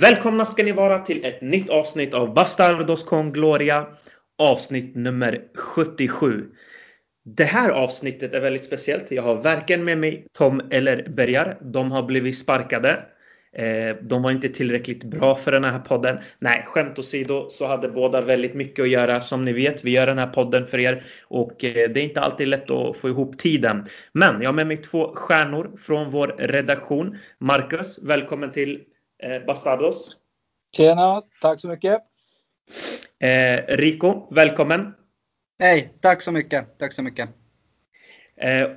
Välkomna 0.00 0.44
ska 0.44 0.62
ni 0.62 0.72
vara 0.72 0.98
till 0.98 1.24
ett 1.24 1.40
nytt 1.40 1.70
avsnitt 1.70 2.14
av 2.14 2.34
Bastardos 2.34 3.04
con 3.04 3.32
Gloria. 3.32 3.86
Avsnitt 4.38 4.94
nummer 4.94 5.40
77. 5.54 6.46
Det 7.24 7.44
här 7.44 7.70
avsnittet 7.70 8.34
är 8.34 8.40
väldigt 8.40 8.64
speciellt. 8.64 9.10
Jag 9.10 9.22
har 9.22 9.34
varken 9.42 9.84
med 9.84 9.98
mig 9.98 10.26
Tom 10.32 10.62
eller 10.70 11.08
Bergar. 11.08 11.58
De 11.60 11.92
har 11.92 12.02
blivit 12.02 12.38
sparkade. 12.38 13.02
Eh, 13.52 13.96
de 14.02 14.22
var 14.22 14.30
inte 14.30 14.48
tillräckligt 14.48 15.04
bra 15.04 15.34
för 15.34 15.52
den 15.52 15.64
här 15.64 15.78
podden. 15.78 16.18
Nej, 16.38 16.64
skämt 16.66 16.98
åsido 16.98 17.46
så 17.50 17.66
hade 17.66 17.88
båda 17.88 18.20
väldigt 18.20 18.54
mycket 18.54 18.82
att 18.82 18.90
göra. 18.90 19.20
Som 19.20 19.44
ni 19.44 19.52
vet, 19.52 19.84
vi 19.84 19.90
gör 19.90 20.06
den 20.06 20.18
här 20.18 20.26
podden 20.26 20.66
för 20.66 20.78
er 20.78 21.04
och 21.24 21.64
eh, 21.64 21.90
det 21.90 22.00
är 22.00 22.04
inte 22.04 22.20
alltid 22.20 22.48
lätt 22.48 22.70
att 22.70 22.96
få 22.96 23.08
ihop 23.08 23.38
tiden. 23.38 23.86
Men 24.12 24.42
jag 24.42 24.48
har 24.48 24.54
med 24.54 24.66
mig 24.66 24.76
två 24.76 25.14
stjärnor 25.14 25.70
från 25.78 26.10
vår 26.10 26.34
redaktion. 26.38 27.18
Marcus, 27.38 27.98
välkommen 28.02 28.52
till 28.52 28.80
Bastardos. 29.46 30.16
Tjena, 30.76 31.22
tack 31.40 31.60
så 31.60 31.68
mycket. 31.68 32.00
Rico, 33.68 34.34
välkommen. 34.34 34.94
Hej, 35.58 35.90
tack 36.00 36.22
så 36.22 36.32
mycket. 36.32 36.78
Tack 36.78 36.92
så 36.92 37.02
mycket. 37.02 37.28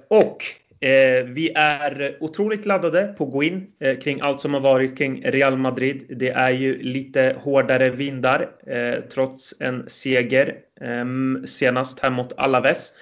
och 0.08 0.44
Eh, 0.84 1.24
vi 1.24 1.52
är 1.56 2.18
otroligt 2.20 2.66
laddade 2.66 3.08
på 3.18 3.24
att 3.24 3.32
gå 3.32 3.44
in 3.44 3.68
eh, 3.80 3.98
kring 4.00 4.22
allt 4.22 4.42
som 4.42 4.54
har 4.54 4.62
varit 4.62 4.98
kring 4.98 5.26
Real 5.26 5.58
Madrid. 5.58 6.06
Det 6.10 6.30
är 6.30 6.50
ju 6.50 6.84
lite 6.84 7.36
hårdare 7.40 7.90
vindar 7.90 8.50
eh, 8.68 8.96
trots 9.14 9.54
en 9.60 9.90
seger 9.90 10.56
ehm, 10.82 11.44
senast 11.48 12.00
här 12.00 12.10
mot 12.10 12.34
Alaves. 12.38 12.94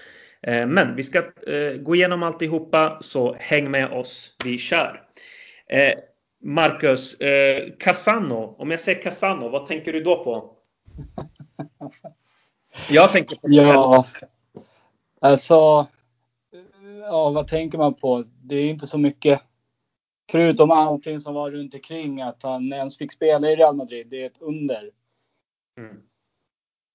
Men 0.68 0.96
vi 0.96 1.04
ska 1.04 1.24
gå 1.80 1.96
igenom 1.96 2.24
alltihopa 2.24 2.98
så 3.02 3.36
häng 3.40 3.72
med 3.72 3.92
oss. 3.92 4.36
Vi 4.46 4.58
kör! 4.58 5.02
Marcus, 6.42 7.16
Casano. 7.80 8.56
Om 8.58 8.72
jag 8.72 8.80
säger 8.80 9.02
Casano, 9.02 9.50
vad 9.50 9.66
tänker 9.66 9.94
du 9.94 10.04
då 10.04 10.24
på? 10.24 10.58
Jag 12.90 13.12
tänker 13.12 13.36
på 13.36 13.48
Ja, 13.50 14.08
alltså 15.22 15.88
ja, 17.02 17.30
vad 17.30 17.48
tänker 17.48 17.78
man 17.78 17.94
på? 17.94 18.24
Det 18.44 18.56
är 18.56 18.70
inte 18.70 18.88
så 18.88 18.98
mycket. 18.98 19.42
Förutom 20.32 20.72
allting 20.72 21.20
som 21.20 21.34
var 21.34 21.52
runt 21.52 21.74
omkring 21.74 22.22
att 22.22 22.44
han 22.44 22.74
ens 22.74 22.98
fick 22.98 23.12
spela 23.12 23.50
i 23.50 23.56
Real 23.56 23.76
Madrid. 23.76 24.08
Det 24.10 24.22
är 24.22 24.26
ett 24.26 24.42
under. 24.42 24.90
Mm. 25.78 25.98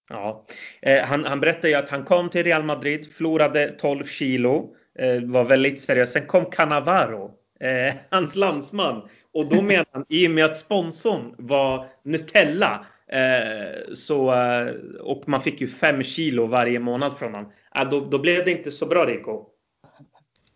Ja, 0.08 0.44
eh, 0.82 1.04
han, 1.04 1.24
han 1.24 1.40
berättade 1.40 1.68
ju 1.68 1.74
att 1.74 1.88
han 1.88 2.04
kom 2.04 2.28
till 2.28 2.44
Real 2.44 2.62
Madrid, 2.62 3.12
förlorade 3.12 3.68
12 3.68 4.04
kilo, 4.04 4.74
eh, 4.98 5.20
var 5.22 5.44
väldigt 5.44 5.80
seriös. 5.80 6.12
Sen 6.12 6.26
kom 6.26 6.44
Cannavaro, 6.44 7.30
eh, 7.60 7.94
hans 8.10 8.36
landsman. 8.36 9.08
Och 9.36 9.48
då 9.48 9.62
menar 9.62 9.86
han, 9.92 10.04
i 10.08 10.26
och 10.26 10.30
med 10.30 10.44
att 10.44 10.56
sponsorn 10.56 11.34
var 11.38 11.86
Nutella, 12.04 12.86
eh, 13.12 13.94
så, 13.94 14.34
eh, 14.34 14.74
och 15.00 15.28
man 15.28 15.40
fick 15.40 15.60
ju 15.60 15.68
5 15.68 16.02
kilo 16.02 16.46
varje 16.46 16.78
månad 16.78 17.18
från 17.18 17.34
honom. 17.34 17.52
då, 17.90 18.00
då 18.00 18.18
blev 18.18 18.44
det 18.44 18.50
inte 18.50 18.70
så 18.70 18.86
bra 18.86 19.06
Rico. 19.06 19.44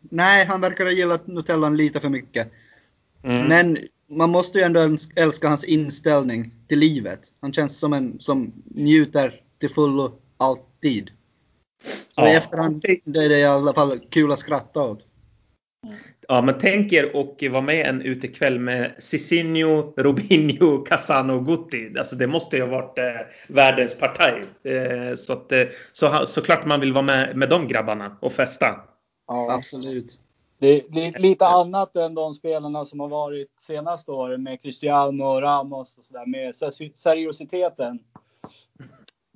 Nej, 0.00 0.44
han 0.46 0.60
verkar 0.60 0.84
ha 0.84 0.92
gillat 0.92 1.26
Nutellan 1.26 1.76
lite 1.76 2.00
för 2.00 2.08
mycket. 2.08 2.52
Mm. 3.24 3.46
Men 3.46 3.78
man 4.10 4.30
måste 4.30 4.58
ju 4.58 4.64
ändå 4.64 4.96
älska 5.16 5.48
hans 5.48 5.64
inställning 5.64 6.54
till 6.68 6.78
livet. 6.78 7.20
Han 7.40 7.52
känns 7.52 7.78
som 7.78 7.92
en 7.92 8.20
som 8.20 8.52
njuter 8.64 9.42
till 9.58 9.70
fullo 9.70 10.12
alltid. 10.36 11.10
Så 11.84 12.20
ja. 12.20 12.32
i 12.32 12.36
efterhand 12.36 12.84
det 13.04 13.24
är 13.24 13.28
det 13.28 13.38
i 13.38 13.44
alla 13.44 13.74
fall 13.74 14.00
kul 14.10 14.32
att 14.32 14.38
skratta 14.38 14.82
åt. 14.82 15.06
Ja, 16.30 16.42
men 16.42 16.58
tänk 16.58 16.92
er 16.92 17.16
och 17.16 17.44
vara 17.50 17.62
med 17.62 17.86
en 17.86 18.02
utekväll 18.02 18.58
med 18.58 18.94
Cicinho, 18.98 19.92
Robinho, 19.96 20.78
Casano 20.88 21.32
och 21.32 21.46
Gutti. 21.46 21.98
Alltså 21.98 22.16
det 22.16 22.26
måste 22.26 22.56
ju 22.56 22.62
ha 22.62 22.70
varit 22.70 22.98
eh, 22.98 23.04
världens 23.48 23.98
partaj. 23.98 24.44
Eh, 24.64 25.14
så, 25.16 25.32
att, 25.32 25.52
eh, 25.52 25.62
så 25.92 26.26
såklart 26.26 26.66
man 26.66 26.80
vill 26.80 26.92
vara 26.92 27.02
med 27.02 27.36
med 27.36 27.48
de 27.48 27.68
grabbarna 27.68 28.16
och 28.20 28.32
festa. 28.32 28.80
Ja, 29.28 29.52
absolut. 29.52 30.20
Det 30.58 30.68
är 30.68 31.18
lite 31.18 31.46
annat 31.46 31.96
än 31.96 32.14
de 32.14 32.34
spelarna 32.34 32.84
som 32.84 33.00
har 33.00 33.08
varit 33.08 33.50
senaste 33.60 34.10
åren 34.10 34.42
med 34.42 34.62
Cristiano, 34.62 35.40
Ramos 35.40 35.98
och 35.98 36.04
sådär 36.04 36.26
med 36.26 36.54
seriositeten. 36.94 37.98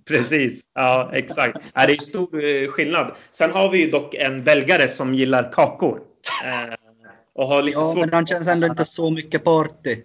Precis, 0.04 0.62
ja 0.74 1.10
exakt. 1.12 1.58
det 1.74 1.80
är 1.80 1.96
stor 1.96 2.44
eh, 2.44 2.68
skillnad. 2.68 3.12
Sen 3.30 3.50
har 3.50 3.70
vi 3.70 3.78
ju 3.78 3.90
dock 3.90 4.14
en 4.14 4.44
belgare 4.44 4.88
som 4.88 5.14
gillar 5.14 5.52
kakor. 5.52 6.00
Eh, 6.44 6.83
och 7.32 7.48
har 7.48 7.62
lite 7.62 7.78
ja, 7.78 7.92
svårt 7.92 8.00
men 8.00 8.14
han 8.14 8.26
känns 8.26 8.48
ändå 8.48 8.66
inte 8.66 8.84
så 8.84 9.10
mycket 9.10 9.44
party. 9.44 10.02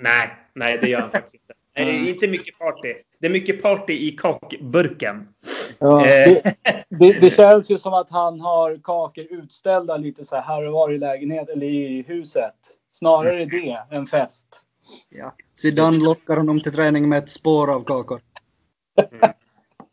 Nej, 0.00 0.28
nej 0.54 0.78
det 0.80 0.88
gör 0.88 1.00
han 1.00 1.10
faktiskt 1.10 1.34
inte. 1.34 1.54
Nej, 1.76 1.84
det 1.84 2.08
är 2.08 2.12
inte 2.12 2.28
mycket 2.28 2.58
party. 2.58 2.94
Det 3.20 3.26
är 3.26 3.30
mycket 3.30 3.62
party 3.62 3.92
i 3.92 4.10
kakburken. 4.10 5.28
Ja, 5.78 6.06
eh. 6.06 6.28
det, 6.28 6.54
det, 6.88 7.20
det, 7.20 7.30
känns 7.30 7.70
ju 7.70 7.78
som 7.78 7.94
att 7.94 8.10
han 8.10 8.40
har 8.40 8.80
kakor 8.82 9.24
utställda 9.30 9.96
lite 9.96 10.24
så 10.24 10.36
här 10.36 10.66
och 10.66 10.72
var 10.72 10.92
i 10.92 10.98
lägenheten 10.98 11.56
eller 11.56 11.66
i 11.66 12.04
huset. 12.08 12.54
Snarare 12.92 13.44
det 13.44 13.84
än 13.90 14.06
fest. 14.06 14.60
Ja. 15.08 15.34
Zidane 15.54 15.98
lockar 15.98 16.36
honom 16.36 16.60
till 16.60 16.72
träning 16.72 17.08
med 17.08 17.18
ett 17.18 17.30
spår 17.30 17.74
av 17.74 17.84
kakor. 17.84 18.20
Mm. 19.12 19.32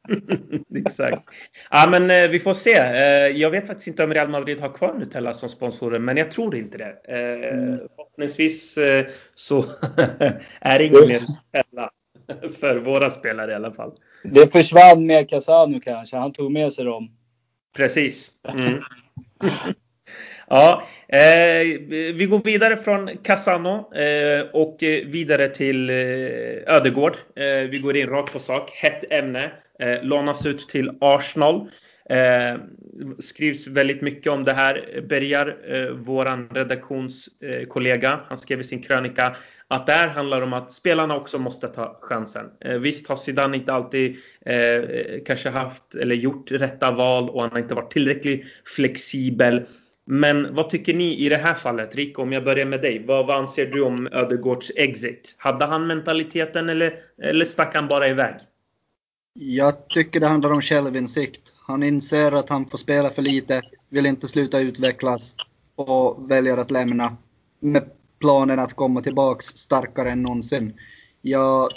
Exakt. 0.76 1.24
Ja, 1.70 1.88
men 1.92 2.12
eh, 2.12 2.30
vi 2.30 2.40
får 2.40 2.54
se. 2.54 2.74
Eh, 2.74 3.38
jag 3.38 3.52
vet 3.52 3.68
faktiskt 3.68 3.88
inte 3.88 4.04
om 4.04 4.14
Real 4.14 4.30
Madrid 4.30 4.60
har 4.60 4.70
kvar 4.70 4.94
Nutella 4.94 5.34
som 5.34 5.50
sponsorer, 5.50 6.00
men 6.00 6.18
jag 6.18 6.32
tror 6.32 6.56
inte 6.56 6.78
det. 6.78 6.96
Eh, 7.08 7.54
mm. 7.54 7.78
Förhoppningsvis 7.78 8.78
så 9.36 9.62
är 10.62 10.80
det 10.80 10.86
ingen 10.86 11.08
mer 11.08 11.20
Nutella 11.20 11.92
för 12.60 12.78
våra 12.78 13.10
spelare 13.10 13.52
i 13.52 13.56
alla 13.56 13.72
fall. 13.72 13.92
Det 14.24 14.52
försvann 14.52 15.06
med 15.06 15.30
Casano 15.30 15.80
kanske. 15.80 16.18
Han 16.18 16.34
tog 16.34 16.52
med 16.52 16.74
sig 16.74 16.86
dem. 16.86 17.12
Precis. 17.76 18.32
Mm. 18.48 18.82
ja, 20.48 20.84
vi 22.14 22.28
går 22.30 22.44
vidare 22.44 22.78
från 22.78 23.10
Casano 23.24 23.92
och 24.54 24.78
vidare 25.06 25.48
till 25.48 25.90
eh, 25.90 26.76
Ödegård. 26.76 27.18
Vi 27.70 27.80
går 27.84 27.98
in 27.98 28.10
rakt 28.10 28.34
på 28.34 28.40
sak. 28.40 28.72
Hett 28.72 29.12
ämne. 29.12 29.52
Eh, 29.80 30.04
lånas 30.04 30.46
ut 30.46 30.60
till 30.70 30.92
Arsenal. 31.02 31.70
Eh, 32.10 32.60
skrivs 33.20 33.68
väldigt 33.68 34.02
mycket 34.02 34.32
om 34.32 34.44
det 34.44 34.54
här. 34.54 35.04
Bergar, 35.10 35.58
eh, 35.68 35.90
vår 35.92 36.54
redaktionskollega, 36.54 38.12
eh, 38.12 38.20
han 38.28 38.38
skrev 38.38 38.60
i 38.60 38.64
sin 38.64 38.82
krönika 38.82 39.36
att 39.68 39.88
det 39.88 39.94
här 39.94 40.08
handlar 40.08 40.42
om 40.42 40.54
att 40.54 40.72
spelarna 40.72 41.16
också 41.16 41.40
måste 41.40 41.68
ta 41.68 42.00
chansen. 42.02 42.46
Eh, 42.66 42.78
visst 42.78 43.08
har 43.08 43.16
Zidane 43.16 43.58
inte 43.58 43.74
alltid 43.74 44.18
eh, 44.46 44.82
kanske 45.26 45.50
haft 45.50 45.96
eller 45.96 46.16
gjort 46.16 46.52
rätta 46.52 46.92
val 46.92 47.30
och 47.30 47.42
han 47.42 47.52
har 47.52 47.60
inte 47.60 47.76
varit 47.76 47.92
tillräckligt 47.92 48.46
flexibel. 48.76 49.66
Men 50.06 50.56
vad 50.56 50.70
tycker 50.70 50.94
ni 50.94 51.26
i 51.26 51.30
det 51.30 51.38
här 51.38 51.54
fallet? 51.54 51.96
Rick, 51.96 52.20
om 52.20 52.34
jag 52.34 52.44
börjar 52.44 52.66
med 52.66 52.82
dig. 52.82 53.04
Vad, 53.06 53.28
vad 53.28 53.38
anser 53.38 53.66
du 53.66 53.82
om 53.82 54.08
Ödegårds 54.12 54.72
exit? 54.76 55.36
Hade 55.38 55.66
han 55.66 55.88
mentaliteten 55.88 56.70
eller, 56.70 56.94
eller 57.22 57.46
stack 57.46 57.76
han 57.76 57.88
bara 57.88 58.08
iväg? 58.08 58.36
Jag 59.42 59.88
tycker 59.88 60.20
det 60.20 60.28
handlar 60.28 60.52
om 60.52 60.62
självinsikt. 60.62 61.54
Han 61.58 61.84
inser 61.84 62.32
att 62.32 62.50
han 62.50 62.66
får 62.66 62.78
spela 62.78 63.10
för 63.10 63.22
lite, 63.22 63.62
vill 63.90 64.06
inte 64.06 64.28
sluta 64.28 64.60
utvecklas 64.60 65.36
och 65.76 66.32
väljer 66.32 66.58
att 66.58 66.72
lämna 66.72 67.18
med 67.60 67.90
planen 68.20 68.60
att 68.60 68.74
komma 68.74 69.02
tillbaks 69.02 69.46
starkare 69.46 70.12
än 70.12 70.24
någonsin. 70.24 70.74
Jag 71.22 71.70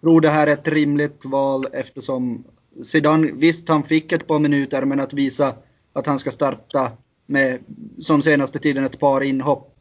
tror 0.00 0.20
det 0.20 0.28
här 0.28 0.46
är 0.46 0.52
ett 0.52 0.68
rimligt 0.68 1.24
val 1.24 1.66
eftersom 1.72 2.44
Zidane, 2.82 3.32
visst 3.32 3.68
han 3.68 3.82
fick 3.82 4.12
ett 4.12 4.26
par 4.26 4.38
minuter 4.38 4.84
men 4.84 5.00
att 5.00 5.12
visa 5.12 5.54
att 5.92 6.06
han 6.06 6.18
ska 6.18 6.30
starta 6.30 6.92
med 7.26 7.58
som 8.00 8.22
senaste 8.22 8.58
tiden 8.58 8.84
ett 8.84 9.00
par 9.00 9.20
inhopp. 9.20 9.74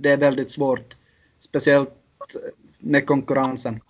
Det 0.00 0.10
är 0.10 0.16
väldigt 0.16 0.50
svårt. 0.50 0.96
Speciellt 1.38 1.94
med 2.78 3.06
konkurrensen. 3.06 3.80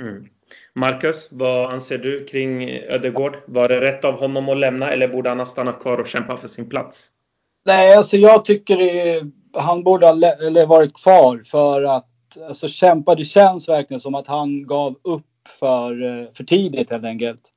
Mm. 0.00 0.28
Marcus, 0.74 1.28
vad 1.30 1.72
anser 1.72 1.98
du 1.98 2.24
kring 2.24 2.70
Ödegård? 2.70 3.36
Var 3.46 3.68
det 3.68 3.80
rätt 3.80 4.04
av 4.04 4.20
honom 4.20 4.48
att 4.48 4.58
lämna 4.58 4.90
eller 4.90 5.08
borde 5.08 5.28
han 5.28 5.38
ha 5.38 5.46
stannat 5.46 5.80
kvar 5.80 5.98
och 5.98 6.06
kämpat 6.06 6.40
för 6.40 6.48
sin 6.48 6.68
plats? 6.68 7.10
Nej, 7.64 7.96
alltså 7.96 8.16
jag 8.16 8.44
tycker 8.44 8.76
det, 8.76 9.22
han 9.60 9.82
borde 9.84 10.06
ha 10.06 10.12
eller 10.46 10.66
varit 10.66 10.94
kvar 10.94 11.42
för 11.44 11.82
att 11.82 12.08
alltså, 12.48 12.68
kämpa. 12.68 13.14
Det 13.14 13.24
känns 13.24 13.68
verkligen 13.68 14.00
som 14.00 14.14
att 14.14 14.26
han 14.26 14.66
gav 14.66 14.96
upp 15.02 15.26
för, 15.58 16.02
eh, 16.02 16.32
för 16.32 16.44
tidigt 16.44 16.90
helt 16.90 17.04
enkelt. 17.04 17.52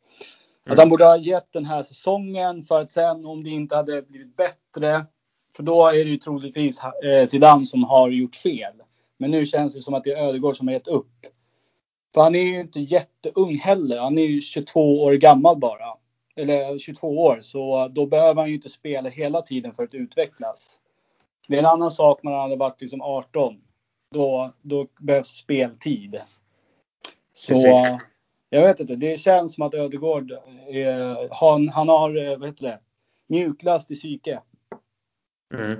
Mm. 0.65 0.73
Att 0.73 0.79
han 0.79 0.89
borde 0.89 1.05
ha 1.05 1.17
gett 1.17 1.53
den 1.53 1.65
här 1.65 1.83
säsongen 1.83 2.63
för 2.63 2.81
att 2.81 2.91
sen 2.91 3.25
om 3.25 3.43
det 3.43 3.49
inte 3.49 3.75
hade 3.75 4.01
blivit 4.01 4.37
bättre, 4.37 5.05
för 5.55 5.63
då 5.63 5.87
är 5.87 5.93
det 6.05 6.11
ju 6.11 6.17
troligtvis 6.17 6.79
eh, 7.03 7.27
Zidane 7.27 7.65
som 7.65 7.83
har 7.83 8.09
gjort 8.09 8.35
fel. 8.35 8.73
Men 9.17 9.31
nu 9.31 9.45
känns 9.45 9.73
det 9.73 9.81
som 9.81 9.93
att 9.93 10.03
det 10.03 10.11
är 10.11 10.27
Ödegård 10.27 10.57
som 10.57 10.67
har 10.67 10.73
gett 10.73 10.87
upp. 10.87 11.07
För 12.15 12.21
han 12.21 12.35
är 12.35 12.41
ju 12.41 12.59
inte 12.59 12.79
jätteung 12.79 13.57
heller. 13.57 13.97
Han 13.97 14.17
är 14.17 14.25
ju 14.25 14.41
22 14.41 15.03
år 15.03 15.13
gammal 15.13 15.57
bara. 15.57 15.85
Eller 16.35 16.79
22 16.79 17.07
år. 17.07 17.39
Så 17.41 17.87
då 17.87 18.05
behöver 18.05 18.41
han 18.41 18.49
ju 18.49 18.55
inte 18.55 18.69
spela 18.69 19.09
hela 19.09 19.41
tiden 19.41 19.73
för 19.73 19.83
att 19.83 19.93
utvecklas. 19.93 20.79
Det 21.47 21.55
är 21.55 21.59
en 21.59 21.65
annan 21.65 21.91
sak 21.91 22.23
när 22.23 22.31
han 22.31 22.41
hade 22.41 22.55
varit 22.55 22.81
liksom 22.81 23.01
18. 23.01 23.61
då, 24.13 24.53
då 24.61 24.87
behövs 24.99 25.27
speltid. 25.27 26.21
Så 27.33 27.53
Precis. 27.53 28.05
jag 28.49 28.61
vet 28.61 28.79
inte, 28.79 28.95
det 28.95 29.19
känns 29.19 29.53
som 29.53 29.63
att 29.63 29.73
Ödegård, 29.73 30.31
eh, 30.31 31.17
han, 31.31 31.69
han 31.69 31.89
har, 31.89 32.31
eh, 32.31 32.37
vad 32.37 32.49
heter 32.49 32.63
det, 32.63 32.79
mjuklast 33.27 33.91
i 33.91 33.95
psyke. 33.95 34.41
Mm. 35.53 35.77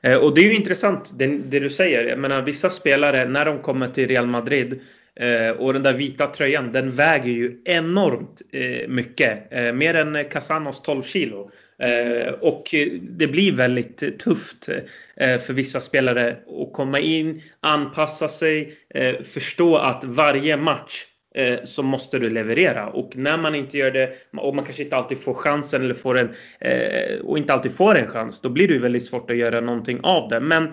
Eh, 0.00 0.16
Och 0.16 0.34
det 0.34 0.40
är 0.40 0.44
ju 0.44 0.56
intressant 0.56 1.18
det, 1.18 1.26
det 1.26 1.60
du 1.60 1.70
säger. 1.70 2.04
Jag 2.04 2.18
menar, 2.18 2.42
vissa 2.42 2.70
spelare 2.70 3.28
när 3.28 3.44
de 3.44 3.58
kommer 3.58 3.88
till 3.88 4.08
Real 4.08 4.26
Madrid 4.26 4.80
Eh, 5.18 5.50
och 5.50 5.72
den 5.72 5.82
där 5.82 5.92
vita 5.92 6.26
tröjan 6.26 6.72
den 6.72 6.90
väger 6.90 7.30
ju 7.30 7.62
enormt 7.64 8.42
eh, 8.52 8.88
mycket. 8.88 9.52
Eh, 9.52 9.72
mer 9.72 9.94
än 9.94 10.24
Casanos 10.30 10.82
12 10.82 11.02
kilo. 11.02 11.50
Eh, 11.82 12.32
och 12.32 12.74
det 13.00 13.26
blir 13.26 13.52
väldigt 13.52 14.18
tufft 14.18 14.68
eh, 15.16 15.38
för 15.38 15.52
vissa 15.52 15.80
spelare 15.80 16.36
att 16.62 16.72
komma 16.72 16.98
in, 16.98 17.42
anpassa 17.60 18.28
sig, 18.28 18.78
eh, 18.94 19.22
förstå 19.24 19.76
att 19.76 20.04
varje 20.04 20.56
match 20.56 21.04
eh, 21.34 21.58
så 21.64 21.82
måste 21.82 22.18
du 22.18 22.30
leverera. 22.30 22.86
Och 22.86 23.16
när 23.16 23.38
man 23.38 23.54
inte 23.54 23.78
gör 23.78 23.90
det 23.90 24.10
och 24.32 24.54
man 24.54 24.64
kanske 24.64 24.82
inte 24.82 24.96
alltid 24.96 25.18
får 25.18 25.34
chansen 25.34 25.82
eller 25.82 25.94
får 25.94 26.18
en 26.18 26.28
eh, 26.60 27.18
och 27.20 27.38
inte 27.38 27.52
alltid 27.52 27.72
får 27.72 27.98
en 27.98 28.08
chans, 28.08 28.40
då 28.40 28.48
blir 28.48 28.68
det 28.68 28.74
ju 28.74 28.80
väldigt 28.80 29.06
svårt 29.06 29.30
att 29.30 29.36
göra 29.36 29.60
någonting 29.60 30.00
av 30.02 30.28
det. 30.28 30.40
Men 30.40 30.68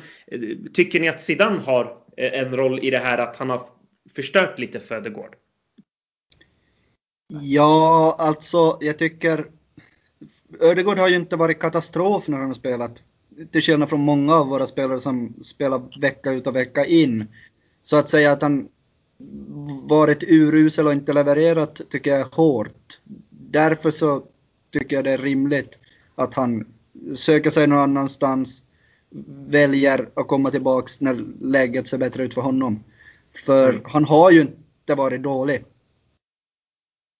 tycker 0.73 0.99
ni 0.99 1.09
att 1.09 1.21
Zidane 1.21 1.59
har 1.59 1.97
en 2.17 2.55
roll 2.55 2.79
i 2.83 2.89
det 2.89 2.97
här 2.97 3.17
att 3.17 3.35
han 3.35 3.49
har 3.49 3.61
förstört 4.15 4.59
lite 4.59 4.79
för 4.79 4.95
Ödegård? 4.95 5.35
Ja, 7.27 8.15
alltså 8.19 8.77
jag 8.81 8.97
tycker 8.97 9.45
Ödegård 10.59 10.97
har 10.97 11.07
ju 11.07 11.15
inte 11.15 11.35
varit 11.35 11.59
katastrof 11.59 12.27
när 12.27 12.37
han 12.37 12.47
har 12.47 12.53
spelat. 12.53 13.03
Till 13.51 13.61
skillnad 13.61 13.89
från 13.89 14.01
många 14.01 14.35
av 14.35 14.47
våra 14.47 14.67
spelare 14.67 14.99
som 14.99 15.33
spelar 15.43 15.99
vecka 16.01 16.31
ut 16.31 16.47
och 16.47 16.55
vecka 16.55 16.85
in. 16.85 17.25
Så 17.83 17.97
att 17.97 18.09
säga 18.09 18.31
att 18.31 18.41
han 18.41 18.67
varit 19.83 20.23
urusel 20.23 20.87
och 20.87 20.93
inte 20.93 21.13
levererat 21.13 21.81
tycker 21.89 22.11
jag 22.11 22.19
är 22.19 22.35
hårt. 22.35 22.99
Därför 23.29 23.91
så 23.91 24.23
tycker 24.71 24.95
jag 24.95 25.05
det 25.05 25.11
är 25.11 25.17
rimligt 25.17 25.79
att 26.15 26.33
han 26.33 26.67
söker 27.15 27.49
sig 27.49 27.67
någon 27.67 27.79
annanstans, 27.79 28.63
väljer 29.47 30.09
att 30.13 30.27
komma 30.27 30.51
tillbaks 30.51 30.99
när 30.99 31.25
läget 31.41 31.87
ser 31.87 31.97
bättre 31.97 32.23
ut 32.23 32.33
för 32.33 32.41
honom. 32.41 32.83
För 33.45 33.69
Mm. 33.69 33.81
han 33.85 34.05
har 34.05 34.31
ju 34.31 34.41
inte 34.41 34.95
varit 34.95 35.23
dålig. 35.23 35.65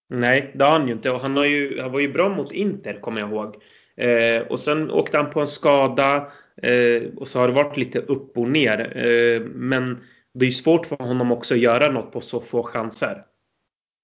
Nej, 0.10 0.52
det 0.56 0.64
har 0.66 0.72
han 0.72 0.88
ju 0.88 0.94
inte. 0.94 1.12
Och 1.12 1.20
han, 1.22 1.38
har 1.38 1.46
ju, 1.46 1.82
han 1.82 1.92
var 1.92 2.00
ju 2.00 2.14
bra 2.14 2.30
mot 2.30 2.52
Inter, 2.52 3.00
kommer 3.02 3.22
jag 3.22 3.30
ihåg. 3.32 3.56
Eh, 3.98 4.42
och 4.48 4.60
sen 4.60 4.92
åkte 4.92 5.18
han 5.18 5.30
på 5.30 5.42
en 5.42 5.48
skada. 5.48 6.32
Eh, 6.62 7.04
och 7.18 7.28
så 7.28 7.40
har 7.40 7.48
det 7.48 7.54
varit 7.54 7.78
lite 7.78 8.00
upp 8.00 8.38
och 8.38 8.50
ner. 8.50 8.98
Eh, 8.98 9.42
men 9.42 10.04
det 10.34 10.46
är 10.46 10.50
ju 10.50 10.52
svårt 10.52 10.86
för 10.86 10.96
honom 10.98 11.32
också 11.32 11.54
att 11.54 11.60
göra 11.60 11.92
något 11.92 12.12
på 12.12 12.22
så 12.22 12.42
få 12.42 12.64
chanser. 12.64 13.26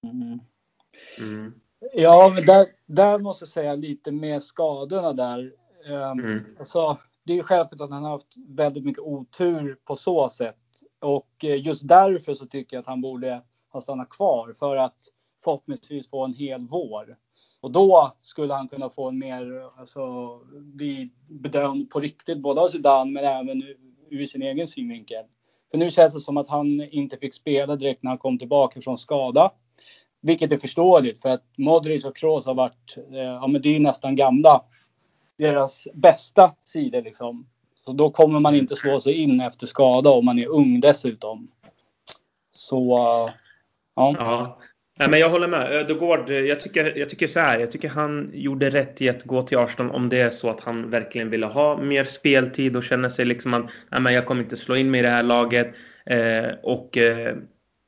Mm. 0.06 0.38
Mm. 1.18 1.52
Ja, 1.94 2.32
men 2.34 2.46
där, 2.46 2.66
där 2.86 3.18
måste 3.18 3.42
jag 3.42 3.48
säga 3.48 3.74
lite 3.74 4.12
med 4.12 4.42
skadorna 4.42 5.12
där. 5.12 5.52
Ehm, 5.86 6.20
Mm. 6.20 6.44
Alltså, 6.58 6.98
det 7.24 7.32
är 7.32 7.36
ju 7.36 7.42
självklart 7.42 7.80
att 7.80 7.90
han 7.90 8.02
har 8.02 8.10
haft 8.10 8.34
väldigt 8.48 8.84
mycket 8.84 9.02
otur 9.02 9.76
på 9.84 9.96
så 9.96 10.28
sätt. 10.28 10.56
Och 11.00 11.44
eh, 11.44 11.66
just 11.66 11.88
därför 11.88 12.34
så 12.34 12.46
tycker 12.46 12.76
jag 12.76 12.80
att 12.80 12.86
han 12.86 13.00
borde 13.00 13.42
ha 13.72 13.80
stannat 13.80 14.08
kvar 14.08 14.54
för 14.58 14.76
att 14.76 14.98
förhoppningsvis 15.44 16.08
få 16.08 16.24
en 16.24 16.34
hel 16.34 16.66
vår. 16.66 17.16
Och 17.60 17.70
då 17.70 18.16
skulle 18.22 18.54
han 18.54 18.68
kunna 18.68 18.90
få 18.90 19.08
en 19.08 19.18
mer, 19.18 19.70
alltså 19.78 20.36
bli 20.52 21.10
bedömd 21.28 21.90
på 21.90 22.00
riktigt, 22.00 22.38
både 22.38 22.60
av 22.60 22.68
Zidane 22.68 23.10
men 23.10 23.24
även 23.24 23.62
ur, 24.10 24.26
sin 24.26 24.42
egen 24.42 24.68
synvinkel. 24.68 25.24
För 25.70 25.78
nu 25.78 25.90
känns 25.90 26.14
det 26.14 26.20
som 26.20 26.36
att 26.36 26.48
han 26.48 26.80
inte 26.80 27.16
fick 27.16 27.34
spela 27.34 27.76
direkt 27.76 28.02
när 28.02 28.10
han 28.10 28.18
kom 28.18 28.38
tillbaka 28.38 28.80
från 28.80 28.98
skada. 28.98 29.52
Vilket 30.20 30.52
är 30.52 30.56
förståeligt 30.56 31.22
för 31.22 31.28
att 31.28 31.44
Modric 31.58 32.04
och 32.04 32.16
Kroos 32.16 32.46
har 32.46 32.54
varit, 32.54 32.96
eh, 33.12 33.18
ja 33.18 33.46
men 33.46 33.62
det 33.62 33.68
är 33.68 33.72
ju 33.72 33.78
nästan 33.78 34.16
gamla. 34.16 34.64
Deras 35.38 35.88
bästa 35.94 36.54
sidor 36.62 37.02
liksom. 37.02 37.46
Så 37.84 37.92
då 37.92 38.10
kommer 38.10 38.40
man 38.40 38.54
inte 38.54 38.76
slå 38.76 39.00
sig 39.00 39.12
in 39.12 39.40
efter 39.40 39.66
skada 39.66 40.10
om 40.10 40.24
man 40.24 40.38
är 40.38 40.48
ung 40.48 40.80
dessutom. 40.80 41.48
Så, 42.52 42.96
eh, 42.96 43.32
ja. 43.96 44.14
Ja. 44.18 44.58
Nej, 44.98 45.08
men 45.08 45.20
jag 45.20 45.30
håller 45.30 45.48
med. 45.48 45.72
Ödegård, 45.72 46.30
eh, 46.30 46.36
jag 46.36 46.60
tycker, 46.60 46.98
jag 46.98 47.10
tycker 47.10 47.26
så 47.26 47.40
här. 47.40 47.58
Jag 47.58 47.70
tycker 47.70 47.88
han 47.88 48.30
gjorde 48.34 48.70
rätt 48.70 49.02
i 49.02 49.08
att 49.08 49.24
gå 49.24 49.42
till 49.42 49.58
Arsenal 49.58 49.94
om 49.94 50.08
det 50.08 50.20
är 50.20 50.30
så 50.30 50.50
att 50.50 50.64
han 50.64 50.90
verkligen 50.90 51.30
ville 51.30 51.46
ha 51.46 51.76
mer 51.76 52.04
speltid 52.04 52.76
och 52.76 52.84
känner 52.84 53.08
sig 53.08 53.24
liksom 53.24 53.54
att 53.54 53.64
nej, 53.90 54.00
men 54.00 54.14
jag 54.14 54.26
kommer 54.26 54.42
inte 54.42 54.56
slå 54.56 54.76
in 54.76 54.90
mig 54.90 55.00
i 55.00 55.02
det 55.02 55.08
här 55.08 55.22
laget. 55.22 55.74
Eh, 56.06 56.48
och 56.62 56.96
eh, 56.96 57.36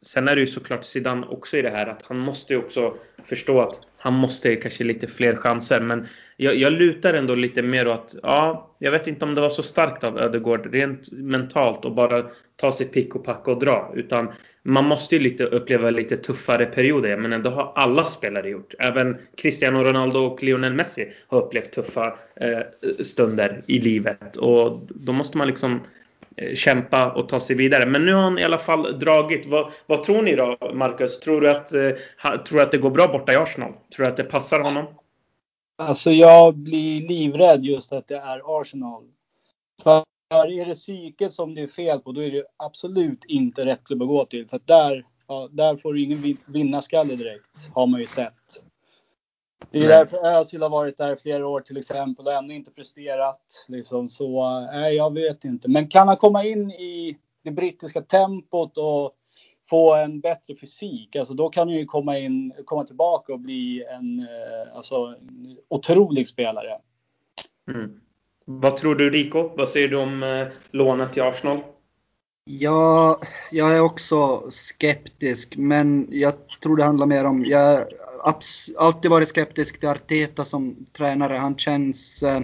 sen 0.02 0.28
är 0.28 0.34
det 0.34 0.40
ju 0.40 0.46
såklart 0.46 0.84
Zidane 0.84 1.26
också 1.26 1.56
i 1.56 1.62
det 1.62 1.70
här 1.70 1.86
att 1.86 2.06
han 2.06 2.18
måste 2.18 2.52
ju 2.52 2.58
också 2.58 2.94
förstå 3.24 3.60
att 3.60 3.80
han 3.96 4.14
måste 4.14 4.56
kanske 4.56 4.84
lite 4.84 5.06
fler 5.06 5.36
chanser. 5.36 5.80
Men 5.80 6.06
jag, 6.36 6.54
jag 6.56 6.72
lutar 6.72 7.14
ändå 7.14 7.34
lite 7.34 7.62
mer 7.62 7.88
åt 7.88 8.14
ja, 8.22 8.70
jag 8.78 8.90
vet 8.90 9.06
inte 9.06 9.24
om 9.24 9.34
det 9.34 9.40
var 9.40 9.50
så 9.50 9.62
starkt 9.62 10.04
av 10.04 10.18
Ödegård 10.18 10.74
rent 10.74 11.12
mentalt 11.12 11.84
att 11.84 11.94
bara 11.94 12.24
ta 12.56 12.72
sitt 12.72 12.92
pick 12.92 13.14
och 13.14 13.24
packa 13.24 13.50
och 13.50 13.58
dra. 13.60 13.92
Utan 13.94 14.32
man 14.62 14.84
måste 14.84 15.16
ju 15.16 15.22
lite 15.22 15.44
uppleva 15.44 15.90
lite 15.90 16.16
tuffare 16.16 16.66
perioder. 16.66 17.16
Men 17.16 17.42
det 17.42 17.50
har 17.50 17.72
alla 17.74 18.04
spelare 18.04 18.48
gjort. 18.48 18.74
Även 18.78 19.16
Cristiano 19.36 19.84
Ronaldo 19.84 20.18
och 20.20 20.42
Lionel 20.42 20.74
Messi 20.74 21.12
har 21.28 21.40
upplevt 21.42 21.72
tuffa 21.72 22.06
eh, 22.40 22.58
stunder 23.04 23.60
i 23.66 23.80
livet. 23.80 24.36
Och 24.36 24.72
då 24.88 25.12
måste 25.12 25.38
man 25.38 25.46
liksom 25.46 25.80
eh, 26.36 26.54
kämpa 26.54 27.12
och 27.12 27.28
ta 27.28 27.40
sig 27.40 27.56
vidare. 27.56 27.86
Men 27.86 28.04
nu 28.06 28.12
har 28.12 28.22
han 28.22 28.38
i 28.38 28.44
alla 28.44 28.58
fall 28.58 28.98
dragit. 28.98 29.46
Vad, 29.46 29.72
vad 29.86 30.02
tror 30.02 30.22
ni 30.22 30.36
då, 30.36 30.58
Marcus? 30.74 31.20
Tror 31.20 31.40
du, 31.40 31.50
att, 31.50 31.72
eh, 31.72 31.90
ha- 32.22 32.44
tror 32.44 32.58
du 32.58 32.62
att 32.62 32.72
det 32.72 32.78
går 32.78 32.90
bra 32.90 33.06
borta 33.08 33.32
i 33.32 33.36
Arsenal? 33.36 33.72
Tror 33.96 34.04
du 34.04 34.10
att 34.10 34.16
det 34.16 34.24
passar 34.24 34.60
honom? 34.60 34.84
Alltså 35.76 36.10
jag 36.10 36.54
blir 36.56 37.08
livrädd 37.08 37.64
just 37.64 37.92
att 37.92 38.08
det 38.08 38.16
är 38.16 38.60
Arsenal. 38.60 39.04
För 39.82 40.04
är 40.30 40.66
det 40.66 40.74
psyket 40.74 41.32
som 41.32 41.54
det 41.54 41.62
är 41.62 41.66
fel 41.66 42.00
på, 42.00 42.12
då 42.12 42.22
är 42.22 42.30
det 42.30 42.44
absolut 42.56 43.24
inte 43.24 43.64
rätt 43.64 43.84
klubb 43.84 44.02
att 44.02 44.08
gå 44.08 44.24
till. 44.24 44.48
För 44.48 44.60
där, 44.64 45.06
ja, 45.28 45.48
där 45.52 45.76
får 45.76 45.94
du 45.94 46.02
ingen 46.02 46.22
vin- 46.22 46.38
vinnarskalle 46.46 47.16
direkt, 47.16 47.68
har 47.74 47.86
man 47.86 48.00
ju 48.00 48.06
sett. 48.06 48.64
Det 49.70 49.78
är 49.78 49.88
därför 49.88 50.26
Özil 50.26 50.62
har 50.62 50.68
varit 50.70 50.96
där 50.96 51.16
flera 51.16 51.46
år 51.46 51.60
till 51.60 51.76
exempel 51.76 52.26
och 52.26 52.32
ändå 52.32 52.54
inte 52.54 52.70
presterat. 52.70 53.64
Liksom. 53.68 54.08
Så 54.10 54.60
nej, 54.60 54.94
jag 54.94 55.14
vet 55.14 55.44
inte. 55.44 55.68
Men 55.68 55.88
kan 55.88 56.08
han 56.08 56.16
komma 56.16 56.44
in 56.44 56.70
i 56.70 57.18
det 57.42 57.50
brittiska 57.50 58.02
tempot 58.02 58.78
och 58.78 59.12
få 59.70 59.94
en 59.94 60.20
bättre 60.20 60.56
fysik, 60.56 61.16
alltså 61.16 61.34
då 61.34 61.48
kan 61.48 61.68
han 61.68 61.76
ju 61.76 61.84
komma 61.84 62.18
in, 62.18 62.52
komma 62.64 62.84
tillbaka 62.84 63.32
och 63.32 63.40
bli 63.40 63.84
en, 63.84 64.18
eh, 64.20 64.76
alltså, 64.76 64.96
en 64.96 65.56
otrolig 65.68 66.28
spelare. 66.28 66.76
Mm. 67.70 68.00
Vad 68.44 68.76
tror 68.76 68.94
du 68.94 69.10
Rico? 69.10 69.50
Vad 69.56 69.68
säger 69.68 69.88
du 69.88 69.96
om 69.96 70.22
eh, 70.22 70.46
lånet 70.70 71.12
till 71.12 71.22
Arsenal? 71.22 71.58
Ja, 72.44 73.20
jag 73.50 73.76
är 73.76 73.80
också 73.80 74.50
skeptisk, 74.50 75.56
men 75.56 76.08
jag 76.10 76.34
tror 76.62 76.76
det 76.76 76.84
handlar 76.84 77.06
mer 77.06 77.24
om, 77.24 77.44
jag 77.44 77.58
har 77.58 77.88
alltid 78.78 79.10
varit 79.10 79.28
skeptisk 79.28 79.80
till 79.80 79.88
Arteta 79.88 80.44
som 80.44 80.86
tränare. 80.92 81.36
Han 81.36 81.58
känns 81.58 82.22
eh, 82.22 82.40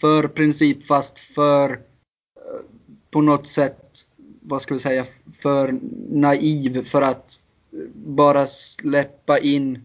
för 0.00 0.28
principfast, 0.28 1.20
för 1.20 1.70
eh, 1.70 2.60
på 3.10 3.20
något 3.20 3.46
sätt, 3.46 3.98
vad 4.42 4.62
ska 4.62 4.74
vi 4.74 4.80
säga, 4.80 5.04
för 5.32 5.78
naiv 6.10 6.84
för 6.84 7.02
att 7.02 7.40
bara 7.94 8.46
släppa 8.46 9.38
in 9.38 9.84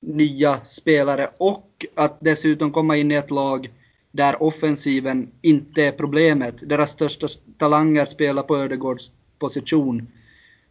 nya 0.00 0.60
spelare 0.64 1.30
och 1.38 1.86
att 1.94 2.16
dessutom 2.20 2.72
komma 2.72 2.96
in 2.96 3.12
i 3.12 3.14
ett 3.14 3.30
lag 3.30 3.72
där 4.12 4.42
offensiven 4.42 5.30
inte 5.42 5.84
är 5.84 5.92
problemet. 5.92 6.68
Deras 6.68 6.90
största 6.90 7.28
talanger 7.58 8.06
spelar 8.06 8.42
på 8.42 8.56
Ödegårds 8.56 9.12
position. 9.38 10.08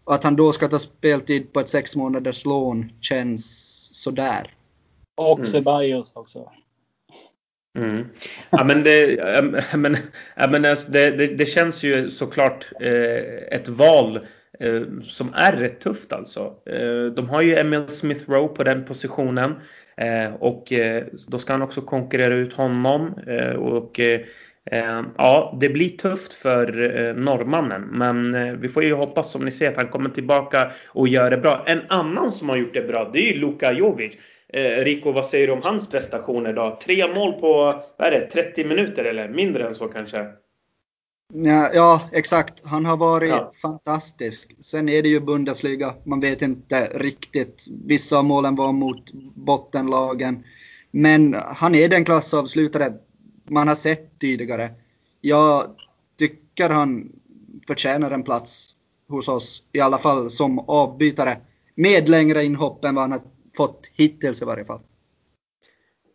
Och 0.04 0.16
att 0.16 0.24
han 0.24 0.36
då 0.36 0.52
ska 0.52 0.68
ta 0.68 0.80
speltid 0.80 1.54
på 1.54 1.60
ett 1.60 1.70
sex 1.70 1.96
månaders 1.96 2.46
lån 2.46 2.92
känns 3.02 3.46
sådär. 3.94 4.54
Och 5.16 5.40
Mm. 5.40 5.52
Ceballos 5.52 6.12
också. 6.14 6.52
Mm. 7.76 8.06
Ja, 8.50 8.64
men 8.64 8.84
det, 8.84 9.12
ja, 9.72 9.78
men, 9.78 9.98
ja, 10.36 10.48
men 10.48 10.66
alltså, 10.66 10.92
det, 10.92 11.12
det, 11.12 11.28
det 11.28 11.46
känns 11.46 11.84
ju 11.84 12.10
såklart 12.10 12.66
eh, 12.82 13.58
ett 13.58 13.68
val 13.68 14.20
eh, 14.60 14.82
som 15.04 15.34
är 15.34 15.52
rätt 15.52 15.80
tufft 15.80 16.14
alltså. 16.14 16.54
Eh, 16.66 17.06
de 17.16 17.30
har 17.30 17.42
ju 17.42 17.56
Emil 17.56 17.88
Smith 17.88 18.32
Rowe 18.32 18.56
på 18.56 18.64
den 18.64 18.86
positionen. 18.86 19.56
Eh, 19.98 20.34
och 20.34 20.74
eh, 20.74 21.04
då 21.28 21.40
ska 21.40 21.54
han 21.54 21.62
också 21.62 21.82
konkurrera 21.82 22.34
ut 22.34 22.54
honom. 22.54 23.14
Eh, 23.28 23.56
och 23.56 24.00
eh, 24.00 24.22
eh 24.72 25.02
ja, 25.18 25.58
det 25.62 25.70
blir 25.70 25.90
tufft 25.90 26.34
för 26.34 26.98
eh, 26.98 27.16
norrmannen. 27.16 27.82
Men 27.82 28.36
eh, 28.36 28.54
vi 28.54 28.70
får 28.70 28.84
ju 28.84 28.94
hoppas 28.94 29.32
som 29.32 29.46
ni 29.46 29.52
ser 29.52 29.68
att 29.68 29.78
han 29.78 29.88
kommer 29.88 30.10
tillbaka 30.10 30.72
och 30.88 31.08
gör 31.08 31.32
det 31.32 31.38
bra. 31.38 31.64
En 31.68 31.82
annan 31.88 32.32
som 32.32 32.50
har 32.50 32.58
gjort 32.58 32.74
det 32.74 32.88
bra 32.88 33.10
det 33.14 33.20
är 33.20 33.34
ju 33.34 33.40
Luka 33.40 33.72
Jovic. 33.72 34.18
Eh, 34.56 34.84
Rico, 34.84 35.12
vad 35.12 35.26
säger 35.26 35.48
du 35.48 35.54
om 35.54 35.62
hans 35.64 35.88
prestationer 35.88 36.54
då? 36.54 36.78
Tre 36.82 37.14
mål 37.14 37.34
på 37.34 37.84
vad 37.98 38.08
är 38.08 38.12
det, 38.12 38.28
30 38.28 38.66
minuter 38.66 39.04
eller 39.04 39.30
mindre 39.30 39.68
än 39.68 39.76
så 39.76 39.88
kanske? 39.88 40.28
Ja, 41.34 41.70
ja, 41.74 42.10
exakt. 42.12 42.66
Han 42.66 42.86
har 42.86 42.98
varit 42.98 43.30
ja. 43.30 43.52
fantastisk. 43.62 44.56
Sen 44.60 44.90
är 44.90 45.04
det 45.04 45.10
ju 45.10 45.20
Bundesliga. 45.20 45.94
Man 46.04 46.20
vet 46.20 46.42
inte 46.42 46.86
riktigt. 46.86 47.66
Vissa 47.86 48.18
av 48.18 48.26
målen 48.26 48.56
var 48.56 48.72
mot 48.72 49.14
bottenlagen. 49.36 50.44
Men 50.92 51.34
han 51.34 51.76
är 51.76 51.90
den 51.90 52.06
klassavslutare 52.06 52.94
man 53.44 53.68
har 53.68 53.76
sett 53.76 54.20
tidigare. 54.20 54.72
Jag 55.22 55.64
tycker 56.20 56.70
han 56.70 57.12
förtjänar 57.68 58.12
en 58.12 58.24
plats 58.24 58.76
hos 59.08 59.28
oss. 59.28 59.64
I 59.72 59.80
alla 59.80 59.98
fall 59.98 60.32
som 60.32 60.60
avbytare. 60.60 61.38
Med 61.76 62.10
längre 62.10 62.44
inhopp 62.44 62.86
än 62.86 62.96
vad 62.96 63.04
han 63.04 63.12
har 63.12 63.22
fått 63.58 63.90
hittills 63.94 64.42
i 64.42 64.46
varje 64.46 64.66
fall. 64.66 64.82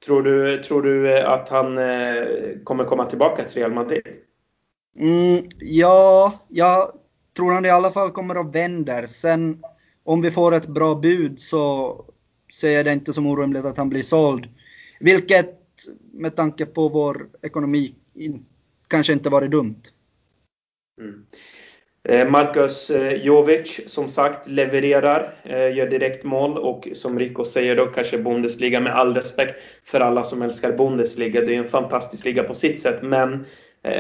Tror 0.05 0.23
du, 0.23 0.63
tror 0.63 0.83
du 0.83 1.19
att 1.19 1.49
han 1.49 1.79
eh, 1.79 2.25
kommer 2.65 2.85
komma 2.85 3.07
tillbaka 3.07 3.45
till 3.45 3.59
Real 3.59 3.73
Madrid? 3.73 4.03
Mm, 4.97 5.49
ja, 5.59 6.33
jag 6.49 6.93
tror 7.37 7.53
han 7.53 7.67
i 7.67 7.71
alla 7.71 7.91
fall 7.91 8.11
kommer 8.11 8.41
att 8.41 8.55
vända. 8.55 9.07
Sen 9.07 9.63
om 10.05 10.21
vi 10.21 10.31
får 10.31 10.55
ett 10.55 10.67
bra 10.67 10.95
bud 10.95 11.41
så 11.41 11.97
ser 12.53 12.71
jag 12.71 12.85
det 12.85 12.93
inte 12.93 13.13
som 13.13 13.27
orimligt 13.27 13.65
att 13.65 13.77
han 13.77 13.89
blir 13.89 14.03
såld. 14.03 14.49
Vilket 15.01 15.57
med 16.13 16.37
tanke 16.37 16.67
på 16.67 16.89
vår 16.89 17.29
ekonomi 17.43 17.95
kanske 18.89 19.13
inte 19.13 19.31
varit 19.31 19.51
dumt. 19.51 19.83
Mm. 21.01 21.27
Eh, 22.09 22.29
Marcus 22.29 22.91
eh, 22.91 23.15
Jovic 23.15 23.81
som 23.87 24.09
sagt 24.09 24.49
levererar, 24.49 25.35
eh, 25.45 25.77
gör 25.77 25.91
direkt 25.91 26.25
mål 26.25 26.59
och 26.59 26.89
som 26.93 27.19
Rico 27.19 27.45
säger 27.45 27.77
då 27.77 27.87
kanske 27.87 28.19
Bundesliga 28.19 28.81
med 28.81 28.97
all 28.97 29.15
respekt 29.15 29.55
för 29.85 30.01
alla 30.01 30.25
som 30.25 30.43
älskar 30.43 30.73
Bundesliga. 30.73 31.41
Det 31.41 31.55
är 31.55 31.59
en 31.59 31.69
fantastisk 31.69 32.25
liga 32.25 32.43
på 32.43 32.55
sitt 32.55 32.81
sätt 32.81 33.03
men 33.03 33.47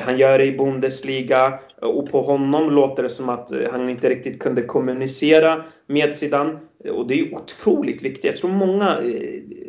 han 0.02 0.19
gör 0.19 0.38
det 0.38 0.45
i 0.45 0.59
Bundesliga 0.59 1.59
och 1.80 2.11
på 2.11 2.23
honom 2.23 2.71
låter 2.71 3.02
det 3.02 3.09
som 3.09 3.28
att 3.28 3.50
han 3.73 3.88
inte 3.88 4.11
riktigt 4.11 4.38
kunde 4.38 4.62
kommunicera 4.62 5.64
med 5.87 6.14
sidan. 6.14 6.59
Och 6.90 7.09
det 7.09 7.21
är 7.21 7.35
otroligt 7.35 8.02
viktigt. 8.02 8.25
Jag 8.25 8.37
tror 8.37 8.50
många 8.50 8.99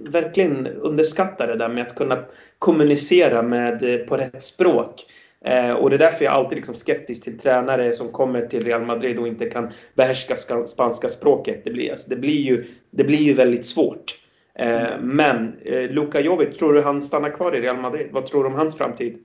verkligen 0.10 0.68
underskattar 0.68 1.48
det 1.48 1.56
där 1.56 1.70
med 1.70 1.88
att 1.88 1.96
kunna 1.96 2.24
kommunicera 2.60 3.42
med, 3.42 4.08
på 4.08 4.18
rätt 4.18 4.44
språk. 4.44 5.06
Eh, 5.46 5.74
och 5.74 5.90
det 5.90 5.96
är 5.96 6.00
därför 6.00 6.26
jag 6.26 6.34
alltid 6.34 6.56
liksom 6.56 6.76
skeptisk 6.76 7.24
till 7.24 7.40
tränare 7.40 7.96
som 7.96 8.12
kommer 8.12 8.42
till 8.42 8.66
Real 8.66 8.86
Madrid 8.86 9.20
och 9.20 9.28
inte 9.28 9.50
kan 9.50 9.72
behärska 9.94 10.36
spanska 10.68 11.10
språket. 11.10 11.62
Det 11.66 11.72
blir, 11.72 11.92
alltså, 11.92 12.10
det 12.10 12.16
blir, 12.16 12.42
ju, 12.42 12.68
det 12.92 13.04
blir 13.04 13.22
ju 13.22 13.34
väldigt 13.34 13.66
svårt. 13.66 14.20
Eh, 14.54 14.98
men 15.00 15.60
eh, 15.62 15.90
Luka 15.90 16.22
Jovic, 16.22 16.58
tror 16.58 16.74
du 16.74 16.82
han 16.82 17.02
stannar 17.02 17.30
kvar 17.30 17.56
i 17.56 17.62
Real 17.62 17.78
Madrid? 17.78 18.10
Vad 18.12 18.28
tror 18.28 18.44
du 18.44 18.50
om 18.50 18.56
hans 18.56 18.78
framtid? 18.78 19.18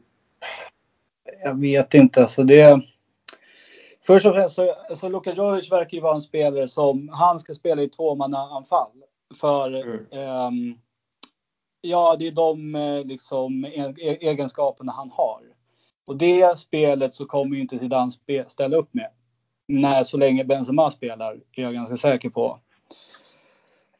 Jag 1.45 1.61
vet 1.61 1.95
inte. 1.95 2.23
Alltså 2.23 2.45
det... 2.45 2.81
Först 4.07 4.27
och 4.27 4.35
främst 4.35 4.55
så, 4.55 4.75
så 4.95 5.09
Luka 5.09 5.33
Jovic 5.33 5.73
verkar 5.73 5.97
ju 5.97 6.03
vara 6.03 6.15
en 6.15 6.21
spelare 6.21 6.69
som 6.69 7.09
han 7.13 7.39
ska 7.39 7.55
spela 7.55 7.83
i 7.83 7.89
tvåmannaanfall. 7.89 9.03
För 9.41 9.69
mm. 9.69 9.99
um, 10.47 10.79
ja, 11.81 12.17
det 12.19 12.27
är 12.27 12.33
de 12.33 12.75
eh, 12.75 13.05
liksom, 13.05 13.65
e-, 13.65 13.95
e-, 13.99 14.29
egenskaperna 14.29 14.93
han 14.93 15.11
har. 15.11 15.41
Och 16.07 16.17
det 16.17 16.59
spelet 16.59 17.15
så 17.15 17.27
kommer 17.27 17.57
ju 17.57 17.63
inte 17.63 17.79
Zidane 17.79 18.13
ställa 18.47 18.77
upp 18.77 18.95
med. 18.95 19.11
När 19.69 20.05
så 20.05 20.17
länge 20.17 20.45
Benzema 20.45 20.91
spelar 20.91 21.33
är 21.53 21.63
jag 21.63 21.75
ganska 21.75 21.97
säker 21.97 22.31
på. 22.31 22.59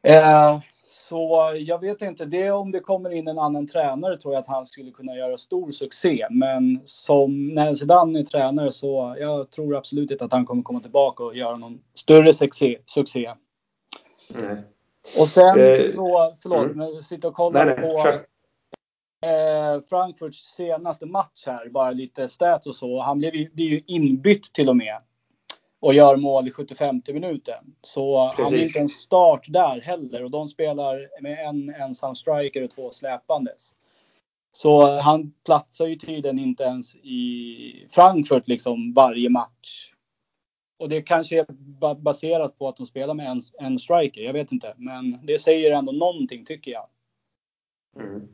Eh, 0.03 0.59
så 0.87 1.53
jag 1.57 1.81
vet 1.81 2.01
inte. 2.01 2.25
Det 2.25 2.51
om 2.51 2.71
det 2.71 2.79
kommer 2.79 3.13
in 3.13 3.27
en 3.27 3.39
annan 3.39 3.67
tränare 3.67 4.17
tror 4.17 4.33
jag 4.33 4.41
att 4.41 4.47
han 4.47 4.65
skulle 4.65 4.91
kunna 4.91 5.15
göra 5.15 5.37
stor 5.37 5.71
succé. 5.71 6.27
Men 6.29 6.81
som 6.85 7.47
när 7.47 7.75
Zidane 7.75 8.19
är 8.19 8.23
tränare 8.23 8.71
så 8.71 9.15
jag 9.19 9.51
tror 9.51 9.75
absolut 9.75 10.11
inte 10.11 10.25
att 10.25 10.31
han 10.31 10.45
kommer 10.45 10.63
komma 10.63 10.79
tillbaka 10.79 11.23
och 11.23 11.35
göra 11.35 11.55
någon 11.55 11.79
större 11.93 12.33
succé. 12.33 12.77
succé. 12.85 13.33
Mm. 14.35 14.57
Och 15.19 15.27
sen 15.27 15.59
eh, 15.59 15.79
så, 15.95 16.35
förlåt, 16.41 16.63
mm. 16.63 16.77
men 16.77 17.03
sitta 17.03 17.27
och 17.27 17.33
kolla 17.33 17.65
nej, 17.65 17.75
nej, 17.79 17.89
på 17.89 18.03
eh, 19.21 19.81
Frankfurts 19.89 20.55
senaste 20.55 21.05
match 21.05 21.43
här, 21.45 21.69
bara 21.69 21.91
lite 21.91 22.29
stats 22.29 22.67
och 22.67 22.75
så. 22.75 23.01
Han 23.01 23.19
blev 23.19 23.35
ju, 23.35 23.49
blir 23.49 23.69
ju 23.69 23.81
inbytt 23.87 24.53
till 24.53 24.69
och 24.69 24.77
med. 24.77 24.97
Och 25.79 25.93
gör 25.93 26.15
mål 26.15 26.47
i 26.47 26.51
75 26.51 27.01
minuten. 27.07 27.75
Så 27.81 28.33
Precis. 28.35 28.51
han 28.51 28.59
är 28.59 28.65
inte 28.65 28.79
en 28.79 28.89
start 28.89 29.45
där 29.47 29.81
heller. 29.81 30.23
Och 30.23 30.31
de 30.31 30.47
spelar 30.47 31.21
med 31.21 31.39
en 31.47 31.69
ensam 31.69 32.15
striker 32.15 32.63
och 32.63 32.69
två 32.69 32.91
släpandes. 32.91 33.75
Så 34.51 34.99
han 34.99 35.33
platsar 35.45 35.87
ju 35.87 35.95
tydligen 35.95 36.39
inte 36.39 36.63
ens 36.63 36.95
i 36.95 37.87
Frankfurt 37.89 38.47
liksom 38.47 38.93
varje 38.93 39.29
match. 39.29 39.93
Och 40.79 40.89
det 40.89 41.01
kanske 41.01 41.39
är 41.39 41.95
baserat 41.95 42.57
på 42.57 42.67
att 42.67 42.77
de 42.77 42.85
spelar 42.87 43.13
med 43.13 43.27
en, 43.27 43.41
en 43.59 43.79
striker. 43.79 44.21
Jag 44.21 44.33
vet 44.33 44.51
inte. 44.51 44.73
Men 44.77 45.19
det 45.25 45.39
säger 45.39 45.71
ändå 45.71 45.91
någonting 45.91 46.45
tycker 46.45 46.71
jag. 46.71 46.87
Mm. 47.99 48.27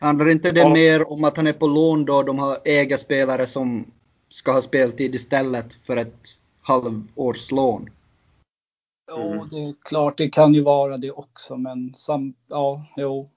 Handlar 0.00 0.28
inte 0.28 0.52
det 0.52 0.60
ja. 0.60 0.68
mer 0.68 1.12
om 1.12 1.24
att 1.24 1.36
han 1.36 1.46
är 1.46 1.52
på 1.52 1.66
lån 1.66 2.04
då 2.04 2.22
de 2.22 2.38
har 2.38 2.58
ägarspelare 2.64 3.46
som 3.46 3.90
ska 4.28 4.52
ha 4.52 4.62
speltid 4.62 5.14
istället 5.14 5.74
för 5.74 5.96
ett 5.96 6.28
halvårslån? 6.62 7.90
Jo, 9.10 9.32
mm. 9.32 9.48
det 9.50 9.56
är 9.56 9.74
klart 9.82 10.18
det 10.18 10.28
kan 10.28 10.54
ju 10.54 10.62
vara 10.62 10.96
det 10.96 11.10
också, 11.10 11.56
men 11.56 11.94
sam, 11.94 12.34
ja, 12.48 12.86
jo. 12.96 13.30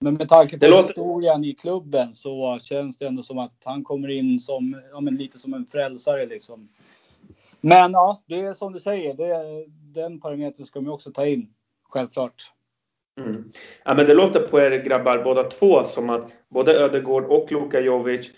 Men 0.00 0.14
med 0.14 0.28
tanke 0.28 0.58
på 0.58 0.66
låter... 0.66 0.82
historien 0.82 1.44
i 1.44 1.54
klubben 1.54 2.14
så 2.14 2.58
känns 2.62 2.98
det 2.98 3.06
ändå 3.06 3.22
som 3.22 3.38
att 3.38 3.62
han 3.64 3.84
kommer 3.84 4.08
in 4.08 4.40
som, 4.40 4.82
ja 4.90 5.00
men 5.00 5.16
lite 5.16 5.38
som 5.38 5.54
en 5.54 5.66
frälsare 5.66 6.26
liksom. 6.26 6.68
Men 7.60 7.92
ja, 7.92 8.22
det 8.26 8.40
är 8.40 8.54
som 8.54 8.72
du 8.72 8.80
säger, 8.80 9.14
det, 9.14 9.66
den 10.00 10.20
parametern 10.20 10.66
ska 10.66 10.80
man 10.80 10.92
också 10.92 11.12
ta 11.12 11.26
in, 11.26 11.54
självklart. 11.88 12.52
Mm. 13.20 13.44
Ja, 13.84 13.94
men 13.94 14.06
det 14.06 14.14
låter 14.14 14.40
på 14.40 14.60
er 14.60 14.70
grabbar 14.70 15.18
båda 15.24 15.44
två 15.44 15.84
som 15.84 16.10
att 16.10 16.30
både 16.50 16.72
Ödegård 16.72 17.24
och 17.24 17.52
Luka 17.52 17.80
Jovic, 17.80 18.30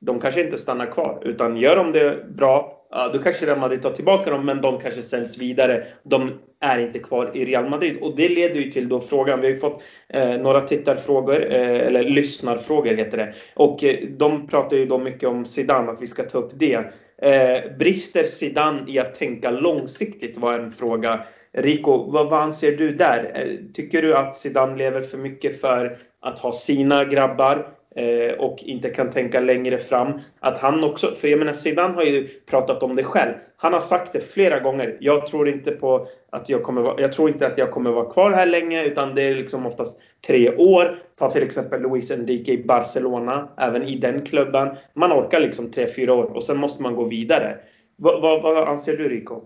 de 0.00 0.20
kanske 0.20 0.44
inte 0.44 0.58
stannar 0.58 0.86
kvar. 0.86 1.22
Utan 1.24 1.56
gör 1.56 1.76
de 1.76 1.92
det 1.92 2.30
bra, 2.30 2.86
ja, 2.90 3.10
då 3.12 3.18
kanske 3.18 3.46
Real 3.46 3.58
Madrid 3.58 3.82
tar 3.82 3.90
tillbaka 3.90 4.30
dem, 4.30 4.46
men 4.46 4.60
de 4.60 4.80
kanske 4.80 5.02
säljs 5.02 5.38
vidare. 5.38 5.86
De 6.02 6.30
är 6.60 6.78
inte 6.78 6.98
kvar 6.98 7.30
i 7.34 7.44
Real 7.44 7.68
Madrid. 7.68 7.98
Och 8.00 8.16
det 8.16 8.28
leder 8.28 8.60
ju 8.60 8.70
till 8.70 8.88
då 8.88 9.00
frågan, 9.00 9.40
vi 9.40 9.46
har 9.46 9.54
ju 9.54 9.60
fått 9.60 9.82
eh, 10.08 10.36
några 10.36 10.60
tittarfrågor, 10.60 11.46
eh, 11.52 11.86
eller 11.86 12.02
lyssnarfrågor 12.02 12.94
heter 12.94 13.16
det. 13.16 13.34
Och 13.54 13.84
eh, 13.84 13.96
de 14.08 14.46
pratar 14.46 14.76
ju 14.76 14.86
då 14.86 14.98
mycket 14.98 15.28
om 15.28 15.44
Zidane, 15.44 15.90
att 15.90 16.02
vi 16.02 16.06
ska 16.06 16.22
ta 16.22 16.38
upp 16.38 16.52
det. 16.54 16.92
Eh, 17.22 17.76
brister 17.78 18.24
Zidane 18.24 18.82
i 18.86 18.98
att 18.98 19.14
tänka 19.14 19.50
långsiktigt 19.50 20.38
var 20.38 20.54
en 20.54 20.72
fråga. 20.72 21.20
Rico, 21.52 22.10
vad, 22.10 22.30
vad 22.30 22.42
anser 22.42 22.72
du 22.72 22.94
där? 22.94 23.30
Eh, 23.34 23.72
tycker 23.74 24.02
du 24.02 24.16
att 24.16 24.36
Zidane 24.36 24.76
lever 24.76 25.02
för 25.02 25.18
mycket 25.18 25.60
för 25.60 25.98
att 26.20 26.38
ha 26.38 26.52
sina 26.52 27.04
grabbar 27.04 27.68
eh, 27.96 28.34
och 28.38 28.58
inte 28.62 28.90
kan 28.90 29.10
tänka 29.10 29.40
längre 29.40 29.78
fram? 29.78 30.20
Att 30.40 30.58
han 30.58 30.84
också, 30.84 31.14
för 31.14 31.28
jag 31.28 31.38
menar 31.38 31.52
Zidane 31.52 31.94
har 31.94 32.02
ju 32.02 32.28
pratat 32.28 32.82
om 32.82 32.96
det 32.96 33.04
själv. 33.04 33.32
Han 33.56 33.72
har 33.72 33.80
sagt 33.80 34.12
det 34.12 34.20
flera 34.20 34.60
gånger. 34.60 34.96
Jag 35.00 35.26
tror 35.26 35.48
inte 35.48 35.70
på 35.70 36.08
att 36.30 36.48
jag 36.48 36.62
kommer 36.62 36.82
vara, 36.82 37.00
jag 37.00 37.12
tror 37.12 37.28
inte 37.28 37.46
att 37.46 37.58
jag 37.58 37.70
kommer 37.70 37.90
vara 37.90 38.12
kvar 38.12 38.30
här 38.30 38.46
länge 38.46 38.84
utan 38.84 39.14
det 39.14 39.22
är 39.22 39.34
liksom 39.34 39.66
oftast 39.66 40.00
tre 40.26 40.56
år. 40.56 40.98
Ta 41.18 41.32
till 41.32 41.42
exempel 41.42 41.82
Luis 41.82 42.10
Enrique 42.10 42.52
i 42.52 42.64
Barcelona, 42.64 43.48
även 43.56 43.82
i 43.82 43.98
den 43.98 44.26
klubben. 44.26 44.76
Man 44.94 45.12
orkar 45.12 45.40
liksom 45.40 45.70
tre, 45.70 45.88
fyra 45.96 46.14
år 46.14 46.24
och 46.24 46.44
sen 46.44 46.56
måste 46.56 46.82
man 46.82 46.94
gå 46.94 47.04
vidare. 47.04 47.58
vad, 47.96 48.22
vad, 48.22 48.42
vad 48.42 48.68
anser 48.68 48.96
du 48.96 49.08
Rico? 49.08 49.40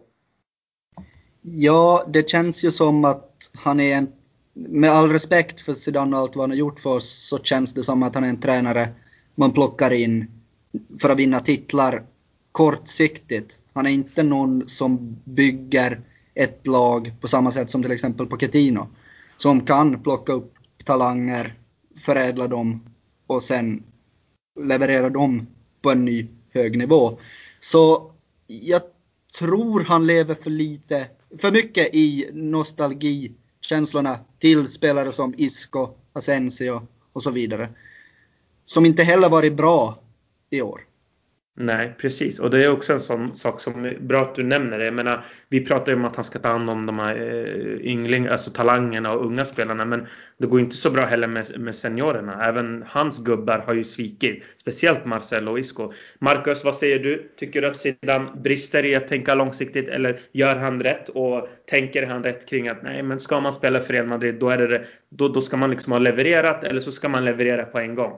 Ja, 1.43 2.05
det 2.09 2.31
känns 2.31 2.65
ju 2.65 2.71
som 2.71 3.05
att 3.05 3.51
han 3.55 3.81
är 3.81 3.97
en, 3.97 4.13
med 4.53 4.91
all 4.91 5.13
respekt 5.13 5.61
för 5.61 5.75
Zidane 5.75 6.17
och 6.17 6.23
allt 6.23 6.37
vad 6.37 6.43
han 6.43 6.51
har 6.51 6.57
gjort 6.57 6.81
för 6.81 6.91
oss, 6.91 7.29
så 7.29 7.39
känns 7.39 7.75
det 7.75 7.85
som 7.85 8.03
att 8.03 8.15
han 8.15 8.25
är 8.25 8.29
en 8.29 8.41
tränare 8.41 8.89
man 9.35 9.53
plockar 9.53 9.93
in 9.93 10.27
för 11.01 11.11
att 11.11 11.19
vinna 11.19 11.41
titlar 11.41 12.03
kortsiktigt. 12.53 13.59
Han 13.73 13.87
är 13.87 13.91
inte 13.91 14.23
någon 14.23 14.69
som 14.69 15.17
bygger 15.25 16.01
ett 16.35 16.67
lag 16.67 17.13
på 17.21 17.29
samma 17.29 17.51
sätt 17.51 17.71
som 17.71 17.83
till 17.83 17.93
exempel 17.93 18.27
Pochettino. 18.27 18.87
Som 19.37 19.61
kan 19.61 20.03
plocka 20.03 20.33
upp 20.33 20.58
talanger, 20.89 21.55
förädla 21.97 22.49
dem 22.49 22.85
och 23.27 23.43
sen 23.43 23.83
leverera 24.61 25.11
dem 25.11 25.47
på 25.83 25.91
en 25.91 26.05
ny 26.05 26.27
hög 26.51 26.79
nivå. 26.79 27.19
Så 27.61 28.13
jag 28.47 28.83
tror 29.39 29.81
han 29.85 30.07
lever 30.07 30.35
för 30.35 30.51
lite 30.51 31.07
för 31.39 31.53
mycket 31.53 31.95
i 31.95 32.31
nostalgikänslorna 32.33 34.19
till 34.39 34.69
spelare 34.69 35.13
som 35.13 35.35
Isco, 35.37 35.89
Asensio 36.13 36.87
och 37.13 37.23
så 37.23 37.31
vidare. 37.31 37.69
Som 38.65 38.87
inte 38.87 39.03
heller 39.03 39.29
varit 39.29 39.55
bra 39.55 39.99
i 40.51 40.63
år. 40.63 40.81
Nej, 41.61 41.95
precis. 41.99 42.39
Och 42.39 42.51
det 42.51 42.65
är 42.65 42.73
också 42.73 42.93
en 42.93 43.01
sån 43.01 43.35
sak 43.35 43.61
som 43.61 43.95
bra 44.01 44.23
att 44.23 44.35
du 44.35 44.43
nämner 44.43 44.79
det. 44.79 44.85
Jag 44.85 44.95
menar, 44.95 45.25
vi 45.49 45.67
pratar 45.67 45.93
ju 45.93 45.99
om 45.99 46.05
att 46.05 46.17
han 46.17 46.25
ska 46.25 46.39
ta 46.39 46.49
hand 46.49 46.71
om 46.71 46.87
de 46.87 46.99
här 46.99 47.17
eh, 47.17 47.87
yngling, 47.87 48.27
alltså 48.27 48.51
talangerna 48.51 49.13
och 49.13 49.27
unga 49.27 49.45
spelarna. 49.45 49.85
Men 49.85 50.07
det 50.39 50.47
går 50.47 50.61
inte 50.61 50.77
så 50.77 50.91
bra 50.91 51.05
heller 51.05 51.29
med, 51.29 51.61
med 51.61 51.75
seniorerna. 51.75 52.45
Även 52.47 52.85
hans 52.89 53.25
gubbar 53.25 53.59
har 53.59 53.75
ju 53.75 53.85
svikit. 53.85 54.45
Speciellt 54.57 55.05
Marcelo 55.05 55.51
och 55.51 55.59
Isco. 55.59 55.93
Marcus, 56.19 56.65
vad 56.65 56.75
säger 56.75 56.99
du? 56.99 57.33
Tycker 57.37 57.63
du 57.63 57.69
att 57.69 57.77
Zidane 57.77 58.31
brister 58.37 58.85
i 58.85 58.95
att 58.95 59.09
tänka 59.09 59.35
långsiktigt? 59.35 59.89
Eller 59.89 60.21
gör 60.33 60.57
han 60.57 60.83
rätt? 60.83 61.09
Och 61.09 61.49
tänker 61.67 62.07
han 62.07 62.25
rätt 62.25 62.49
kring 62.49 62.69
att 62.69 62.83
nej, 62.83 63.03
men 63.03 63.21
ska 63.21 63.41
man 63.41 63.53
spela 63.53 63.81
för 63.81 63.93
Real 63.93 64.07
Madrid 64.07 64.35
då, 64.35 64.49
är 64.49 64.59
det, 64.59 64.85
då, 65.09 65.29
då 65.29 65.41
ska 65.41 65.57
man 65.57 65.71
liksom 65.71 65.93
ha 65.93 65.99
levererat. 65.99 66.65
Eller 66.65 66.81
så 66.81 66.93
ska 66.93 67.09
man 67.09 67.25
leverera 67.25 67.65
på 67.65 67.79
en 67.79 67.95
gång. 67.95 68.13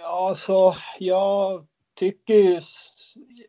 Ja, 0.00 0.28
alltså 0.28 0.74
jag 0.98 1.66
tycker 1.94 2.34
ju 2.34 2.60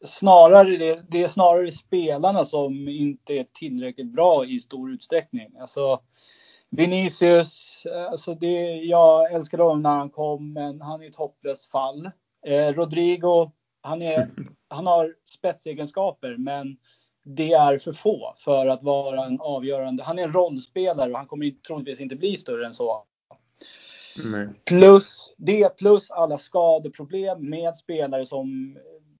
snarare 0.06 0.78
det, 0.78 1.04
det 1.10 1.24
är 1.24 1.28
snarare 1.28 1.72
spelarna 1.72 2.46
som 2.46 2.88
inte 2.88 3.34
är 3.34 3.46
tillräckligt 3.54 4.14
bra 4.14 4.46
i 4.46 4.60
stor 4.60 4.92
utsträckning. 4.92 5.58
Alltså 5.60 6.00
Vinicius, 6.70 7.84
alltså 8.12 8.36
det, 8.36 8.76
jag 8.76 9.34
älskade 9.34 9.64
honom 9.64 9.82
när 9.82 9.98
han 9.98 10.10
kom, 10.10 10.54
men 10.54 10.82
han 10.82 11.02
är 11.02 11.08
ett 11.10 11.16
hopplöst 11.16 11.72
fall. 11.72 12.10
Eh, 12.46 12.74
Rodrigo, 12.74 13.52
han, 13.82 14.02
är, 14.02 14.30
han 14.68 14.88
har 14.88 15.16
spetsegenskaper, 15.26 16.38
men 16.38 16.78
det 17.26 17.54
är 17.54 17.78
för 17.78 17.94
få 17.94 18.34
för 18.38 18.68
att 18.68 18.84
vara 18.84 19.26
en 19.26 19.42
avgörande. 19.42 20.04
Han 20.04 20.20
är 20.20 20.24
en 20.24 20.34
rollspelare 20.34 21.12
och 21.12 21.18
han 21.18 21.28
kommer 21.28 21.52
troligtvis 21.68 22.02
inte 22.02 22.16
bli 22.16 22.36
större 22.36 22.66
än 22.66 22.74
så. 22.74 23.04
Nej. 24.16 24.48
Plus 24.66 25.34
det 25.38 25.78
plus 25.78 26.12
alla 26.12 26.38
skadeproblem 26.38 27.50
med 27.50 27.78
spelare 27.78 28.26
som 28.26 28.78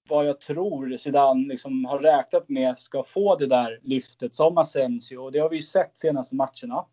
vad 0.10 0.28
jag 0.28 0.42
tror 0.42 0.98
Zidane 0.98 1.48
liksom 1.48 1.86
har 1.86 2.00
räknat 2.00 2.50
med 2.50 2.78
ska 2.78 3.04
få 3.04 3.36
det 3.36 3.48
där 3.48 3.80
lyftet 3.84 4.36
som 4.36 4.58
Asensio. 4.58 5.18
Och 5.18 5.32
det 5.32 5.40
har 5.40 5.50
vi 5.50 5.56
ju 5.56 5.62
sett 5.62 5.98
senaste 5.98 6.36
matcherna. 6.36 6.86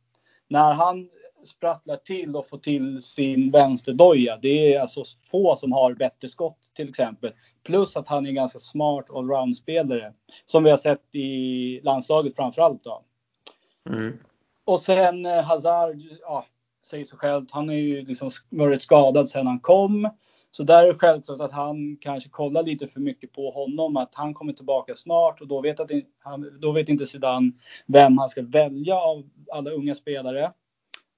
När 0.48 0.72
han 0.72 1.08
sprattlar 1.44 1.96
till 1.96 2.36
och 2.36 2.48
får 2.48 2.58
till 2.58 3.00
sin 3.00 3.50
vänsterdoja. 3.50 4.38
Det 4.42 4.74
är 4.74 4.80
alltså 4.80 5.04
få 5.30 5.56
som 5.56 5.72
har 5.72 5.94
bättre 5.94 6.28
skott 6.28 6.58
till 6.74 6.88
exempel. 6.88 7.32
Plus 7.62 7.96
att 7.96 8.08
han 8.08 8.24
är 8.24 8.28
en 8.28 8.34
ganska 8.34 8.58
smart 8.58 9.06
allround-spelare. 9.10 10.12
Som 10.44 10.64
vi 10.64 10.70
har 10.70 10.76
sett 10.76 11.14
i 11.14 11.80
landslaget 11.82 12.36
framförallt 12.36 12.84
då. 12.84 13.02
Mm. 13.90 14.18
Och 14.64 14.80
sen 14.80 15.26
eh, 15.26 15.42
Hazard, 15.42 15.96
ja, 16.20 16.44
säger 16.92 17.04
sig 17.04 17.18
själv. 17.18 17.46
Han 17.50 17.68
har 17.68 17.74
ju 17.74 18.04
liksom 18.04 18.30
varit 18.50 18.82
skadad 18.82 19.28
sedan 19.28 19.46
han 19.46 19.60
kom. 19.60 20.10
Så 20.50 20.62
där 20.62 20.84
är 20.84 20.86
det 20.86 20.98
självklart 20.98 21.40
att 21.40 21.52
han 21.52 21.96
kanske 22.00 22.30
kollar 22.30 22.62
lite 22.62 22.86
för 22.86 23.00
mycket 23.00 23.32
på 23.32 23.50
honom. 23.50 23.96
Att 23.96 24.14
han 24.14 24.34
kommer 24.34 24.52
tillbaka 24.52 24.94
snart 24.94 25.40
och 25.40 25.48
då 25.48 25.60
vet, 25.60 25.80
att 25.80 25.90
han, 26.18 26.60
då 26.60 26.72
vet 26.72 26.88
inte 26.88 27.06
Zidane 27.06 27.52
vem 27.86 28.18
han 28.18 28.28
ska 28.28 28.42
välja 28.42 28.96
av 28.96 29.24
alla 29.52 29.70
unga 29.70 29.94
spelare. 29.94 30.52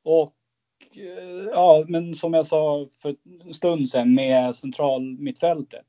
Och 0.05 0.35
eh, 0.97 1.49
ja, 1.53 1.85
men 1.89 2.15
som 2.15 2.35
jag 2.35 2.47
sa 2.47 2.89
för 3.03 3.17
en 3.45 3.55
stund 3.55 3.89
sedan 3.89 4.15
med 4.15 4.57
centralmittfältet. 4.57 5.87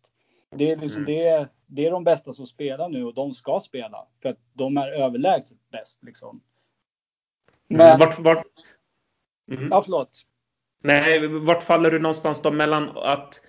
Det 0.56 0.72
är, 0.72 0.76
liksom, 0.76 1.02
mm. 1.02 1.14
det, 1.14 1.50
det 1.68 1.86
är 1.86 1.92
de 1.92 2.04
bästa 2.04 2.34
som 2.34 2.48
spelar 2.48 2.90
nu 2.90 3.06
och 3.06 3.14
de 3.14 3.34
ska 3.34 3.60
spela. 3.60 4.08
För 4.22 4.30
att 4.30 4.40
de 4.54 4.78
är 4.78 4.88
överlägset 4.88 5.58
bäst. 5.72 6.04
Liksom. 6.04 6.42
Mm. 7.70 7.88
Men, 7.88 8.00
vart, 8.00 8.20
vart, 8.20 8.46
Mm. 9.52 9.68
Ja, 9.72 9.82
förlåt. 9.84 10.22
Nej, 10.84 11.28
vart 11.28 11.64
faller 11.64 11.92
du 11.92 12.00
någonstans 12.00 12.42
då 12.42 12.52
mellan 12.52 12.90
att 12.98 13.42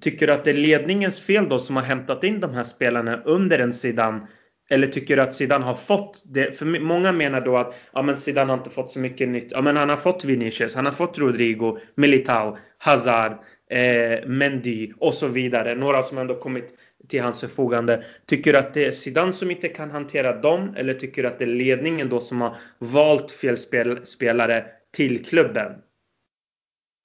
Tycker 0.00 0.26
du 0.26 0.32
att 0.32 0.44
det 0.44 0.50
är 0.50 0.54
ledningens 0.54 1.20
fel 1.20 1.48
då 1.48 1.58
som 1.58 1.76
har 1.76 1.82
hämtat 1.82 2.24
in 2.24 2.40
de 2.40 2.54
här 2.54 2.64
spelarna 2.64 3.22
under 3.24 3.58
en 3.58 3.72
sidan? 3.72 4.26
Eller 4.70 4.86
tycker 4.86 5.16
du 5.16 5.22
att 5.22 5.34
Zidane 5.34 5.64
har 5.64 5.74
fått 5.74 6.22
det? 6.26 6.58
För 6.58 6.80
många 6.80 7.12
menar 7.12 7.40
då 7.40 7.56
att 7.56 7.74
ja, 7.92 8.02
men 8.02 8.16
Zidane 8.16 8.52
har 8.52 8.58
inte 8.58 8.70
fått 8.70 8.90
så 8.90 8.98
mycket 8.98 9.28
nytt. 9.28 9.52
Ja, 9.52 9.62
men 9.62 9.76
han 9.76 9.88
har 9.88 9.96
fått 9.96 10.24
Vinicius, 10.24 10.74
han 10.74 10.84
har 10.84 10.92
fått 10.92 11.18
Rodrigo, 11.18 11.78
Militao, 11.94 12.58
Hazard, 12.78 13.32
eh, 13.70 14.26
Mendy 14.26 14.92
och 14.98 15.14
så 15.14 15.28
vidare. 15.28 15.74
Några 15.74 16.02
som 16.02 16.18
ändå 16.18 16.34
kommit 16.34 16.74
till 17.08 17.22
hans 17.22 17.40
förfogande. 17.40 18.04
Tycker 18.26 18.52
du 18.52 18.58
att 18.58 18.74
det 18.74 18.84
är 18.84 18.90
Zidane 18.90 19.32
som 19.32 19.50
inte 19.50 19.68
kan 19.68 19.90
hantera 19.90 20.40
dem? 20.40 20.74
Eller 20.76 20.92
tycker 20.92 21.22
du 21.22 21.28
att 21.28 21.38
det 21.38 21.44
är 21.44 21.48
ledningen 21.48 22.08
då 22.08 22.20
som 22.20 22.40
har 22.40 22.56
valt 22.78 23.30
fel 23.30 23.58
spel 23.58 24.06
spelare 24.06 24.66
till 24.96 25.24
klubben? 25.24 25.82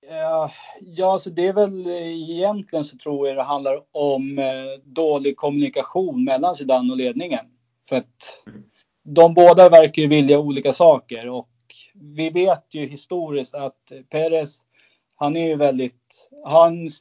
Eh, 0.08 0.51
ja, 0.82 1.19
så 1.19 1.30
det 1.30 1.47
är 1.47 1.54
väl 1.54 1.88
egentligen 1.88 2.86
så 2.86 2.97
tror 2.97 3.27
jag 3.27 3.38
det 3.38 3.43
handlar 3.43 3.84
om 3.91 4.39
eh, 4.39 4.45
dålig 4.84 5.38
kommunikation 5.38 6.23
mellan 6.23 6.56
Zidane 6.56 6.91
och 6.91 6.97
ledningen. 6.97 7.45
För 7.89 7.95
att 7.95 8.43
de 9.04 9.34
båda 9.34 9.69
verkar 9.69 10.01
ju 10.01 10.08
vilja 10.08 10.39
olika 10.39 10.73
saker 10.73 11.30
och 11.30 11.49
vi 11.93 12.30
vet 12.30 12.65
ju 12.69 12.86
historiskt 12.86 13.56
att 13.56 13.91
Perez, 14.10 14.58
han 15.15 15.36
är 15.36 15.47
ju 15.47 15.56
väldigt, 15.56 16.30
har 16.45 16.62
han 16.63 16.86
eh, 16.86 16.91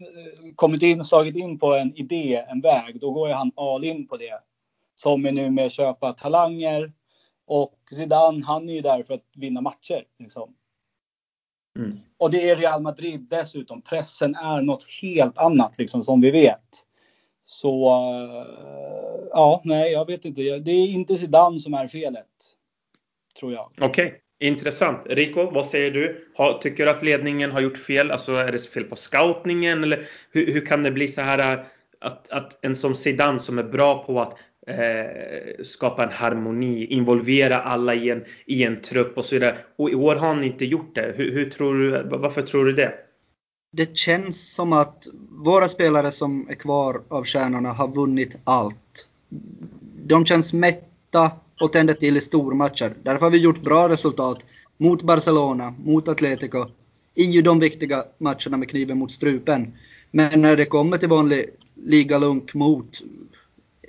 kommit 0.54 0.82
in 0.82 1.00
och 1.00 1.06
slagit 1.06 1.36
in 1.36 1.58
på 1.58 1.74
en 1.74 1.96
idé, 1.96 2.44
en 2.48 2.60
väg, 2.60 3.00
då 3.00 3.10
går 3.10 3.28
ju 3.28 3.34
han 3.34 3.52
all 3.56 3.84
in 3.84 4.08
på 4.08 4.16
det. 4.16 4.40
Som 4.94 5.26
är 5.26 5.32
nu 5.32 5.50
med 5.50 5.66
att 5.66 5.72
köpa 5.72 6.12
talanger 6.12 6.92
och 7.46 7.78
Zidane, 7.90 8.44
han 8.44 8.68
är 8.68 8.74
ju 8.74 8.80
där 8.80 9.02
för 9.02 9.14
att 9.14 9.26
vinna 9.34 9.60
matcher. 9.60 10.04
Liksom. 10.18 10.54
Mm. 11.78 11.98
Och 12.18 12.30
det 12.30 12.50
är 12.50 12.56
Real 12.56 12.82
Madrid 12.82 13.26
dessutom. 13.30 13.82
Pressen 13.82 14.34
är 14.34 14.60
något 14.60 14.86
helt 15.02 15.38
annat 15.38 15.78
liksom 15.78 16.04
som 16.04 16.20
vi 16.20 16.30
vet. 16.30 16.86
Så 17.44 17.88
uh, 17.88 19.28
ja, 19.30 19.62
nej, 19.64 19.92
jag 19.92 20.06
vet 20.06 20.24
inte. 20.24 20.40
Det 20.40 20.70
är 20.70 20.88
inte 20.88 21.16
Zidane 21.16 21.60
som 21.60 21.74
är 21.74 21.88
felet. 21.88 22.26
Tror 23.40 23.52
jag. 23.52 23.72
Okej, 23.80 24.06
okay. 24.06 24.18
intressant. 24.48 25.06
Rico, 25.06 25.50
vad 25.50 25.66
säger 25.66 25.90
du? 25.90 26.28
Tycker 26.60 26.84
du 26.84 26.90
att 26.90 27.02
ledningen 27.02 27.50
har 27.50 27.60
gjort 27.60 27.76
fel? 27.76 28.10
Alltså 28.10 28.32
är 28.32 28.52
det 28.52 28.58
fel 28.58 28.84
på 28.84 28.96
scoutningen? 28.96 29.84
Eller 29.84 30.06
hur, 30.30 30.52
hur 30.52 30.66
kan 30.66 30.82
det 30.82 30.90
bli 30.90 31.08
så 31.08 31.20
här 31.20 31.52
äh, 31.52 31.64
att, 32.00 32.30
att 32.30 32.64
en 32.64 32.76
som 32.76 32.96
Zidane 32.96 33.40
som 33.40 33.58
är 33.58 33.62
bra 33.62 34.04
på 34.04 34.20
att 34.20 34.36
eh, 34.70 35.64
skapa 35.64 36.04
en 36.04 36.12
harmoni, 36.12 36.86
involvera 36.86 37.62
alla 37.62 37.94
i 37.94 38.10
en, 38.10 38.24
i 38.46 38.64
en 38.64 38.80
trupp 38.80 39.18
och 39.18 39.24
så 39.24 39.34
vidare. 39.34 39.58
Och 39.76 39.90
i 39.90 39.94
år 39.94 40.16
har 40.16 40.28
han 40.28 40.44
inte 40.44 40.64
gjort 40.64 40.94
det. 40.94 41.14
Hur, 41.16 41.32
hur 41.32 41.50
tror 41.50 41.74
du, 41.74 42.16
varför 42.18 42.42
tror 42.42 42.64
du 42.64 42.72
det? 42.72 42.94
Det 43.72 43.96
känns 43.96 44.54
som 44.54 44.72
att 44.72 45.08
våra 45.30 45.68
spelare 45.68 46.12
som 46.12 46.46
är 46.50 46.54
kvar 46.54 47.02
av 47.08 47.24
stjärnorna 47.24 47.72
har 47.72 47.88
vunnit 47.88 48.36
allt. 48.44 49.08
De 50.04 50.26
känns 50.26 50.52
mätta 50.52 51.32
och 51.60 51.72
tänder 51.72 51.94
till 51.94 52.16
i 52.16 52.20
stormatcher. 52.20 52.94
Därför 53.02 53.26
har 53.26 53.30
vi 53.30 53.38
gjort 53.38 53.62
bra 53.62 53.88
resultat 53.88 54.44
mot 54.76 55.02
Barcelona, 55.02 55.74
mot 55.84 56.08
Atletico, 56.08 56.66
i 57.14 57.42
de 57.42 57.60
viktiga 57.60 58.04
matcherna 58.18 58.56
med 58.56 58.70
kniven 58.70 58.98
mot 58.98 59.12
strupen. 59.12 59.72
Men 60.10 60.42
när 60.42 60.56
det 60.56 60.64
kommer 60.64 60.98
till 60.98 61.08
vanlig 61.08 61.50
ligalunk 61.74 62.54
mot 62.54 63.02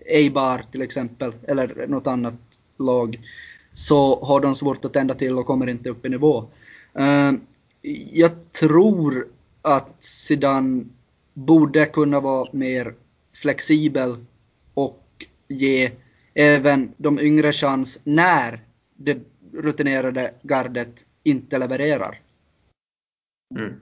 Eibar 0.06 0.66
till 0.72 0.82
exempel, 0.82 1.34
eller 1.48 1.88
något 1.88 2.08
annat 2.08 2.60
lag, 2.78 3.20
så 3.74 4.24
har 4.24 4.40
de 4.40 4.56
svårt 4.56 4.86
att 4.86 4.94
tända 4.94 5.14
till 5.14 5.38
och 5.38 5.46
kommer 5.46 5.70
inte 5.70 5.90
upp 5.90 6.06
i 6.06 6.10
nivå. 6.10 6.46
Eh, 6.94 7.32
jag 8.12 8.52
tror 8.52 9.28
att 9.62 9.96
Zidane 10.00 10.86
borde 11.34 11.86
kunna 11.86 12.20
vara 12.20 12.50
mer 12.52 12.94
flexibel 13.34 14.26
och 14.74 15.26
ge 15.48 15.92
även 16.34 16.94
de 16.98 17.20
yngre 17.20 17.52
chans 17.54 18.00
när 18.04 18.60
det 18.96 19.20
rutinerade 19.54 20.34
gardet 20.42 21.06
inte 21.24 21.58
levererar. 21.58 22.20
Mm. 23.56 23.74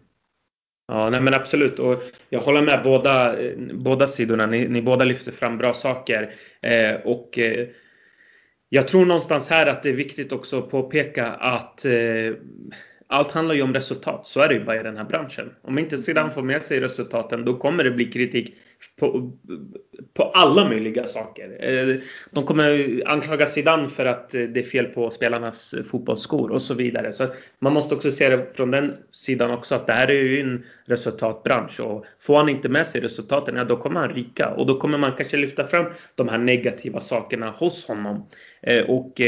Ja, 0.90 1.10
nej 1.10 1.22
men 1.22 1.34
absolut. 1.34 1.80
Och 1.80 2.04
jag 2.30 2.40
håller 2.40 2.62
med 2.62 2.84
båda, 2.84 3.36
båda 3.74 4.08
sidorna. 4.08 4.46
Ni, 4.46 4.68
ni 4.68 4.82
båda 4.82 5.06
lyfter 5.06 5.32
fram 5.32 5.58
bra 5.58 5.74
saker. 5.74 6.34
Eh, 6.62 7.02
och 7.04 7.40
eh, 7.40 7.68
jag 8.70 8.88
tror 8.88 9.06
någonstans 9.06 9.50
här 9.50 9.68
att 9.68 9.84
det 9.84 9.90
är 9.90 9.94
viktigt 9.94 10.32
också 10.32 10.60
att 10.60 10.70
påpeka 10.70 11.28
att 11.28 11.86
eh, 11.86 12.34
allt 13.08 13.32
handlar 13.32 13.56
ju 13.56 13.62
om 13.62 13.74
resultat. 13.74 14.28
Så 14.28 14.40
är 14.40 14.48
det 14.48 14.54
ju 14.54 14.66
bara 14.66 14.80
i 14.80 14.84
den 14.84 14.98
här 14.98 15.04
branschen. 15.04 15.54
Om 15.62 15.80
inte 15.80 15.98
Zidane 15.98 16.32
får 16.32 16.42
med 16.42 16.64
sig 16.64 16.80
resultaten 16.80 17.46
då 17.46 17.58
kommer 17.58 17.84
det 17.84 17.92
bli 17.92 18.06
kritik 18.06 18.56
på, 19.00 19.32
på 20.14 20.24
alla 20.24 20.70
möjliga 20.70 21.08
saker. 21.08 21.58
Eh, 21.60 21.96
de 22.32 22.46
kommer 22.46 23.02
anklaga 23.06 23.46
Zidane 23.46 23.90
för 23.90 24.06
att 24.06 24.34
eh, 24.34 24.42
det 24.42 24.60
är 24.60 24.64
fel 24.64 24.86
på 24.86 25.12
spelarnas 25.12 25.74
eh, 25.74 25.84
fotbollsskor 25.84 26.52
och 26.52 26.62
så 26.62 26.74
vidare. 26.74 27.14
Så 27.14 27.28
man 27.60 27.74
måste 27.74 27.96
också 27.96 28.12
se 28.12 28.30
det 28.30 28.46
från 28.54 28.72
den 28.72 28.96
sidan 29.12 29.52
också 29.52 29.76
att 29.76 29.88
det 29.88 29.94
här 29.94 30.08
är 30.08 30.14
ju 30.14 30.42
en 30.42 30.66
resultatbransch 30.86 31.80
och 31.80 32.06
får 32.20 32.38
han 32.38 32.50
inte 32.50 32.70
med 32.70 32.88
sig 32.88 33.02
resultaten, 33.02 33.56
ja 33.56 33.64
då 33.64 33.78
kommer 33.78 34.00
han 34.00 34.10
ryka 34.10 34.50
och 34.50 34.66
då 34.66 34.80
kommer 34.80 34.98
man 34.98 35.12
kanske 35.18 35.38
lyfta 35.38 35.68
fram 35.68 35.86
de 36.16 36.30
här 36.30 36.38
negativa 36.38 37.02
sakerna 37.02 37.50
hos 37.52 37.88
honom. 37.88 38.28
Och 38.88 39.20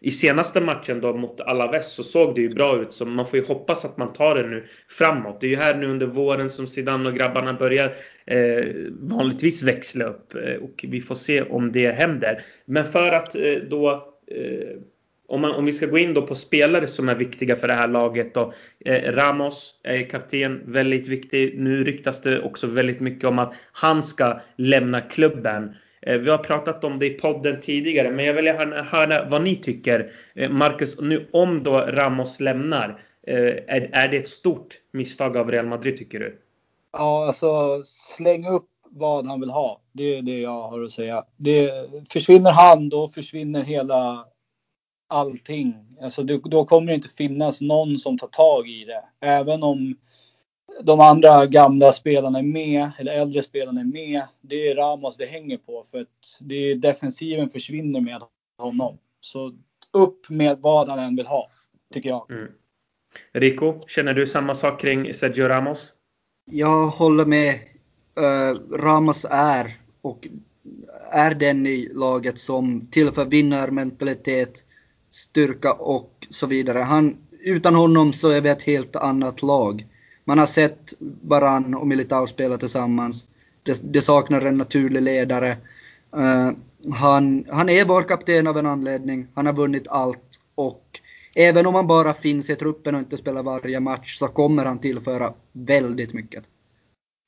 i 0.00 0.10
senaste 0.10 0.60
matchen 0.60 1.00
då 1.00 1.12
mot 1.12 1.40
Alaves 1.40 1.94
så 1.94 2.02
såg 2.02 2.34
det 2.34 2.40
ju 2.40 2.48
bra 2.48 2.82
ut 2.82 2.92
så 2.92 3.06
man 3.06 3.26
får 3.26 3.38
ju 3.38 3.44
hoppas 3.44 3.84
att 3.84 3.96
man 3.96 4.12
tar 4.12 4.34
det 4.34 4.48
nu 4.48 4.64
framåt. 4.88 5.40
Det 5.40 5.46
är 5.46 5.50
ju 5.50 5.56
här 5.56 5.74
nu 5.74 5.86
under 5.86 6.06
våren 6.06 6.50
som 6.50 6.66
Zidane 6.66 7.08
och 7.08 7.14
grabbarna 7.14 7.52
börjar 7.52 7.92
vanligtvis 9.08 9.62
växla 9.62 10.04
upp 10.04 10.34
eh, 10.34 10.54
och 10.54 10.84
vi 10.88 11.00
får 11.00 11.14
se 11.14 11.42
om 11.42 11.72
det 11.72 11.90
händer. 11.90 12.40
Men 12.64 12.84
för 12.84 13.12
att 13.12 13.34
eh, 13.34 13.54
då 13.70 13.90
eh, 14.26 14.78
om, 15.28 15.40
man, 15.40 15.52
om 15.52 15.64
vi 15.64 15.72
ska 15.72 15.86
gå 15.86 15.98
in 15.98 16.14
då 16.14 16.22
på 16.22 16.34
spelare 16.34 16.86
som 16.86 17.08
är 17.08 17.14
viktiga 17.14 17.56
för 17.56 17.68
det 17.68 17.74
här 17.74 17.88
laget 17.88 18.34
då. 18.34 18.52
Eh, 18.84 19.12
Ramos 19.12 19.74
är 19.82 20.02
kapten, 20.02 20.62
väldigt 20.66 21.08
viktig. 21.08 21.58
Nu 21.58 21.84
ryktas 21.84 22.22
det 22.22 22.42
också 22.42 22.66
väldigt 22.66 23.00
mycket 23.00 23.24
om 23.24 23.38
att 23.38 23.54
han 23.72 24.04
ska 24.04 24.40
lämna 24.56 25.00
klubben. 25.00 25.74
Eh, 26.02 26.18
vi 26.18 26.30
har 26.30 26.38
pratat 26.38 26.84
om 26.84 26.98
det 26.98 27.06
i 27.06 27.10
podden 27.10 27.60
tidigare, 27.60 28.10
men 28.10 28.24
jag 28.24 28.34
vill 28.34 28.46
gärna 28.46 28.82
höra 28.82 29.28
vad 29.28 29.42
ni 29.42 29.56
tycker. 29.56 30.10
Eh, 30.34 30.50
Marcus, 30.50 31.00
nu 31.00 31.28
om 31.32 31.62
då 31.62 31.78
Ramos 31.78 32.40
lämnar, 32.40 33.02
eh, 33.26 33.46
är, 33.46 33.90
är 33.92 34.08
det 34.08 34.16
ett 34.16 34.28
stort 34.28 34.74
misstag 34.92 35.36
av 35.36 35.50
Real 35.50 35.66
Madrid 35.66 35.96
tycker 35.96 36.18
du? 36.18 36.38
Ja, 36.92 37.26
alltså 37.26 37.82
släng 37.84 38.46
upp 38.48 38.68
vad 38.90 39.26
han 39.26 39.40
vill 39.40 39.50
ha. 39.50 39.80
Det 39.92 40.16
är 40.16 40.22
det 40.22 40.40
jag 40.40 40.68
har 40.68 40.82
att 40.82 40.92
säga. 40.92 41.24
Det, 41.36 41.72
försvinner 42.12 42.52
han, 42.52 42.88
då 42.88 43.08
försvinner 43.08 43.62
hela 43.62 44.26
allting. 45.08 45.74
Alltså 46.02 46.22
då 46.22 46.64
kommer 46.64 46.86
det 46.86 46.94
inte 46.94 47.08
finnas 47.08 47.60
någon 47.60 47.98
som 47.98 48.18
tar 48.18 48.26
tag 48.26 48.68
i 48.68 48.84
det. 48.84 49.04
Även 49.20 49.62
om 49.62 49.96
de 50.82 51.00
andra 51.00 51.46
gamla 51.46 51.92
spelarna 51.92 52.38
är 52.38 52.42
med, 52.42 52.90
eller 52.98 53.12
äldre 53.12 53.42
spelarna 53.42 53.80
är 53.80 53.84
med. 53.84 54.22
Det 54.40 54.68
är 54.68 54.76
Ramos 54.76 55.16
det 55.16 55.26
hänger 55.26 55.56
på. 55.56 55.86
För 55.90 56.00
att 56.00 56.38
det 56.40 56.54
är 56.54 56.74
defensiven 56.76 57.48
försvinner 57.48 58.00
med 58.00 58.22
honom. 58.58 58.98
Så 59.20 59.52
upp 59.92 60.28
med 60.28 60.58
vad 60.58 60.88
han 60.88 60.98
än 60.98 61.16
vill 61.16 61.26
ha, 61.26 61.50
tycker 61.92 62.08
jag. 62.08 62.30
Mm. 62.30 62.52
Rico, 63.32 63.80
känner 63.86 64.14
du 64.14 64.26
samma 64.26 64.54
sak 64.54 64.80
kring 64.80 65.14
Sergio 65.14 65.48
Ramos? 65.48 65.92
Jag 66.50 66.86
håller 66.86 67.24
med. 67.24 67.60
Uh, 68.20 68.76
Ramos 68.76 69.26
är 69.30 69.80
och 70.02 70.28
är 71.10 71.34
den 71.34 71.66
i 71.66 71.88
laget 71.94 72.38
som 72.38 72.86
tillför 72.90 73.24
vinnarmentalitet, 73.24 74.64
styrka 75.10 75.72
och 75.72 76.26
så 76.30 76.46
vidare. 76.46 76.78
Han, 76.78 77.16
utan 77.40 77.74
honom 77.74 78.12
så 78.12 78.28
är 78.28 78.40
vi 78.40 78.48
ett 78.48 78.62
helt 78.62 78.96
annat 78.96 79.42
lag. 79.42 79.86
Man 80.24 80.38
har 80.38 80.46
sett 80.46 80.94
Baran 80.98 81.74
och 81.74 81.86
Militao 81.86 82.26
spela 82.26 82.58
tillsammans. 82.58 83.26
Det, 83.62 83.92
det 83.92 84.02
saknar 84.02 84.40
en 84.40 84.54
naturlig 84.54 85.02
ledare. 85.02 85.56
Uh, 86.16 86.50
han, 86.92 87.44
han 87.48 87.68
är 87.68 87.84
vår 87.84 88.02
kapten 88.02 88.46
av 88.46 88.58
en 88.58 88.66
anledning. 88.66 89.26
Han 89.34 89.46
har 89.46 89.52
vunnit 89.52 89.88
allt. 89.88 90.40
Och 90.54 91.00
även 91.34 91.66
om 91.66 91.74
han 91.74 91.86
bara 91.86 92.14
finns 92.14 92.50
i 92.50 92.56
truppen 92.56 92.94
och 92.94 93.00
inte 93.00 93.16
spelar 93.16 93.42
varje 93.42 93.80
match 93.80 94.18
så 94.18 94.28
kommer 94.28 94.64
han 94.64 94.78
tillföra 94.78 95.34
väldigt 95.52 96.14
mycket. 96.14 96.44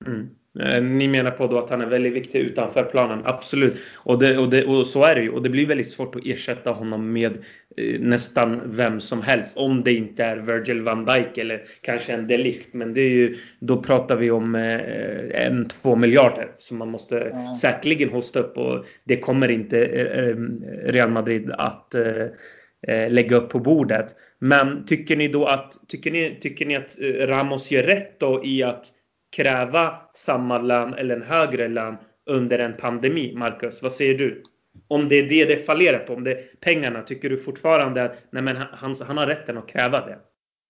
Mm. 0.06 0.30
Eh, 0.60 0.82
ni 0.82 1.08
menar 1.08 1.30
på 1.30 1.46
då 1.46 1.58
att 1.58 1.70
han 1.70 1.80
är 1.80 1.86
väldigt 1.86 2.12
viktig 2.12 2.38
utanför 2.38 2.82
planen. 2.82 3.20
Absolut. 3.24 3.76
Och, 3.96 4.18
det, 4.18 4.38
och, 4.38 4.50
det, 4.50 4.64
och 4.64 4.86
så 4.86 5.04
är 5.04 5.14
det 5.14 5.22
ju. 5.22 5.30
Och 5.30 5.42
det 5.42 5.50
blir 5.50 5.66
väldigt 5.66 5.90
svårt 5.90 6.14
att 6.14 6.26
ersätta 6.26 6.70
honom 6.70 7.12
med 7.12 7.38
eh, 7.76 8.00
nästan 8.00 8.60
vem 8.64 9.00
som 9.00 9.22
helst. 9.22 9.56
Om 9.56 9.82
det 9.82 9.92
inte 9.92 10.24
är 10.24 10.36
Virgil 10.36 10.82
van 10.82 11.04
Dijk 11.04 11.38
eller 11.38 11.62
kanske 11.80 12.12
en 12.12 12.26
Delict. 12.26 12.74
Men 12.74 12.94
det 12.94 13.00
är 13.00 13.10
ju, 13.10 13.36
då 13.60 13.82
pratar 13.82 14.16
vi 14.16 14.30
om 14.30 14.54
eh, 14.54 15.46
en, 15.46 15.68
två 15.68 15.96
miljarder 15.96 16.50
som 16.58 16.78
man 16.78 16.90
måste 16.90 17.20
mm. 17.20 17.54
säkerligen 17.54 18.08
hosta 18.08 18.40
upp. 18.40 18.56
Och 18.56 18.84
det 19.04 19.16
kommer 19.16 19.48
inte 19.50 19.84
eh, 19.84 20.28
eh 20.28 20.36
Real 20.84 21.10
Madrid 21.10 21.50
att 21.50 21.94
eh, 21.94 23.10
lägga 23.10 23.36
upp 23.36 23.50
på 23.50 23.58
bordet. 23.58 24.06
Men 24.38 24.86
tycker 24.86 25.16
ni 25.16 25.28
då 25.28 25.46
att, 25.46 25.72
tycker 25.88 26.10
ni, 26.10 26.38
tycker 26.40 26.66
ni 26.66 26.76
att 26.76 26.98
Ramos 27.20 27.70
gör 27.70 27.82
rätt 27.82 28.20
då 28.20 28.42
i 28.44 28.62
att 28.62 28.92
kräva 29.36 30.00
samma 30.14 30.58
lön 30.58 30.94
eller 30.94 31.16
en 31.16 31.22
högre 31.22 31.68
lön 31.68 31.96
under 32.26 32.58
en 32.58 32.76
pandemi, 32.76 33.34
Marcus? 33.36 33.82
Vad 33.82 33.92
säger 33.92 34.18
du? 34.18 34.42
Om 34.88 35.08
det 35.08 35.16
är 35.16 35.28
det 35.28 35.44
det 35.44 35.56
fallerar 35.56 35.98
på, 35.98 36.14
om 36.14 36.24
det 36.24 36.32
är 36.32 36.42
pengarna, 36.60 37.02
tycker 37.02 37.30
du 37.30 37.38
fortfarande 37.38 38.04
att 38.04 38.12
nej, 38.30 38.42
men 38.42 38.56
han, 38.56 38.94
han 39.06 39.18
har 39.18 39.26
rätten 39.26 39.58
att 39.58 39.68
kräva 39.68 40.06
det? 40.06 40.18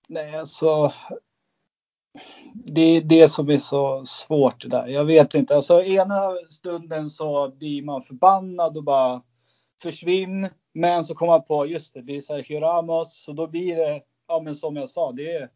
Nej, 0.08 0.36
alltså. 0.36 0.92
Det 2.54 2.80
är 2.80 3.00
det 3.00 3.28
som 3.28 3.50
är 3.50 3.58
så 3.58 4.04
svårt 4.06 4.62
det 4.62 4.68
där. 4.68 4.86
Jag 4.86 5.04
vet 5.04 5.34
inte. 5.34 5.56
Alltså 5.56 5.82
ena 5.82 6.34
stunden 6.50 7.10
så 7.10 7.48
blir 7.48 7.82
man 7.82 8.02
förbannad 8.02 8.76
och 8.76 8.84
bara 8.84 9.22
försvinn. 9.82 10.48
Men 10.74 11.04
så 11.04 11.14
kommer 11.14 11.32
man 11.32 11.44
på, 11.44 11.66
just 11.66 11.94
det, 11.94 12.02
det 12.02 12.16
är 12.16 12.20
Sergio 12.20 12.60
Ramos. 12.60 13.24
Så 13.24 13.32
då 13.32 13.46
blir 13.46 13.76
det, 13.76 14.02
ja 14.28 14.40
men 14.44 14.56
som 14.56 14.76
jag 14.76 14.90
sa, 14.90 15.12
det 15.12 15.36
är 15.36 15.48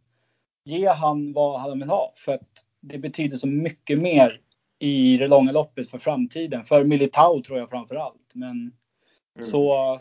ge 0.65 0.88
han 0.88 1.33
vad 1.33 1.61
han 1.61 1.79
vill 1.79 1.88
ha. 1.88 2.12
För 2.17 2.33
att 2.33 2.65
det 2.83 2.99
betyder 2.99 3.37
så 3.37 3.47
mycket 3.47 3.99
mer 3.99 4.40
i 4.79 5.16
det 5.16 5.29
långa 5.29 5.53
loppet 5.53 5.90
för 5.90 5.99
framtiden. 5.99 6.64
För 6.64 6.85
Militao 6.85 7.42
tror 7.42 7.59
jag 7.59 7.71
framför 7.71 7.95
allt. 7.95 8.31
Men 8.35 8.51
mm. 8.51 9.51
så 9.51 10.01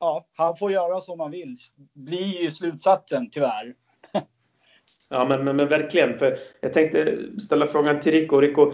ja, 0.00 0.26
han 0.36 0.56
får 0.56 0.72
göra 0.72 1.00
som 1.00 1.20
han 1.20 1.30
vill. 1.30 1.56
Blir 1.92 2.42
ju 2.42 2.50
slutsatsen 2.50 3.30
tyvärr. 3.30 3.74
Ja 5.12 5.24
men, 5.24 5.44
men, 5.44 5.56
men, 5.56 5.68
verkligen. 5.68 6.18
För 6.18 6.38
jag 6.60 6.72
tänkte 6.72 7.18
ställa 7.38 7.66
frågan 7.66 8.00
till 8.00 8.12
Rico. 8.12 8.40
Rico, 8.40 8.72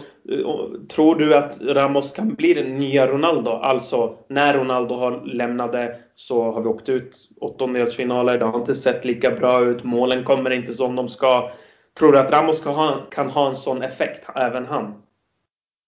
tror 0.87 1.15
du 1.15 1.35
att 1.35 1.61
Ramos 1.61 2.11
kan 2.11 2.33
bli 2.33 2.53
den 2.53 2.77
nya 2.77 3.07
Ronaldo? 3.07 3.51
Alltså 3.51 4.17
när 4.29 4.53
Ronaldo 4.53 4.95
har 4.95 5.25
lämnade 5.25 5.99
så 6.15 6.51
har 6.51 6.61
vi 6.61 6.67
åkt 6.67 6.89
ut 6.89 7.29
åttondelsfinaler. 7.41 8.39
Det 8.39 8.45
har 8.45 8.59
inte 8.59 8.75
sett 8.75 9.05
lika 9.05 9.31
bra 9.31 9.65
ut. 9.65 9.83
Målen 9.83 10.23
kommer 10.23 10.49
inte 10.49 10.73
som 10.73 10.95
de 10.95 11.09
ska. 11.09 11.51
Tror 11.97 12.11
du 12.11 12.19
att 12.19 12.31
Ramos 12.31 12.61
kan 12.61 12.75
ha, 12.75 13.05
kan 13.11 13.29
ha 13.29 13.49
en 13.49 13.55
sån 13.55 13.81
effekt, 13.81 14.29
även 14.35 14.65
han? 14.65 14.93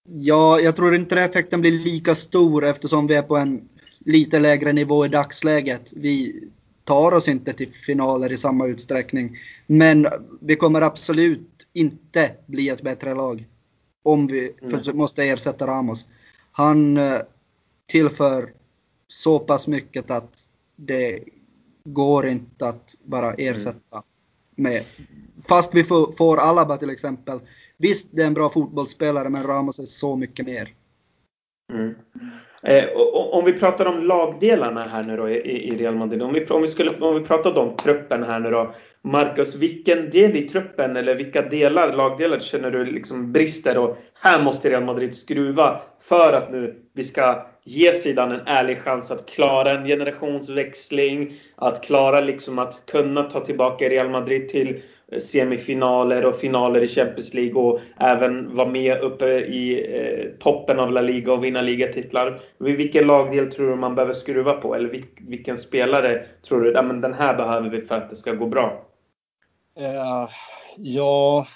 Ja, 0.10 0.60
jag 0.60 0.76
tror 0.76 0.95
inte 0.95 1.22
effekten 1.22 1.62
blir 1.62 1.72
lika 1.72 2.15
stor 2.15 2.65
eftersom 2.65 3.08
vi 3.08 3.15
är 3.15 3.22
på 3.22 3.38
en 3.38 3.69
lite 4.00 4.39
lägre 4.39 4.74
nivå 4.74 5.06
i 5.06 5.10
dagsläget. 5.10 5.93
Vi 5.95 6.43
tar 6.84 7.12
oss 7.12 7.28
inte 7.28 7.54
till 7.54 7.74
finaler 7.74 8.32
i 8.32 8.38
samma 8.38 8.67
utsträckning. 8.67 9.38
Men 9.67 10.08
vi 10.41 10.56
kommer 10.56 10.82
absolut 10.82 11.67
inte 11.74 12.32
bli 12.45 12.69
ett 12.69 12.82
bättre 12.82 13.13
lag. 13.13 13.45
Om 14.04 14.28
vi 14.28 14.54
mm. 14.62 14.98
måste 14.98 15.24
ersätta 15.24 15.67
Ramos. 15.67 16.08
Han 16.52 16.98
eh, 16.98 17.19
tillför 17.88 18.54
så 19.08 19.39
pass 19.39 19.67
mycket 19.67 20.12
att 20.12 20.50
det 20.76 21.24
går 21.84 22.28
inte 22.28 22.67
att 22.67 22.95
bara 23.04 23.34
ersätta. 23.34 23.98
Mm 23.98 24.04
med. 24.60 24.84
Fast 25.50 25.76
vi 25.76 25.84
får, 25.84 26.12
får 26.12 26.38
Alaba 26.38 26.78
till 26.78 26.89
exempel. 26.89 27.39
Visst, 27.78 28.10
det 28.12 28.22
är 28.22 28.28
en 28.28 28.34
bra 28.34 28.50
fotbollsspelare, 28.50 29.30
men 29.30 29.43
Ramos 29.43 29.80
är 29.80 29.86
så 29.86 30.15
mycket 30.15 30.45
mer. 30.45 30.74
Mm. 31.74 31.95
Eh, 32.63 32.86
om 33.32 33.45
vi 33.45 33.54
pratar 33.54 33.86
om 33.86 34.04
lagdelarna 34.04 34.84
här 34.84 35.04
nu 35.04 35.17
då 35.17 35.30
i, 35.30 35.36
i 35.74 35.78
Real 35.78 35.95
Madrid. 35.95 36.22
Om 36.22 36.34
vi, 36.34 36.45
om, 36.45 36.62
vi 36.62 36.67
skulle, 36.67 37.00
om 37.00 37.15
vi 37.15 37.22
pratar 37.22 37.58
om 37.58 37.78
truppen 37.78 38.24
här 38.24 38.39
nu 38.39 38.50
då. 38.50 38.74
Marcus, 39.02 39.56
vilken 39.56 40.10
del 40.10 40.36
i 40.36 40.41
truppen 40.41 40.95
eller 40.95 41.15
vilka 41.15 41.41
delar, 41.41 41.93
lagdelar 41.93 42.39
känner 42.39 42.72
du 42.72 42.86
liksom 42.86 43.32
brister 43.32 43.78
och 43.78 43.98
här 44.22 44.43
måste 44.43 44.69
Real 44.69 44.84
Madrid 44.84 45.15
skruva 45.15 45.82
för 46.00 46.34
att 46.34 46.52
nu 46.52 46.84
vi 46.93 47.04
ska 47.04 47.45
ge 47.69 47.93
sidan 47.93 48.32
en 48.32 48.41
ärlig 48.45 48.77
chans 48.77 49.12
att 49.12 49.25
klara 49.25 49.71
en 49.71 49.86
generationsväxling, 49.86 51.34
att 51.55 51.84
klara 51.84 52.21
liksom 52.21 52.60
att 52.60 52.86
kunna 52.86 53.23
ta 53.23 53.39
tillbaka 53.39 53.89
Real 53.89 54.10
Madrid 54.10 54.49
till 54.49 54.82
eh, 55.12 55.19
semifinaler 55.19 56.25
och 56.25 56.36
finaler 56.36 56.82
i 56.82 56.88
Champions 56.88 57.34
League 57.34 57.62
och 57.62 57.79
även 57.97 58.55
vara 58.55 58.69
med 58.69 59.01
uppe 59.01 59.25
i 59.39 59.95
eh, 59.97 60.29
toppen 60.39 60.79
av 60.79 60.91
La 60.91 61.01
Liga 61.01 61.34
och 61.34 61.43
vinna 61.43 61.62
ligatitlar. 61.62 62.39
Vilken 62.58 63.08
lagdel 63.08 63.51
tror 63.51 63.69
du 63.69 63.75
man 63.75 63.95
behöver 63.95 64.13
skruva 64.13 64.53
på? 64.53 64.75
Eller 64.75 65.01
vilken 65.27 65.58
spelare 65.58 66.25
tror 66.47 66.62
du, 66.62 66.71
ja, 66.71 66.82
men 66.82 67.01
den 67.01 67.13
här 67.13 67.38
behöver 67.38 67.69
vi 67.69 67.82
för 67.82 67.95
att 67.95 68.10
det 68.10 68.15
ska 68.15 68.34
gå 68.34 68.45
bra? 68.45 68.86
Uh, 69.79 70.29
ja, 70.77 71.47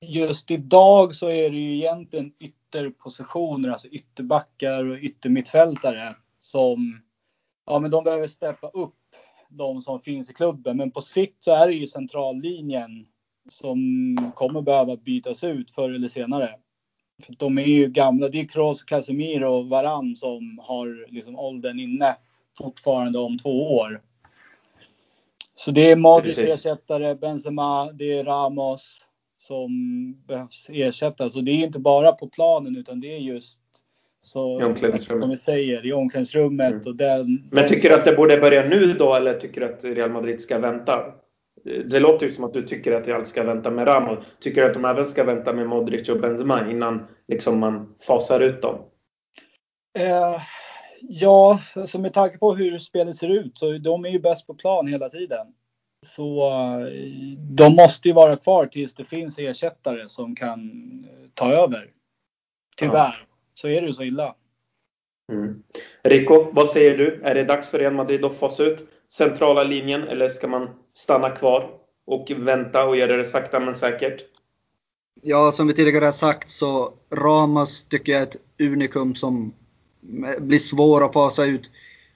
just 0.00 0.50
idag 0.50 1.14
så 1.14 1.30
är 1.30 1.50
det 1.50 1.56
ju 1.56 1.74
egentligen 1.74 2.32
ytterpositioner, 2.78 3.68
alltså 3.68 3.88
ytterbackar 3.88 4.84
och 4.84 4.98
yttermittfältare 4.98 6.14
som, 6.38 7.02
ja 7.66 7.78
men 7.78 7.90
de 7.90 8.04
behöver 8.04 8.26
steppa 8.26 8.68
upp 8.68 8.94
de 9.48 9.82
som 9.82 10.00
finns 10.00 10.30
i 10.30 10.34
klubben. 10.34 10.76
Men 10.76 10.90
på 10.90 11.00
sikt 11.00 11.44
så 11.44 11.54
är 11.54 11.66
det 11.66 11.74
ju 11.74 11.86
centrallinjen 11.86 13.06
som 13.50 14.32
kommer 14.34 14.62
behöva 14.62 14.96
bytas 14.96 15.44
ut 15.44 15.70
förr 15.70 15.90
eller 15.90 16.08
senare. 16.08 16.50
För 17.22 17.34
de 17.38 17.58
är 17.58 17.66
ju 17.66 17.88
gamla. 17.88 18.28
Det 18.28 18.40
är 18.40 18.48
Kroos, 18.48 18.82
Casemiro 18.82 19.46
och 19.46 19.68
Varann 19.68 20.16
som 20.16 20.58
har 20.62 21.12
liksom 21.12 21.38
åldern 21.38 21.80
inne 21.80 22.16
fortfarande 22.58 23.18
om 23.18 23.38
två 23.38 23.76
år. 23.76 24.02
Så 25.54 25.70
det 25.70 25.90
är 25.90 25.96
Modric 25.96 26.38
ersättare, 26.38 27.14
Benzema, 27.14 27.92
det 27.92 28.18
är 28.18 28.24
Ramos 28.24 29.03
som 29.46 29.70
behövs 30.26 30.70
ersättas. 30.72 31.36
Och 31.36 31.44
det 31.44 31.50
är 31.50 31.64
inte 31.64 31.78
bara 31.78 32.12
på 32.12 32.28
planen 32.28 32.76
utan 32.76 33.00
det 33.00 33.14
är 33.14 33.18
just 33.18 33.60
så, 34.20 34.60
I 34.60 34.64
omklädningsrummet. 34.64 35.22
Som 35.22 35.30
vi 35.30 35.38
säger, 35.38 35.86
i 35.86 35.92
omklädningsrummet. 35.92 36.72
Mm. 36.72 36.82
Och 36.86 36.96
den, 36.96 37.48
Men 37.52 37.68
tycker 37.68 37.88
du 37.88 37.94
att 37.94 38.04
det 38.04 38.16
borde 38.16 38.36
börja 38.36 38.68
nu 38.68 38.92
då 38.92 39.14
eller 39.14 39.34
tycker 39.34 39.60
du 39.60 39.66
att 39.66 39.84
Real 39.84 40.10
Madrid 40.10 40.40
ska 40.40 40.58
vänta? 40.58 41.14
det 41.64 42.00
låter 42.00 42.26
ju 42.26 42.32
som 42.32 42.44
att 42.44 42.52
du 42.52 42.62
tycker 42.62 42.92
att 42.92 43.06
Real 43.06 43.24
ska 43.24 43.42
vänta 43.42 43.70
med 43.70 43.86
Ramos. 43.86 44.24
Tycker 44.40 44.62
du 44.62 44.68
att 44.68 44.74
de 44.74 44.84
även 44.84 45.06
ska 45.06 45.24
vänta 45.24 45.52
med 45.52 45.68
Modric 45.68 46.08
och 46.08 46.20
Benzema 46.20 46.70
innan 46.70 47.06
liksom 47.28 47.58
man 47.58 47.94
fasar 48.06 48.40
ut 48.40 48.62
dem? 48.62 48.78
Eh, 49.98 50.42
ja, 51.00 51.60
alltså 51.74 51.98
med 51.98 52.12
tanke 52.12 52.38
på 52.38 52.54
hur 52.54 52.78
spelet 52.78 53.16
ser 53.16 53.28
ut 53.28 53.58
så 53.58 53.78
de 53.78 54.04
är 54.04 54.08
ju 54.08 54.20
bäst 54.20 54.46
på 54.46 54.54
plan 54.54 54.86
hela 54.86 55.08
tiden. 55.08 55.46
Så 56.04 56.50
eh, 56.50 57.38
de 57.38 57.74
måste 57.74 58.08
ju 58.08 58.14
vara 58.14 58.36
kvar 58.36 58.66
tills 58.66 58.94
det 58.94 59.04
finns 59.04 59.38
ersättare 59.38 60.08
som 60.08 60.36
kan 60.36 60.70
ta 61.34 61.52
över. 61.52 61.90
Tyvärr 62.76 62.94
ja. 62.94 63.26
så 63.54 63.68
är 63.68 63.80
det 63.80 63.86
ju 63.86 63.92
så 63.92 64.02
illa. 64.02 64.34
Mm. 65.32 65.62
Rico, 66.02 66.46
vad 66.52 66.68
säger 66.68 66.98
du? 66.98 67.20
Är 67.24 67.34
det 67.34 67.44
dags 67.44 67.68
för 67.68 67.78
Real 67.78 67.94
Madrid 67.94 68.24
att 68.24 68.34
fasa 68.34 68.62
ut 68.64 68.88
centrala 69.08 69.62
linjen 69.62 70.02
eller 70.08 70.28
ska 70.28 70.48
man 70.48 70.68
stanna 70.94 71.30
kvar 71.30 71.70
och 72.06 72.32
vänta 72.36 72.84
och 72.84 72.96
göra 72.96 73.16
det 73.16 73.24
sakta 73.24 73.60
men 73.60 73.74
säkert? 73.74 74.24
Ja, 75.22 75.52
som 75.52 75.66
vi 75.66 75.74
tidigare 75.74 76.04
har 76.04 76.12
sagt 76.12 76.50
så 76.50 76.92
Ramos 77.10 77.84
tycker 77.84 78.12
jag 78.12 78.22
är 78.22 78.26
ett 78.26 78.36
unikum 78.58 79.14
som 79.14 79.54
blir 80.38 80.58
svår 80.58 81.04
att 81.04 81.12
fasa 81.12 81.44
ut. 81.44 81.70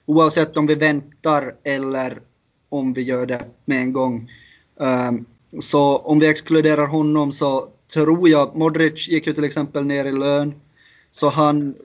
Oavsett 0.05 0.57
om 0.57 0.67
vi 0.67 0.75
väntar 0.75 1.55
eller 1.63 2.21
om 2.69 2.93
vi 2.93 3.01
gör 3.01 3.25
det 3.25 3.45
med 3.65 3.81
en 3.81 3.93
gång. 3.93 4.31
Um, 4.75 5.25
så 5.59 5.97
om 5.97 6.19
vi 6.19 6.27
exkluderar 6.27 6.87
honom 6.87 7.31
så 7.31 7.69
tror 7.93 8.29
jag, 8.29 8.55
Modric 8.55 9.07
gick 9.07 9.27
ju 9.27 9.33
till 9.33 9.43
exempel 9.43 9.85
ner 9.85 10.05
i 10.05 10.11
lön. 10.11 10.53
Så 11.11 11.29
han 11.29 11.75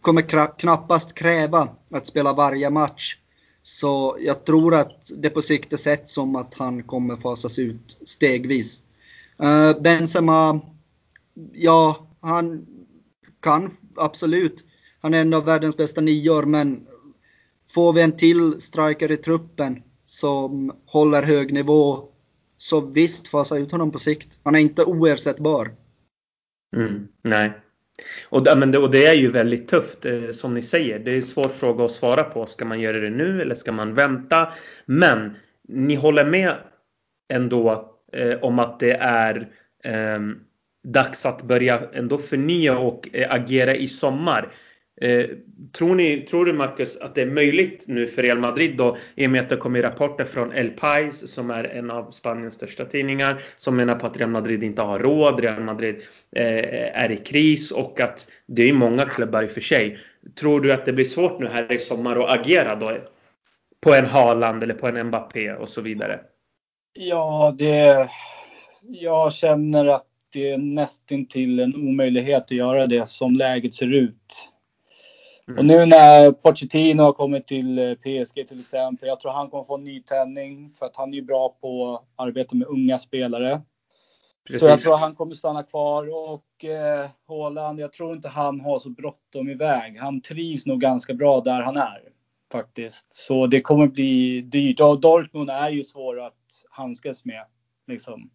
kommer 0.00 0.56
knappast 0.58 1.14
kräva 1.14 1.68
att 1.90 2.06
spela 2.06 2.32
varje 2.32 2.70
match. 2.70 3.16
Så 3.62 4.16
jag 4.20 4.44
tror 4.44 4.74
att 4.74 5.10
det 5.16 5.30
på 5.30 5.42
sikt 5.42 5.72
är 5.72 5.76
sett 5.76 6.08
som 6.08 6.36
att 6.36 6.54
han 6.54 6.82
kommer 6.82 7.16
fasas 7.16 7.58
ut 7.58 7.98
stegvis. 8.04 8.82
Uh, 9.42 9.80
Benzema, 9.80 10.60
ja, 11.52 12.06
han 12.20 12.66
kan 13.40 13.76
absolut. 13.96 14.64
Han 15.00 15.14
är 15.14 15.20
en 15.20 15.34
av 15.34 15.44
världens 15.44 15.76
bästa 15.76 16.00
nior, 16.00 16.42
men 16.42 16.86
får 17.68 17.92
vi 17.92 18.02
en 18.02 18.16
till 18.16 18.60
striker 18.60 19.10
i 19.10 19.16
truppen 19.16 19.82
som 20.12 20.76
håller 20.86 21.22
hög 21.22 21.52
nivå, 21.52 22.08
så 22.58 22.80
visst 22.80 23.28
fasa 23.28 23.58
ut 23.58 23.72
honom 23.72 23.92
på 23.92 23.98
sikt. 23.98 24.38
Han 24.42 24.54
är 24.54 24.58
inte 24.58 24.84
oersättbar. 24.84 25.70
Mm, 26.76 27.08
nej, 27.22 27.52
och, 28.28 28.58
men 28.58 28.70
det, 28.70 28.78
och 28.78 28.90
det 28.90 29.06
är 29.06 29.14
ju 29.14 29.28
väldigt 29.28 29.68
tufft 29.68 30.04
eh, 30.04 30.30
som 30.30 30.54
ni 30.54 30.62
säger. 30.62 30.98
Det 30.98 31.10
är 31.10 31.16
en 31.16 31.22
svår 31.22 31.48
fråga 31.48 31.84
att 31.84 31.90
svara 31.90 32.24
på. 32.24 32.46
Ska 32.46 32.64
man 32.64 32.80
göra 32.80 33.00
det 33.00 33.10
nu 33.10 33.42
eller 33.42 33.54
ska 33.54 33.72
man 33.72 33.94
vänta? 33.94 34.52
Men 34.86 35.36
ni 35.68 35.94
håller 35.94 36.24
med 36.24 36.56
ändå 37.32 37.92
eh, 38.12 38.38
om 38.42 38.58
att 38.58 38.80
det 38.80 38.92
är 39.00 39.48
eh, 39.84 40.20
dags 40.84 41.26
att 41.26 41.42
börja 41.42 41.82
ändå 41.92 42.18
förnya 42.18 42.78
och 42.78 43.08
eh, 43.12 43.34
agera 43.34 43.74
i 43.74 43.88
sommar. 43.88 44.52
Eh, 45.00 45.26
tror, 45.72 45.94
ni, 45.94 46.20
tror 46.20 46.44
du 46.44 46.52
Marcus 46.52 46.96
att 46.96 47.14
det 47.14 47.22
är 47.22 47.26
möjligt 47.26 47.84
nu 47.88 48.06
för 48.06 48.22
Real 48.22 48.38
Madrid 48.38 48.76
då 48.76 48.96
i 49.14 49.26
och 49.26 49.30
med 49.30 49.40
att 49.40 49.48
det 49.48 49.56
kommer 49.56 49.82
rapporter 49.82 50.24
från 50.24 50.52
El 50.52 50.70
Pais 50.70 51.32
som 51.34 51.50
är 51.50 51.64
en 51.64 51.90
av 51.90 52.10
Spaniens 52.10 52.54
största 52.54 52.84
tidningar 52.84 53.42
som 53.56 53.76
menar 53.76 53.94
på 53.94 54.06
att 54.06 54.16
Real 54.16 54.30
Madrid 54.30 54.64
inte 54.64 54.82
har 54.82 54.98
råd, 54.98 55.40
Real 55.40 55.62
Madrid 55.62 55.96
eh, 56.36 57.02
är 57.02 57.10
i 57.10 57.16
kris 57.16 57.70
och 57.70 58.00
att 58.00 58.28
det 58.46 58.68
är 58.68 58.72
många 58.72 59.04
klubbar 59.04 59.42
i 59.42 59.46
och 59.46 59.50
för 59.50 59.60
sig. 59.60 59.98
Tror 60.40 60.60
du 60.60 60.72
att 60.72 60.86
det 60.86 60.92
blir 60.92 61.04
svårt 61.04 61.40
nu 61.40 61.48
här 61.48 61.72
i 61.72 61.78
sommar 61.78 62.16
att 62.16 62.40
agera 62.40 62.76
då 62.76 62.98
på 63.80 63.94
en 63.94 64.06
Haaland 64.06 64.62
eller 64.62 64.74
på 64.74 64.88
en 64.88 65.06
Mbappé 65.06 65.52
och 65.52 65.68
så 65.68 65.80
vidare? 65.80 66.20
Ja, 66.92 67.54
det... 67.58 68.08
Jag 68.82 69.32
känner 69.32 69.86
att 69.86 70.06
det 70.32 70.50
är 70.50 70.58
nästintill 70.58 71.60
en 71.60 71.76
omöjlighet 71.76 72.42
att 72.42 72.50
göra 72.50 72.86
det 72.86 73.08
som 73.08 73.36
läget 73.36 73.74
ser 73.74 73.94
ut. 73.94 74.51
Mm. 75.48 75.58
Och 75.58 75.64
nu 75.64 75.86
när 75.86 76.32
Pochettino 76.32 77.02
har 77.02 77.12
kommit 77.12 77.46
till 77.46 77.78
eh, 77.78 77.94
PSG 77.94 78.46
till 78.48 78.60
exempel. 78.60 79.08
Jag 79.08 79.20
tror 79.20 79.32
han 79.32 79.50
kommer 79.50 79.64
få 79.64 79.74
en 79.74 79.84
nytändning 79.84 80.74
för 80.78 80.86
att 80.86 80.96
han 80.96 81.14
är 81.14 81.22
bra 81.22 81.56
på 81.60 81.94
att 81.94 82.26
arbeta 82.26 82.56
med 82.56 82.68
unga 82.68 82.98
spelare. 82.98 83.62
Precis. 84.46 84.62
Så 84.62 84.68
jag 84.68 84.80
tror 84.80 84.96
han 84.96 85.14
kommer 85.14 85.34
stanna 85.34 85.62
kvar 85.62 86.08
och 86.14 86.64
eh, 86.64 87.10
Haaland, 87.28 87.80
jag 87.80 87.92
tror 87.92 88.14
inte 88.14 88.28
han 88.28 88.60
har 88.60 88.78
så 88.78 88.90
bråttom 88.90 89.48
iväg. 89.48 89.98
Han 89.98 90.20
trivs 90.20 90.66
nog 90.66 90.80
ganska 90.80 91.14
bra 91.14 91.40
där 91.40 91.62
han 91.62 91.76
är 91.76 92.12
faktiskt. 92.52 93.06
Så 93.10 93.46
det 93.46 93.60
kommer 93.60 93.86
bli 93.86 94.40
dyrt. 94.40 94.80
Och 94.80 95.00
Dortmund 95.00 95.50
är 95.50 95.70
ju 95.70 95.84
svår 95.84 96.20
att 96.20 96.64
handskas 96.70 97.24
med. 97.24 97.44
Liksom. 97.86 98.30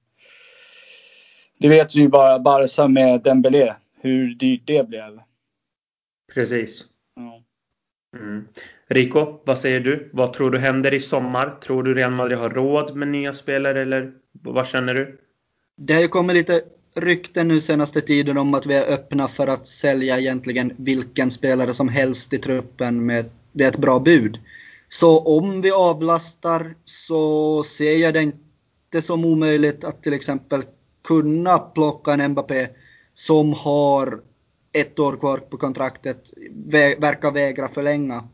Det 1.60 1.70
vet 1.70 1.96
vi 1.96 2.00
ju 2.00 2.08
bara 2.08 2.40
Barca 2.40 2.88
med 2.88 3.22
Dembélé, 3.22 3.74
hur 4.02 4.36
dyrt 4.36 4.62
det 4.66 4.88
blev. 4.88 5.20
Precis. 6.34 6.86
Mm. 7.18 8.48
Rico, 8.88 9.42
vad 9.46 9.60
säger 9.60 9.80
du? 9.80 10.10
Vad 10.14 10.34
tror 10.34 10.52
du 10.52 10.60
händer 10.60 10.94
i 10.94 11.00
sommar? 11.00 11.52
Tror 11.52 11.84
du 11.84 11.94
Real 11.94 12.12
Madrid 12.12 12.38
har 12.38 12.50
råd 12.50 12.96
med 12.96 13.08
nya 13.08 13.34
spelare 13.34 13.82
eller 13.82 14.14
vad 14.32 14.68
känner 14.68 14.94
du? 14.94 15.20
Det 15.78 15.94
har 15.94 16.02
ju 16.02 16.08
kommit 16.08 16.36
lite 16.36 16.62
rykten 16.96 17.48
nu 17.48 17.62
senaste 17.62 18.02
tiden 18.02 18.38
om 18.38 18.54
att 18.54 18.66
vi 18.66 18.76
är 18.76 18.94
öppna 18.94 19.28
för 19.28 19.48
att 19.48 19.68
sälja 19.68 20.20
egentligen 20.20 20.74
vilken 20.78 21.32
spelare 21.32 21.74
som 21.74 21.90
helst 21.90 22.34
i 22.34 22.38
truppen 22.38 23.06
med, 23.06 23.26
med 23.52 23.68
ett 23.68 23.78
bra 23.78 24.00
bud. 24.00 24.40
Så 24.90 25.20
om 25.20 25.62
vi 25.62 25.72
avlastar 25.72 26.76
så 26.86 27.64
ser 27.64 27.98
jag 27.98 28.14
det 28.14 28.22
inte 28.22 29.02
som 29.02 29.26
omöjligt 29.26 29.84
att 29.84 30.04
till 30.04 30.14
exempel 30.14 30.64
kunna 31.04 31.60
plocka 31.60 32.14
en 32.14 32.32
Mbappé 32.32 32.68
som 33.14 33.54
har 33.54 34.22
ett 34.80 35.00
år 35.00 35.18
kvar 35.18 35.38
på 35.38 35.58
kontraktet, 35.58 36.34
verkar 36.98 37.32
vägra 37.32 37.68
förlänga. 37.68 38.28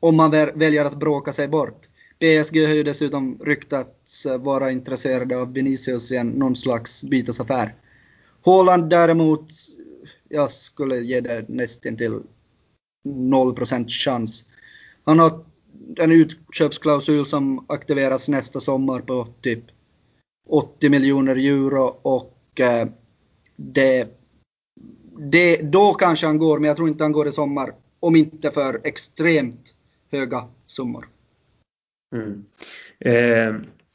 Om 0.00 0.16
man 0.16 0.30
väljer 0.30 0.84
att 0.84 0.98
bråka 0.98 1.32
sig 1.32 1.48
bort. 1.48 1.86
PSG 2.18 2.66
har 2.66 2.74
ju 2.74 2.82
dessutom 2.82 3.38
ryktats 3.40 4.26
vara 4.38 4.70
intresserade 4.70 5.36
av 5.36 5.52
Vinicius 5.52 6.12
i 6.12 6.16
en, 6.16 6.28
någon 6.28 6.56
slags 6.56 7.02
bytesaffär. 7.02 7.74
Haaland 8.44 8.90
däremot, 8.90 9.46
jag 10.28 10.50
skulle 10.50 10.96
ge 10.96 11.20
det 11.20 11.48
nästan 11.48 11.96
till 11.96 12.20
0% 13.08 13.88
chans. 13.88 14.44
Han 15.04 15.18
har 15.18 15.44
en 15.96 16.12
utköpsklausul 16.12 17.26
som 17.26 17.64
aktiveras 17.68 18.28
nästa 18.28 18.60
sommar 18.60 19.00
på 19.00 19.28
typ 19.40 19.64
80 20.48 20.88
miljoner 20.88 21.36
euro 21.36 21.96
och 22.02 22.60
eh, 22.60 22.88
det 23.56 24.19
det, 25.18 25.56
då 25.56 25.94
kanske 25.94 26.26
han 26.26 26.38
går, 26.38 26.58
men 26.58 26.68
jag 26.68 26.76
tror 26.76 26.88
inte 26.88 27.04
han 27.04 27.12
går 27.12 27.28
i 27.28 27.32
sommar. 27.32 27.72
Om 28.00 28.16
inte 28.16 28.50
för 28.50 28.80
extremt 28.84 29.74
höga 30.12 30.48
summor. 30.66 31.08
Mm. 32.14 32.44
Eh, 32.98 33.54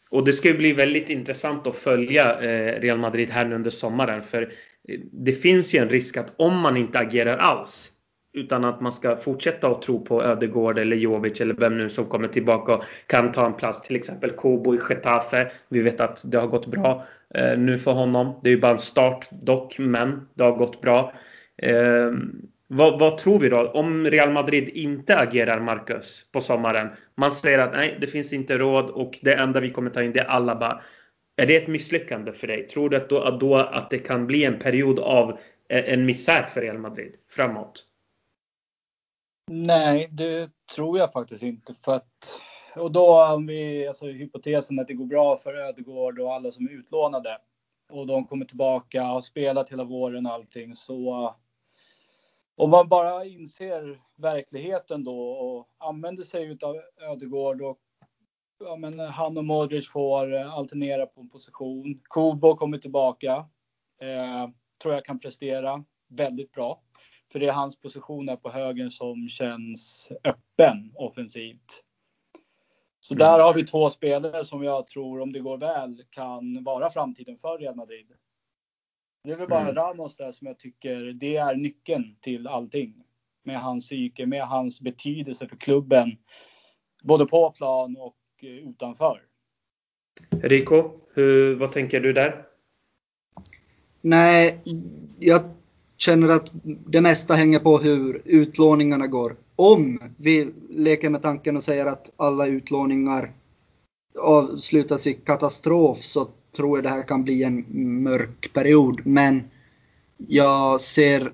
och 0.10 0.26
det 0.26 0.34
ska 0.34 0.54
bli 0.54 0.74
väldigt 0.74 1.10
intressant 1.10 1.68
att 1.68 1.76
följa 1.76 2.42
eh, 2.42 2.82
Real 2.82 2.98
Madrid 2.98 3.30
här 3.30 3.46
nu 3.46 3.56
under 3.56 3.70
sommaren. 3.70 4.22
För 4.22 4.42
eh, 4.88 5.00
det 5.12 5.32
finns 5.32 5.76
ju 5.76 5.80
en 5.80 5.90
risk 5.90 6.18
att 6.18 6.34
om 6.38 6.60
man 6.60 6.78
inte 6.78 7.00
agerar 7.00 7.38
alls 7.38 7.92
utan 8.34 8.66
att 8.66 8.82
man 8.82 8.92
ska 8.92 9.16
fortsätta 9.16 9.68
att 9.68 9.82
tro 9.82 10.06
på 10.06 10.24
Ödegård 10.24 10.80
eller 10.80 10.96
Jovic 10.96 11.42
eller 11.42 11.54
vem 11.54 11.78
nu 11.78 11.90
som 11.90 12.06
kommer 12.06 12.28
tillbaka 12.28 12.76
och 12.76 12.84
kan 13.08 13.32
ta 13.32 13.46
en 13.46 13.54
plats. 13.54 13.82
Till 13.82 13.96
exempel 13.96 14.32
Kobo 14.32 14.76
i 14.76 14.80
Getafe. 14.90 15.52
Vi 15.70 15.82
vet 15.82 16.02
att 16.02 16.24
det 16.32 16.38
har 16.38 16.48
gått 16.48 16.68
bra 16.68 17.06
Eh, 17.38 17.58
nu 17.58 17.80
för 17.80 17.92
honom. 17.92 18.40
Det 18.44 18.50
är 18.50 18.54
ju 18.54 18.62
bara 18.62 18.72
en 18.72 18.80
start 18.80 19.28
dock, 19.32 19.80
men 19.80 20.30
det 20.34 20.44
har 20.44 20.52
gått 20.52 20.82
bra. 20.82 21.14
Eh, 21.58 22.12
vad, 22.68 23.00
vad, 23.00 23.18
tror 23.18 23.40
vi 23.40 23.50
då? 23.50 23.72
Om 23.72 24.08
Real 24.08 24.32
Madrid 24.32 24.70
inte 24.70 25.18
agerar 25.18 25.60
Marcus 25.60 26.26
på 26.32 26.42
sommaren. 26.42 26.90
Man 27.16 27.32
säger 27.32 27.60
att 27.60 27.72
nej, 27.72 27.98
det 28.02 28.08
finns 28.08 28.34
inte 28.34 28.58
råd 28.58 28.90
och 28.90 29.20
det 29.22 29.34
enda 29.34 29.60
vi 29.60 29.72
kommer 29.72 29.90
ta 29.90 30.04
in 30.04 30.14
det 30.14 30.20
är 30.20 30.26
Alaba. 30.26 30.82
Är 31.38 31.48
det 31.48 31.56
ett 31.56 31.68
misslyckande 31.68 32.32
för 32.32 32.48
dig? 32.48 32.68
Tror 32.68 32.90
du 32.90 32.98
att 32.98 33.10
då, 33.10 33.22
att, 33.22 33.40
då, 33.40 33.56
att 33.56 33.90
det 33.90 34.00
kan 34.00 34.28
bli 34.28 34.44
en 34.44 34.60
period 34.60 35.00
av 35.00 35.32
eh, 35.70 35.94
en 35.94 36.06
misär 36.06 36.44
för 36.44 36.62
Real 36.62 36.78
Madrid 36.78 37.16
framåt? 37.30 37.86
Nej, 39.52 40.08
det 40.12 40.50
tror 40.76 40.98
jag 40.98 41.14
faktiskt 41.14 41.44
inte. 41.44 41.76
För 41.86 41.96
att, 41.96 42.40
och 42.78 42.92
då 42.92 43.24
om 43.34 43.48
vi, 43.48 43.88
alltså 43.88 44.06
hypotesen 44.06 44.80
att 44.80 44.88
det 44.88 44.94
går 44.94 45.06
bra 45.06 45.38
för 45.38 45.54
Ödegård 45.54 46.20
och 46.20 46.34
alla 46.34 46.52
som 46.52 46.66
är 46.66 46.72
utlånade 46.72 47.38
och 47.90 48.08
de 48.08 48.28
kommer 48.28 48.46
tillbaka 48.46 49.02
och 49.04 49.10
har 49.10 49.22
spelat 49.22 49.72
hela 49.72 49.84
våren 49.84 50.26
och 50.26 50.32
allting 50.32 50.76
så 50.76 51.36
om 52.58 52.70
man 52.70 52.90
bara 52.90 53.26
inser 53.26 54.02
verkligheten 54.16 55.04
då 55.04 55.30
och 55.30 55.68
använder 55.78 56.24
sig 56.24 56.58
av 56.62 56.82
Ödegård 57.02 57.62
och 57.62 57.80
ja, 58.60 58.76
men 58.76 59.00
han 59.00 59.38
och 59.38 59.46
Modric 59.46 59.90
får 59.90 60.34
alternera 60.34 61.06
på 61.06 61.22
en 61.22 61.30
position. 61.30 62.02
Kubo 62.10 62.56
kommer 62.56 62.78
tillbaka. 62.78 63.32
Eh, 64.02 64.50
tror 64.82 64.94
jag 64.94 65.06
kan 65.06 65.20
prestera 65.20 65.84
väldigt 66.08 66.52
bra. 66.52 66.82
För 67.32 67.40
det 67.40 67.48
är 67.48 67.52
hans 67.52 67.80
position 67.80 68.30
här 68.30 68.36
på 68.36 68.50
högen 68.50 68.92
som 68.92 69.30
känns 69.30 70.12
öppen 70.24 70.92
offensivt. 70.96 71.85
Så 73.08 73.14
mm. 73.14 73.20
där 73.20 73.40
har 73.40 73.54
vi 73.54 73.64
två 73.64 73.90
spelare 73.90 74.46
som 74.46 74.64
jag 74.64 74.88
tror, 74.88 75.22
om 75.22 75.34
det 75.34 75.40
går 75.40 75.58
väl, 75.58 76.04
kan 76.10 76.64
vara 76.64 76.90
framtiden 76.90 77.38
för 77.38 77.58
Real 77.58 77.76
Madrid. 77.76 78.08
Det 79.24 79.32
är 79.32 79.36
väl 79.36 79.48
bara 79.48 79.62
mm. 79.62 79.76
Ramos 79.76 80.16
där 80.16 80.32
som 80.32 80.48
jag 80.48 80.60
tycker, 80.60 81.02
det 81.02 81.36
är 81.36 81.56
nyckeln 81.56 82.16
till 82.22 82.48
allting. 82.48 82.94
Med 83.44 83.60
hans 83.60 83.86
psyke, 83.86 84.26
med 84.26 84.48
hans 84.48 84.82
betydelse 84.82 85.48
för 85.48 85.56
klubben. 85.56 86.18
Både 87.04 87.26
på 87.26 87.52
plan 87.52 87.98
och 88.00 88.18
eh, 88.42 88.50
utanför. 88.50 89.22
Rico, 90.30 90.92
hur, 91.14 91.56
vad 91.56 91.72
tänker 91.72 92.00
du 92.00 92.14
där? 92.14 92.46
Nej, 94.02 94.62
jag 95.20 95.42
känner 95.98 96.30
att 96.30 96.50
det 96.64 97.02
mesta 97.02 97.34
hänger 97.34 97.60
på 97.60 97.78
hur 97.78 98.22
utlåningarna 98.26 99.08
går. 99.08 99.36
Om 99.56 100.00
vi 100.18 100.52
leker 100.70 101.10
med 101.10 101.22
tanken 101.22 101.58
och 101.58 101.64
säger 101.64 101.86
att 101.86 102.12
alla 102.18 102.48
utlåningar 102.48 103.32
avslutas 104.20 105.08
i 105.08 105.14
katastrof 105.14 105.98
så 106.04 106.28
tror 106.56 106.78
jag 106.78 106.84
det 106.84 106.90
här 106.90 107.04
kan 107.04 107.24
bli 107.24 107.44
en 107.44 107.66
mörk 108.04 108.54
period. 108.54 109.02
Men 109.06 109.44
jag 110.18 110.82
ser 110.82 111.34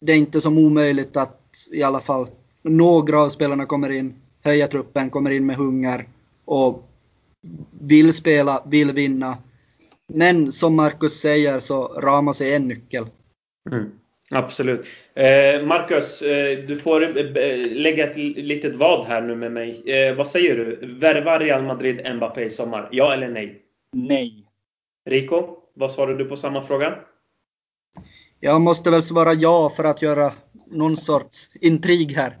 det 0.00 0.16
inte 0.16 0.40
som 0.40 0.58
omöjligt 0.58 1.16
att 1.16 1.40
i 1.72 1.82
alla 1.82 2.00
fall 2.00 2.26
några 2.62 3.20
av 3.20 3.28
spelarna 3.28 3.66
kommer 3.66 3.90
in, 3.90 4.14
höjer 4.42 4.66
truppen, 4.66 5.10
kommer 5.10 5.30
in 5.30 5.46
med 5.46 5.56
hunger 5.56 6.08
och 6.44 6.88
vill 7.80 8.12
spela, 8.12 8.62
vill 8.66 8.92
vinna. 8.92 9.38
Men 10.12 10.52
som 10.52 10.76
Marcus 10.76 11.20
säger 11.20 11.58
så 11.58 11.86
Ramos 11.86 12.40
är 12.40 12.56
en 12.56 12.68
nyckel. 12.68 13.06
Mm. 13.70 13.90
Absolut. 14.30 14.86
Eh, 15.14 15.62
Marcus, 15.66 16.22
eh, 16.22 16.58
du 16.58 16.80
får 16.80 17.02
eh, 17.02 17.56
lägga 17.70 18.10
ett 18.10 18.16
litet 18.16 18.74
vad 18.74 19.06
här 19.06 19.20
nu 19.20 19.36
med 19.36 19.52
mig. 19.52 20.14
Vad 20.16 20.26
säger 20.26 20.56
du? 20.56 20.86
Värvar 20.86 21.40
Real 21.40 21.62
Madrid 21.62 22.14
Mbappé 22.14 22.44
i 22.44 22.50
sommar? 22.50 22.88
Ja 22.92 23.12
eller 23.12 23.28
nej? 23.28 23.62
Nej. 23.92 24.46
Rico, 25.06 25.56
vad 25.74 25.92
svarar 25.92 26.14
du 26.14 26.24
på 26.24 26.36
samma 26.36 26.62
fråga? 26.62 26.94
Jag 28.40 28.60
måste 28.60 28.90
väl 28.90 29.02
svara 29.02 29.32
ja 29.32 29.70
för 29.76 29.84
att 29.84 30.02
göra 30.02 30.32
någon 30.66 30.96
sorts 30.96 31.50
intrig 31.60 32.12
här 32.12 32.36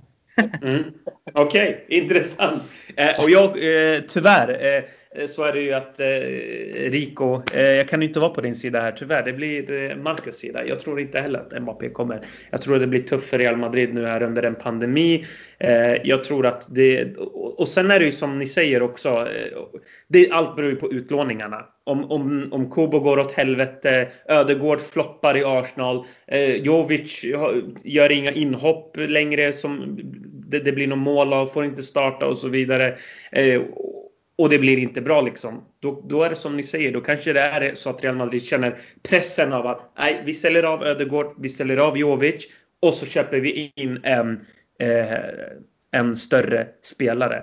mm. 0.62 0.84
Okej, 1.32 1.84
okay, 1.84 1.98
intressant. 1.98 2.62
Eh, 2.96 3.22
och 3.22 3.30
jag, 3.30 3.46
eh, 3.46 4.00
tyvärr, 4.08 4.84
Eh, 5.14 5.26
så 5.26 5.44
är 5.44 5.52
det 5.52 5.60
ju 5.60 5.72
att 5.72 6.00
eh, 6.00 6.90
Rico, 6.90 7.42
eh, 7.52 7.62
jag 7.62 7.88
kan 7.88 8.02
inte 8.02 8.20
vara 8.20 8.30
på 8.30 8.40
din 8.40 8.54
sida 8.54 8.80
här 8.80 8.92
tyvärr. 8.92 9.22
Det 9.22 9.32
blir 9.32 9.90
eh, 9.90 9.96
Marcus 9.96 10.36
sida. 10.36 10.66
Jag 10.66 10.80
tror 10.80 11.00
inte 11.00 11.20
heller 11.20 11.38
att 11.38 11.62
Mbappé 11.62 11.88
kommer. 11.88 12.26
Jag 12.50 12.62
tror 12.62 12.74
att 12.74 12.80
det 12.80 12.86
blir 12.86 13.00
tufft 13.00 13.28
för 13.28 13.38
Real 13.38 13.56
Madrid 13.56 13.94
nu 13.94 14.06
här 14.06 14.22
under 14.22 14.42
en 14.42 14.54
pandemi. 14.54 15.26
Eh, 15.58 15.94
jag 16.04 16.24
tror 16.24 16.46
att 16.46 16.74
det, 16.74 17.16
och 17.56 17.68
sen 17.68 17.90
är 17.90 17.98
det 17.98 18.04
ju 18.04 18.12
som 18.12 18.38
ni 18.38 18.46
säger 18.46 18.82
också, 18.82 19.08
eh, 19.08 19.58
det, 20.08 20.30
allt 20.30 20.56
beror 20.56 20.70
ju 20.70 20.76
på 20.76 20.92
utlåningarna. 20.92 21.66
Om, 21.86 22.10
om, 22.10 22.48
om 22.52 22.70
Kobo 22.70 23.00
går 23.00 23.18
åt 23.18 23.32
helvete, 23.32 24.08
Ödegård 24.28 24.80
floppar 24.80 25.36
i 25.36 25.44
Arsenal, 25.44 26.04
eh, 26.26 26.54
Jovic 26.54 27.24
gör 27.84 28.12
inga 28.12 28.32
inhopp 28.32 28.96
längre 28.96 29.52
som 29.52 29.98
det, 30.48 30.58
det 30.58 30.72
blir 30.72 30.86
någon 30.86 30.98
mål 30.98 31.32
av, 31.32 31.46
får 31.46 31.64
inte 31.64 31.82
starta 31.82 32.26
och 32.26 32.38
så 32.38 32.48
vidare. 32.48 32.96
Eh, 33.32 33.62
och 34.36 34.48
det 34.48 34.58
blir 34.58 34.78
inte 34.78 35.00
bra 35.00 35.20
liksom. 35.20 35.64
Då, 35.80 36.04
då 36.08 36.22
är 36.22 36.30
det 36.30 36.36
som 36.36 36.56
ni 36.56 36.62
säger, 36.62 36.92
då 36.92 37.00
kanske 37.00 37.32
det 37.32 37.40
är 37.40 37.74
så 37.74 37.90
att 37.90 38.04
Real 38.04 38.16
Madrid 38.16 38.44
känner 38.44 38.78
pressen 39.02 39.52
av 39.52 39.66
att 39.66 39.92
nej, 39.98 40.22
vi 40.24 40.34
säljer 40.34 40.62
av 40.62 40.84
Ödegård, 40.84 41.34
vi 41.38 41.48
säljer 41.48 41.76
av 41.76 41.98
Jovic 41.98 42.46
och 42.80 42.94
så 42.94 43.06
köper 43.06 43.40
vi 43.40 43.72
in 43.76 44.00
en, 44.02 44.46
eh, 44.80 45.18
en 45.90 46.16
större 46.16 46.66
spelare. 46.82 47.42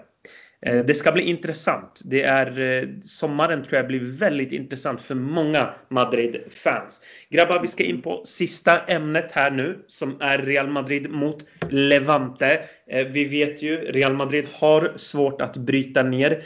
Eh, 0.65 0.85
det 0.85 0.93
ska 0.93 1.11
bli 1.11 1.23
intressant. 1.23 2.01
Det 2.05 2.23
är, 2.23 2.59
eh, 2.59 2.87
sommaren 3.03 3.63
tror 3.63 3.77
jag 3.77 3.87
blir 3.87 4.19
väldigt 4.19 4.51
intressant 4.51 5.01
för 5.01 5.15
många 5.15 5.73
Madrid-fans. 5.89 7.01
Grabbar, 7.29 7.59
vi 7.61 7.67
ska 7.67 7.83
in 7.83 8.01
på 8.01 8.21
sista 8.25 8.79
ämnet 8.79 9.31
här 9.31 9.51
nu 9.51 9.85
som 9.87 10.21
är 10.21 10.37
Real 10.37 10.67
Madrid 10.67 11.11
mot 11.11 11.45
Levante. 11.69 12.63
Eh, 12.87 13.07
vi 13.07 13.25
vet 13.25 13.61
ju, 13.61 13.77
Real 13.77 14.13
Madrid 14.13 14.47
har 14.59 14.93
svårt 14.95 15.41
att 15.41 15.57
bryta 15.57 16.03
ner 16.03 16.43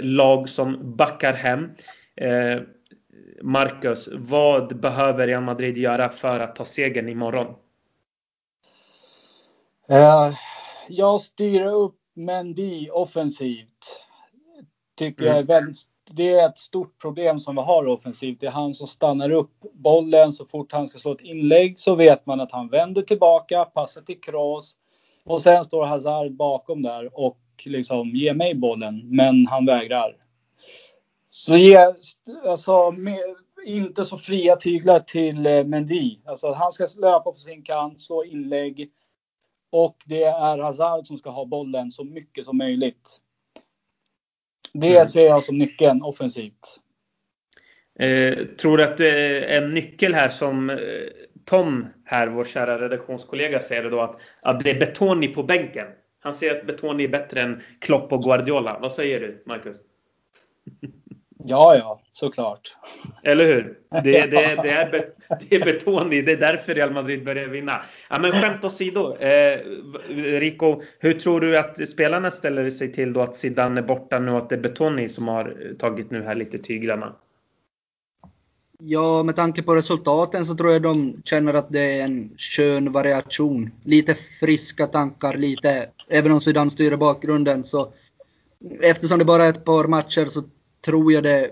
lag 0.00 0.48
som 0.48 0.96
backar 0.96 1.34
hem. 1.34 1.68
Marcus, 3.42 4.08
vad 4.12 4.80
behöver 4.80 5.26
Real 5.26 5.42
Madrid 5.42 5.78
göra 5.78 6.08
för 6.08 6.40
att 6.40 6.56
ta 6.56 6.64
segern 6.64 7.08
imorgon? 7.08 7.46
Uh, 9.90 10.34
jag 10.88 11.20
styr 11.20 11.66
upp 11.66 11.99
Mendy 12.24 12.90
offensivt. 12.90 14.00
Tycker 14.98 15.22
mm. 15.22 15.34
jag 15.34 15.42
är 15.42 15.46
väldigt, 15.46 15.78
det 16.10 16.32
är 16.32 16.48
ett 16.48 16.58
stort 16.58 16.98
problem 17.00 17.40
som 17.40 17.54
vi 17.54 17.62
har 17.62 17.86
offensivt. 17.86 18.40
Det 18.40 18.46
är 18.46 18.50
han 18.50 18.74
som 18.74 18.86
stannar 18.86 19.30
upp 19.30 19.52
bollen 19.72 20.32
så 20.32 20.44
fort 20.44 20.72
han 20.72 20.88
ska 20.88 20.98
slå 20.98 21.12
ett 21.12 21.20
inlägg 21.20 21.78
så 21.78 21.94
vet 21.94 22.26
man 22.26 22.40
att 22.40 22.52
han 22.52 22.68
vänder 22.68 23.02
tillbaka, 23.02 23.64
passar 23.64 24.00
till 24.00 24.20
Kroos 24.20 24.76
och 25.24 25.42
sen 25.42 25.64
står 25.64 25.84
Hazard 25.84 26.32
bakom 26.32 26.82
där 26.82 27.18
och 27.18 27.38
liksom 27.64 28.10
ge 28.10 28.32
mig 28.32 28.54
bollen, 28.54 29.16
men 29.16 29.46
han 29.46 29.66
vägrar. 29.66 30.16
Så 31.30 31.56
ge, 31.56 31.94
alltså, 32.46 32.90
med, 32.90 33.18
inte 33.66 34.04
så 34.04 34.18
fria 34.18 34.56
tyglar 34.56 35.00
till 35.00 35.46
eh, 35.46 35.64
Mendy. 35.64 36.18
Alltså, 36.24 36.52
han 36.52 36.72
ska 36.72 36.86
löpa 36.96 37.32
på 37.32 37.38
sin 37.38 37.62
kant, 37.62 38.00
slå 38.00 38.24
inlägg. 38.24 38.90
Och 39.70 39.96
det 40.06 40.24
är 40.24 40.58
Hazard 40.58 41.06
som 41.06 41.18
ska 41.18 41.30
ha 41.30 41.44
bollen 41.44 41.90
så 41.90 42.04
mycket 42.04 42.44
som 42.44 42.58
möjligt. 42.58 43.20
Det 44.72 44.96
mm. 44.96 45.06
ser 45.06 45.24
jag 45.24 45.44
som 45.44 45.58
nyckeln 45.58 46.02
offensivt. 46.02 46.80
Eh, 47.98 48.46
tror 48.46 48.76
du 48.76 48.84
att 48.84 48.96
det 48.96 49.10
är 49.10 49.62
en 49.62 49.74
nyckel 49.74 50.14
här 50.14 50.28
som 50.28 50.70
eh, 50.70 50.76
Tom 51.44 51.86
här, 52.04 52.28
vår 52.28 52.44
kära 52.44 52.80
redaktionskollega, 52.80 53.60
säger 53.60 53.90
då 53.90 54.00
att, 54.00 54.20
att 54.42 54.60
det 54.60 54.70
är 54.70 54.80
Betoni 54.80 55.28
på 55.28 55.42
bänken? 55.42 55.86
Han 56.20 56.34
säger 56.34 56.60
att 56.60 56.66
Betoni 56.66 57.04
är 57.04 57.08
bättre 57.08 57.40
än 57.40 57.62
Klopp 57.80 58.12
och 58.12 58.22
Guardiola. 58.22 58.78
Vad 58.82 58.92
säger 58.92 59.20
du, 59.20 59.42
Marcus? 59.46 59.76
Ja, 61.44 61.76
ja, 61.76 62.00
såklart. 62.12 62.76
Eller 63.22 63.44
hur? 63.44 63.78
Det, 63.90 64.00
det, 64.00 64.26
det, 64.26 64.70
är, 64.70 65.12
det 65.40 65.56
är 65.56 65.64
Betoni. 65.64 66.22
Det 66.22 66.32
är 66.32 66.36
därför 66.36 66.74
Real 66.74 66.92
Madrid 66.92 67.24
börjar 67.24 67.48
vinna. 67.48 67.82
Ja, 68.10 68.18
men 68.18 68.32
skämt 68.32 68.64
åsido. 68.64 69.16
Eh, 69.16 69.60
Rico, 70.40 70.82
hur 70.98 71.12
tror 71.12 71.40
du 71.40 71.58
att 71.58 71.88
spelarna 71.88 72.30
ställer 72.30 72.70
sig 72.70 72.92
till 72.92 73.12
då 73.12 73.20
att 73.20 73.36
Zidane 73.36 73.80
är 73.80 73.84
borta 73.84 74.18
nu 74.18 74.30
och 74.30 74.38
att 74.38 74.48
det 74.48 74.54
är 74.54 74.60
Betoni 74.60 75.08
som 75.08 75.28
har 75.28 75.74
tagit 75.78 76.10
nu 76.10 76.22
här 76.22 76.34
lite 76.34 76.58
tyglarna? 76.58 77.12
Ja, 78.82 79.22
med 79.22 79.36
tanke 79.36 79.62
på 79.62 79.76
resultaten 79.76 80.46
så 80.46 80.54
tror 80.54 80.72
jag 80.72 80.82
de 80.82 81.22
känner 81.24 81.54
att 81.54 81.72
det 81.72 82.00
är 82.00 82.04
en 82.04 82.30
skön 82.36 82.92
variation. 82.92 83.70
Lite 83.84 84.14
friska 84.14 84.86
tankar, 84.86 85.34
lite, 85.34 85.88
även 86.08 86.32
om 86.32 86.40
Zidane 86.40 86.70
styr 86.70 86.96
bakgrunden 86.96 87.64
så 87.64 87.92
eftersom 88.80 89.18
det 89.18 89.24
bara 89.24 89.44
är 89.44 89.50
ett 89.50 89.64
par 89.64 89.84
matcher 89.84 90.26
så 90.26 90.42
tror 90.90 91.12
jag 91.12 91.22
det, 91.22 91.50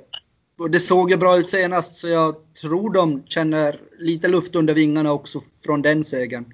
det 0.70 0.80
såg 0.80 1.10
ju 1.10 1.16
bra 1.16 1.38
ut 1.38 1.46
senast 1.46 1.94
så 1.94 2.08
jag 2.08 2.34
tror 2.60 2.92
de 2.92 3.22
känner 3.26 3.80
lite 3.98 4.28
luft 4.28 4.54
under 4.54 4.74
vingarna 4.74 5.12
också 5.12 5.40
från 5.64 5.82
den 5.82 6.04
segern. 6.04 6.44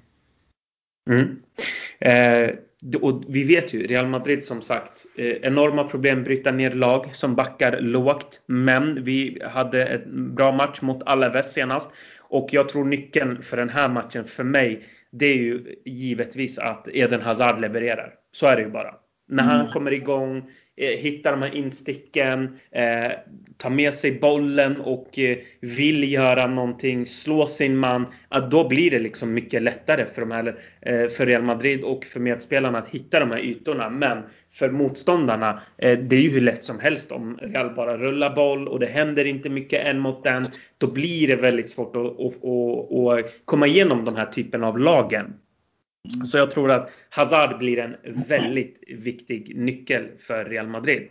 Mm. 1.09 1.41
Eh, 1.99 2.55
och 3.01 3.23
vi 3.27 3.43
vet 3.43 3.73
ju, 3.73 3.87
Real 3.87 4.07
Madrid 4.07 4.45
som 4.45 4.61
sagt, 4.61 5.05
eh, 5.17 5.35
enorma 5.41 5.83
problem 5.83 6.23
bryta 6.23 6.51
ner 6.51 6.71
lag 6.71 7.15
som 7.15 7.35
backar 7.35 7.79
lågt. 7.79 8.41
Men 8.45 9.03
vi 9.03 9.41
hade 9.43 9.85
en 9.85 10.35
bra 10.35 10.51
match 10.51 10.81
mot 10.81 11.03
Alaves 11.05 11.53
senast. 11.53 11.91
Och 12.19 12.49
jag 12.51 12.69
tror 12.69 12.85
nyckeln 12.85 13.41
för 13.41 13.57
den 13.57 13.69
här 13.69 13.89
matchen 13.89 14.25
för 14.25 14.43
mig, 14.43 14.85
det 15.11 15.25
är 15.25 15.37
ju 15.37 15.75
givetvis 15.85 16.59
att 16.59 16.87
Eden 16.87 17.21
Hazard 17.21 17.59
levererar. 17.59 18.13
Så 18.31 18.47
är 18.47 18.55
det 18.55 18.61
ju 18.61 18.69
bara. 18.69 18.95
När 19.27 19.43
han 19.43 19.59
mm. 19.59 19.71
kommer 19.71 19.93
igång, 19.93 20.49
hitta 20.77 21.01
hittar 21.01 21.31
de 21.31 21.41
här 21.41 21.55
insticken, 21.55 22.59
eh, 22.71 23.11
tar 23.57 23.69
med 23.69 23.93
sig 23.93 24.19
bollen 24.19 24.81
och 24.81 25.19
eh, 25.19 25.37
vill 25.59 26.11
göra 26.11 26.47
någonting, 26.47 27.05
slå 27.05 27.45
sin 27.45 27.77
man. 27.77 28.05
Att 28.29 28.51
då 28.51 28.67
blir 28.67 28.91
det 28.91 28.99
liksom 28.99 29.33
mycket 29.33 29.61
lättare 29.61 30.05
för, 30.05 30.21
de 30.21 30.31
här, 30.31 30.59
eh, 30.81 31.07
för 31.07 31.25
Real 31.25 31.43
Madrid 31.43 31.83
och 31.83 32.05
för 32.05 32.19
medspelarna 32.19 32.77
att 32.77 32.89
hitta 32.89 33.19
de 33.19 33.31
här 33.31 33.39
ytorna. 33.39 33.89
Men 33.89 34.17
för 34.53 34.69
motståndarna, 34.69 35.61
eh, 35.77 35.99
det 35.99 36.15
är 36.15 36.21
ju 36.21 36.29
hur 36.29 36.41
lätt 36.41 36.63
som 36.63 36.79
helst 36.79 37.11
om 37.11 37.39
Real 37.41 37.75
bara 37.75 37.97
rullar 37.97 38.35
boll 38.35 38.67
och 38.67 38.79
det 38.79 38.85
händer 38.85 39.25
inte 39.25 39.49
mycket 39.49 39.85
en 39.85 39.99
mot 39.99 40.25
en. 40.25 40.47
Då 40.77 40.87
blir 40.87 41.27
det 41.27 41.35
väldigt 41.35 41.69
svårt 41.69 41.95
att, 41.95 42.05
att, 42.05 42.43
att, 42.43 43.25
att 43.25 43.31
komma 43.45 43.67
igenom 43.67 44.05
de 44.05 44.15
här 44.15 44.25
typen 44.25 44.63
av 44.63 44.79
lagen. 44.79 45.33
Så 46.25 46.37
jag 46.37 46.51
tror 46.51 46.71
att 46.71 46.89
Hazard 47.09 47.57
blir 47.57 47.79
en 47.79 47.95
väldigt 48.27 48.83
viktig 48.87 49.55
nyckel 49.55 50.07
för 50.19 50.45
Real 50.45 50.67
Madrid. 50.67 51.07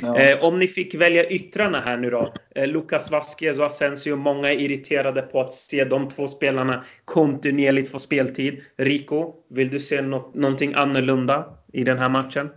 Ja. 0.00 0.18
Eh, 0.18 0.44
om 0.44 0.58
ni 0.58 0.68
fick 0.68 0.94
välja 0.94 1.28
yttrarna 1.28 1.80
här 1.80 1.96
nu 1.96 2.10
då. 2.10 2.34
Eh, 2.54 2.66
Lucas 2.66 3.10
Vasquez 3.10 3.58
och 3.58 3.66
Asensio. 3.66 4.16
Många 4.16 4.52
är 4.52 4.60
irriterade 4.60 5.22
på 5.22 5.40
att 5.40 5.54
se 5.54 5.84
de 5.84 6.08
två 6.08 6.28
spelarna 6.28 6.84
kontinuerligt 7.04 7.90
få 7.90 7.98
speltid. 7.98 8.60
Rico, 8.76 9.34
vill 9.50 9.70
du 9.70 9.80
se 9.80 10.02
något, 10.02 10.34
någonting 10.34 10.74
annorlunda 10.74 11.44
i 11.72 11.84
den 11.84 11.98
här 11.98 12.08
matchen? 12.08 12.50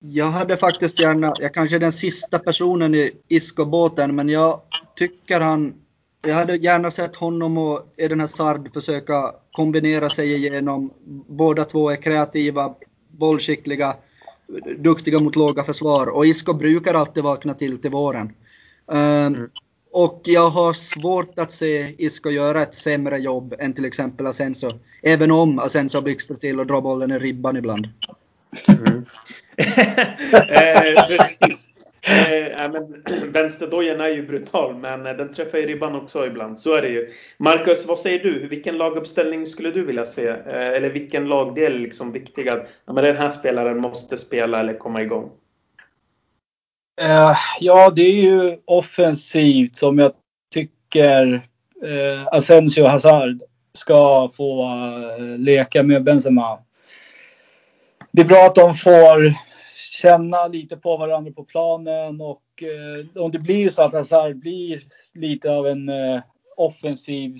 Jag 0.00 0.26
hade 0.26 0.56
faktiskt 0.56 1.00
gärna, 1.00 1.34
jag 1.38 1.54
kanske 1.54 1.76
är 1.76 1.80
den 1.80 1.92
sista 1.92 2.38
personen 2.38 2.94
i 2.94 3.12
Isco-båten, 3.28 4.16
men 4.16 4.28
jag 4.28 4.60
tycker 4.96 5.40
han, 5.40 5.74
jag 6.26 6.34
hade 6.34 6.56
gärna 6.56 6.90
sett 6.90 7.16
honom 7.16 7.58
och 7.58 7.94
Eden 7.96 8.20
Hazard 8.20 8.72
försöka 8.74 9.34
kombinera 9.52 10.10
sig 10.10 10.34
igenom. 10.34 10.90
Båda 11.28 11.64
två 11.64 11.90
är 11.90 11.96
kreativa, 11.96 12.74
bollskickliga, 13.10 13.96
duktiga 14.78 15.20
mot 15.20 15.36
låga 15.36 15.62
försvar 15.62 16.06
och 16.06 16.26
Isco 16.26 16.52
brukar 16.52 16.94
alltid 16.94 17.22
vakna 17.22 17.54
till 17.54 17.78
till 17.78 17.90
våren. 17.90 18.32
Mm. 18.92 19.48
Och 19.92 20.20
jag 20.24 20.50
har 20.50 20.72
svårt 20.72 21.38
att 21.38 21.52
se 21.52 21.94
Isco 21.98 22.30
göra 22.30 22.62
ett 22.62 22.74
sämre 22.74 23.18
jobb 23.18 23.54
än 23.58 23.72
till 23.72 23.84
exempel 23.84 24.26
Asensio. 24.26 24.70
Även 25.02 25.30
om 25.30 25.58
Asensio 25.58 26.00
blixtrar 26.00 26.36
till 26.36 26.60
och 26.60 26.66
drar 26.66 26.80
bollen 26.80 27.10
i 27.10 27.18
ribban 27.18 27.56
ibland. 27.56 27.88
Mm. 28.68 29.04
eh, 30.48 31.06
precis. 31.06 31.73
Eh, 32.06 32.70
men, 32.70 33.02
vänsterdojan 33.32 34.00
är 34.00 34.08
ju 34.08 34.26
brutal, 34.26 34.76
men 34.76 35.06
eh, 35.06 35.12
den 35.12 35.32
träffar 35.32 35.58
ju 35.58 35.66
ribban 35.66 35.94
också 35.94 36.26
ibland. 36.26 36.60
Så 36.60 36.74
är 36.74 36.82
det 36.82 36.88
ju. 36.88 37.08
Marcus, 37.38 37.86
vad 37.86 37.98
säger 37.98 38.18
du? 38.18 38.48
Vilken 38.48 38.78
laguppställning 38.78 39.46
skulle 39.46 39.70
du 39.70 39.84
vilja 39.84 40.04
se? 40.04 40.28
Eh, 40.28 40.68
eller 40.68 40.90
vilken 40.90 41.28
lagdel 41.28 41.74
är 41.74 41.78
liksom 41.78 42.12
viktig 42.12 42.48
att 42.48 42.66
ja, 42.86 42.92
men 42.92 43.04
den 43.04 43.16
här 43.16 43.30
spelaren 43.30 43.80
måste 43.80 44.16
spela 44.16 44.60
eller 44.60 44.74
komma 44.74 45.02
igång? 45.02 45.30
Eh, 47.00 47.36
ja, 47.60 47.90
det 47.90 48.02
är 48.02 48.22
ju 48.22 48.58
offensivt 48.64 49.76
som 49.76 49.98
jag 49.98 50.12
tycker 50.54 51.34
eh, 51.82 52.26
Asensio 52.26 52.84
Hazard 52.84 53.42
ska 53.74 54.28
få 54.36 54.64
eh, 55.18 55.38
leka 55.38 55.82
med 55.82 56.04
Benzema. 56.04 56.58
Det 58.12 58.22
är 58.22 58.26
bra 58.26 58.46
att 58.46 58.54
de 58.54 58.74
får 58.74 59.32
känna 59.94 60.46
lite 60.46 60.76
på 60.76 60.96
varandra 60.96 61.32
på 61.32 61.44
planen 61.44 62.20
och 62.20 62.62
eh, 62.62 63.22
om 63.22 63.30
det 63.30 63.38
blir 63.38 63.70
så 63.70 63.82
att 63.82 63.92
Hazard 63.92 64.36
blir 64.36 64.82
lite 65.14 65.50
av 65.50 65.66
en 65.66 65.88
eh, 65.88 66.20
offensiv 66.56 67.36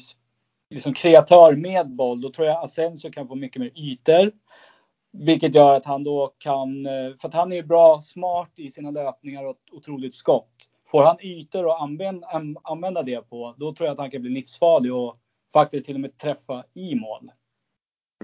liksom 0.71 0.95
kreatör 0.95 1.57
med 1.57 1.91
boll, 1.91 2.21
då 2.21 2.31
tror 2.31 2.47
jag 2.47 2.65
Asensio 2.65 3.11
kan 3.11 3.29
få 3.29 3.35
mycket 3.35 3.61
mer 3.61 3.71
ytor. 3.75 4.33
Vilket 5.13 5.55
gör 5.55 5.75
att 5.75 5.85
han 5.85 6.05
då 6.05 6.35
kan, 6.39 6.87
eh, 6.87 7.17
för 7.21 7.29
att 7.29 7.35
han 7.35 7.53
är 7.53 7.57
ju 7.57 7.63
bra 7.63 8.01
smart 8.01 8.51
i 8.57 8.71
sina 8.71 8.91
löpningar 8.91 9.45
och 9.45 9.57
otroligt 9.73 10.15
skott. 10.15 10.55
Får 10.87 11.03
han 11.03 11.17
ytor 11.21 11.71
att 11.71 11.81
använda, 11.81 12.29
använda 12.63 13.03
det 13.03 13.29
på, 13.29 13.55
då 13.59 13.73
tror 13.73 13.87
jag 13.87 13.93
att 13.93 13.99
han 13.99 14.11
kan 14.11 14.23
bli 14.23 14.31
livsfarlig 14.31 14.95
och 14.95 15.17
faktiskt 15.53 15.87
till 15.87 15.95
och 15.95 16.01
med 16.01 16.19
träffa 16.19 16.65
i 16.75 16.95
mål. 16.95 17.31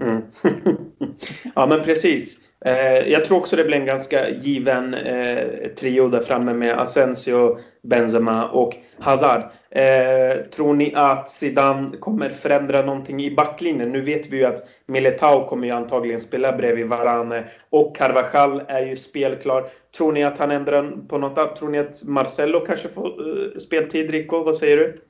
Mm. 0.01 0.23
ja 1.55 1.65
men 1.65 1.83
precis. 1.83 2.50
Eh, 2.65 3.09
jag 3.11 3.25
tror 3.25 3.37
också 3.37 3.55
det 3.55 3.63
blir 3.63 3.77
en 3.77 3.85
ganska 3.85 4.29
given 4.29 4.93
eh, 4.93 5.47
trio 5.79 6.07
där 6.07 6.19
framme 6.19 6.53
med 6.53 6.79
Asensio, 6.79 7.57
Benzema 7.83 8.47
och 8.47 8.75
Hazard. 8.99 9.41
Eh, 9.69 10.45
tror 10.55 10.73
ni 10.73 10.93
att 10.95 11.29
Zidane 11.29 11.97
kommer 11.97 12.29
förändra 12.29 12.81
någonting 12.81 13.23
i 13.23 13.35
backlinjen? 13.35 13.91
Nu 13.91 14.01
vet 14.01 14.29
vi 14.29 14.37
ju 14.37 14.45
att 14.45 14.63
Militao 14.85 15.47
kommer 15.47 15.67
ju 15.67 15.73
antagligen 15.73 16.19
spela 16.19 16.57
bredvid 16.57 16.87
Varane 16.87 17.43
och 17.69 17.95
Carvajal 17.95 18.61
är 18.67 18.85
ju 18.85 18.95
spelklar. 18.95 19.69
Tror 19.97 20.11
ni 20.11 20.23
att 20.23 20.37
han 20.37 20.51
ändrar 20.51 21.07
på 21.07 21.17
något 21.17 21.37
annat? 21.37 21.55
Tror 21.55 21.69
ni 21.69 21.77
att 21.77 22.03
Marcello 22.03 22.59
kanske 22.65 22.89
får 22.89 23.07
eh, 23.07 23.59
speltid, 23.59 24.11
Rico? 24.11 24.43
Vad 24.43 24.55
säger 24.55 24.77
du? 24.77 25.01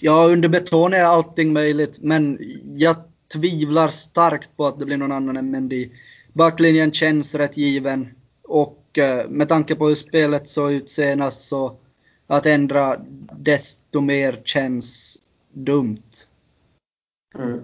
Ja, 0.00 0.28
under 0.32 0.48
beton 0.48 0.94
är 0.94 1.04
allting 1.04 1.52
möjligt, 1.52 1.98
men 2.00 2.38
jag 2.64 2.96
tvivlar 3.36 3.88
starkt 3.88 4.56
på 4.56 4.66
att 4.66 4.78
det 4.78 4.84
blir 4.84 4.96
någon 4.96 5.12
annan 5.12 5.36
än 5.36 5.50
Mendy. 5.50 5.90
Backlinjen 6.32 6.92
känns 6.92 7.34
rätt 7.34 7.56
given 7.56 8.14
och 8.42 8.98
eh, 8.98 9.28
med 9.28 9.48
tanke 9.48 9.74
på 9.74 9.88
hur 9.88 9.94
spelet 9.94 10.48
såg 10.48 10.72
ut 10.72 10.90
senast 10.90 11.48
så 11.48 11.76
att 12.26 12.46
ändra 12.46 12.96
desto 13.38 14.00
mer 14.00 14.40
känns 14.44 15.18
dumt. 15.52 16.02
Mm. 17.38 17.62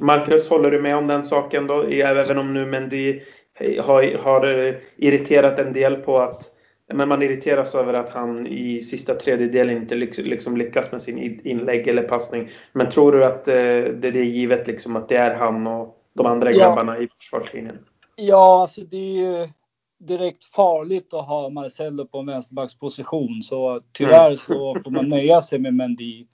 Marcus, 0.00 0.48
håller 0.48 0.70
du 0.70 0.80
med 0.80 0.96
om 0.96 1.06
den 1.06 1.24
saken 1.24 1.66
då? 1.66 1.82
Även 1.82 2.38
om 2.38 2.54
nu 2.54 2.66
Mendy 2.66 3.20
har, 3.80 4.18
har 4.18 4.74
irriterat 4.96 5.58
en 5.58 5.72
del 5.72 5.96
på 5.96 6.18
att 6.18 6.50
men 6.94 7.08
man 7.08 7.22
irriteras 7.22 7.74
över 7.74 7.94
att 7.94 8.14
han 8.14 8.46
i 8.46 8.80
sista 8.80 9.14
tredjedelen 9.14 9.76
inte 9.76 9.94
liksom 9.94 10.56
lyckas 10.56 10.92
med 10.92 11.02
sin 11.02 11.40
inlägg 11.46 11.88
eller 11.88 12.02
passning. 12.02 12.48
Men 12.72 12.90
tror 12.90 13.12
du 13.12 13.24
att 13.24 13.48
eh, 13.48 13.54
det 13.54 14.08
är 14.08 14.24
givet 14.24 14.66
liksom 14.66 14.96
att 14.96 15.08
det 15.08 15.16
är 15.16 15.34
han 15.34 15.66
och 15.66 16.02
de 16.14 16.26
andra 16.26 16.52
ja. 16.52 16.58
grabbarna 16.58 16.98
i 16.98 17.08
försvarslinjen? 17.18 17.78
Ja, 18.16 18.60
alltså 18.60 18.80
det 18.80 18.96
är 18.96 19.40
ju 19.40 19.48
direkt 19.98 20.44
farligt 20.44 21.14
att 21.14 21.26
ha 21.26 21.48
Marcelo 21.48 22.06
på 22.06 22.18
en 22.18 22.26
vänsterbacksposition. 22.26 23.42
Så 23.42 23.80
tyvärr 23.92 24.26
mm. 24.26 24.36
så 24.36 24.80
får 24.84 24.90
man 24.90 25.08
nöja 25.08 25.42
sig 25.42 25.58
med 25.58 25.74
Mendy. 25.74 26.26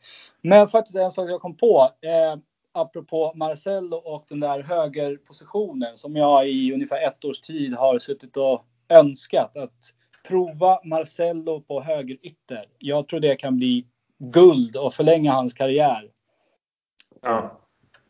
Men 0.42 0.68
faktiskt 0.68 0.96
en 0.96 1.10
sak 1.10 1.30
jag 1.30 1.40
kom 1.40 1.56
på. 1.56 1.90
Eh, 2.02 2.38
apropå 2.72 3.32
Marcelo 3.34 3.96
och 3.96 4.24
den 4.28 4.40
där 4.40 4.62
högerpositionen 4.62 5.96
som 5.96 6.16
jag 6.16 6.48
i 6.48 6.72
ungefär 6.72 7.06
ett 7.06 7.24
års 7.24 7.40
tid 7.40 7.74
har 7.74 7.98
suttit 7.98 8.36
och 8.36 8.64
önskat. 8.88 9.56
att 9.56 9.92
prova 10.28 10.80
Marcello 10.84 11.60
på 11.60 11.80
högerytter. 11.80 12.66
Jag 12.78 13.08
tror 13.08 13.20
det 13.20 13.36
kan 13.36 13.56
bli 13.56 13.86
guld 14.18 14.76
och 14.76 14.94
förlänga 14.94 15.32
hans 15.32 15.54
karriär. 15.54 16.10
Ja. 17.22 17.60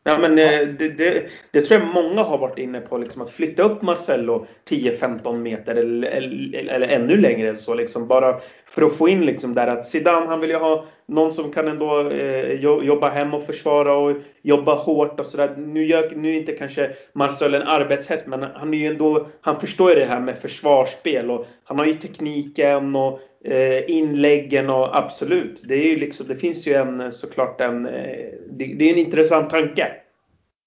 Ja, 0.07 0.17
men 0.17 0.39
eh, 0.39 0.67
det, 0.79 0.89
det, 0.89 1.25
det, 1.51 1.61
tror 1.61 1.81
jag 1.81 1.93
många 1.93 2.23
har 2.23 2.37
varit 2.37 2.57
inne 2.59 2.81
på. 2.81 2.97
Liksom, 2.97 3.21
att 3.21 3.29
flytta 3.29 3.63
upp 3.63 3.81
Marcello 3.81 4.45
10-15 4.69 5.37
meter 5.37 5.75
eller, 5.75 6.07
eller, 6.07 6.69
eller, 6.69 6.87
ännu 6.87 7.17
längre 7.17 7.49
än 7.49 7.55
så. 7.55 7.73
Liksom, 7.73 8.07
bara 8.07 8.39
för 8.65 8.81
att 8.81 8.97
få 8.97 9.09
in 9.09 9.25
liksom, 9.25 9.53
där 9.53 9.67
att 9.67 9.85
Zidane 9.85 10.25
han 10.25 10.39
vill 10.39 10.49
ju 10.49 10.55
ha 10.55 10.85
någon 11.05 11.31
som 11.31 11.51
kan 11.51 11.67
ändå 11.67 12.09
eh, 12.09 12.51
jobba 12.61 13.09
hem 13.09 13.33
och 13.33 13.45
försvara 13.45 13.93
och 13.93 14.17
jobba 14.41 14.75
hårt 14.75 15.19
och 15.19 15.25
sådär. 15.25 15.55
Nu, 15.57 15.85
gör, 15.85 16.11
nu 16.15 16.29
är 16.29 16.37
inte 16.37 16.51
kanske 16.51 16.91
Marcello 17.13 17.57
en 17.57 17.67
arbetshäst 17.67 18.27
men 18.27 18.43
han 18.43 18.73
är 18.73 18.77
ju 18.77 18.87
ändå, 18.87 19.27
han 19.41 19.59
förstår 19.59 19.89
ju 19.89 19.99
det 19.99 20.05
här 20.05 20.19
med 20.19 20.37
försvarsspel 20.37 21.31
och 21.31 21.47
han 21.63 21.79
har 21.79 21.85
ju 21.85 21.93
tekniken 21.93 22.95
och 22.95 23.19
inläggen 23.87 24.69
och 24.69 24.97
absolut. 24.97 25.61
Det 25.65 25.75
är 25.75 25.89
ju 25.89 25.95
liksom, 25.95 26.27
det 26.27 26.35
finns 26.35 26.67
ju 26.67 26.73
en 26.73 27.11
såklart 27.11 27.61
en, 27.61 27.85
eh, 27.85 28.29
det, 28.49 28.65
det 28.73 28.85
är 28.85 28.93
en 28.93 28.99
intressant 28.99 29.49
tanke. 29.49 29.91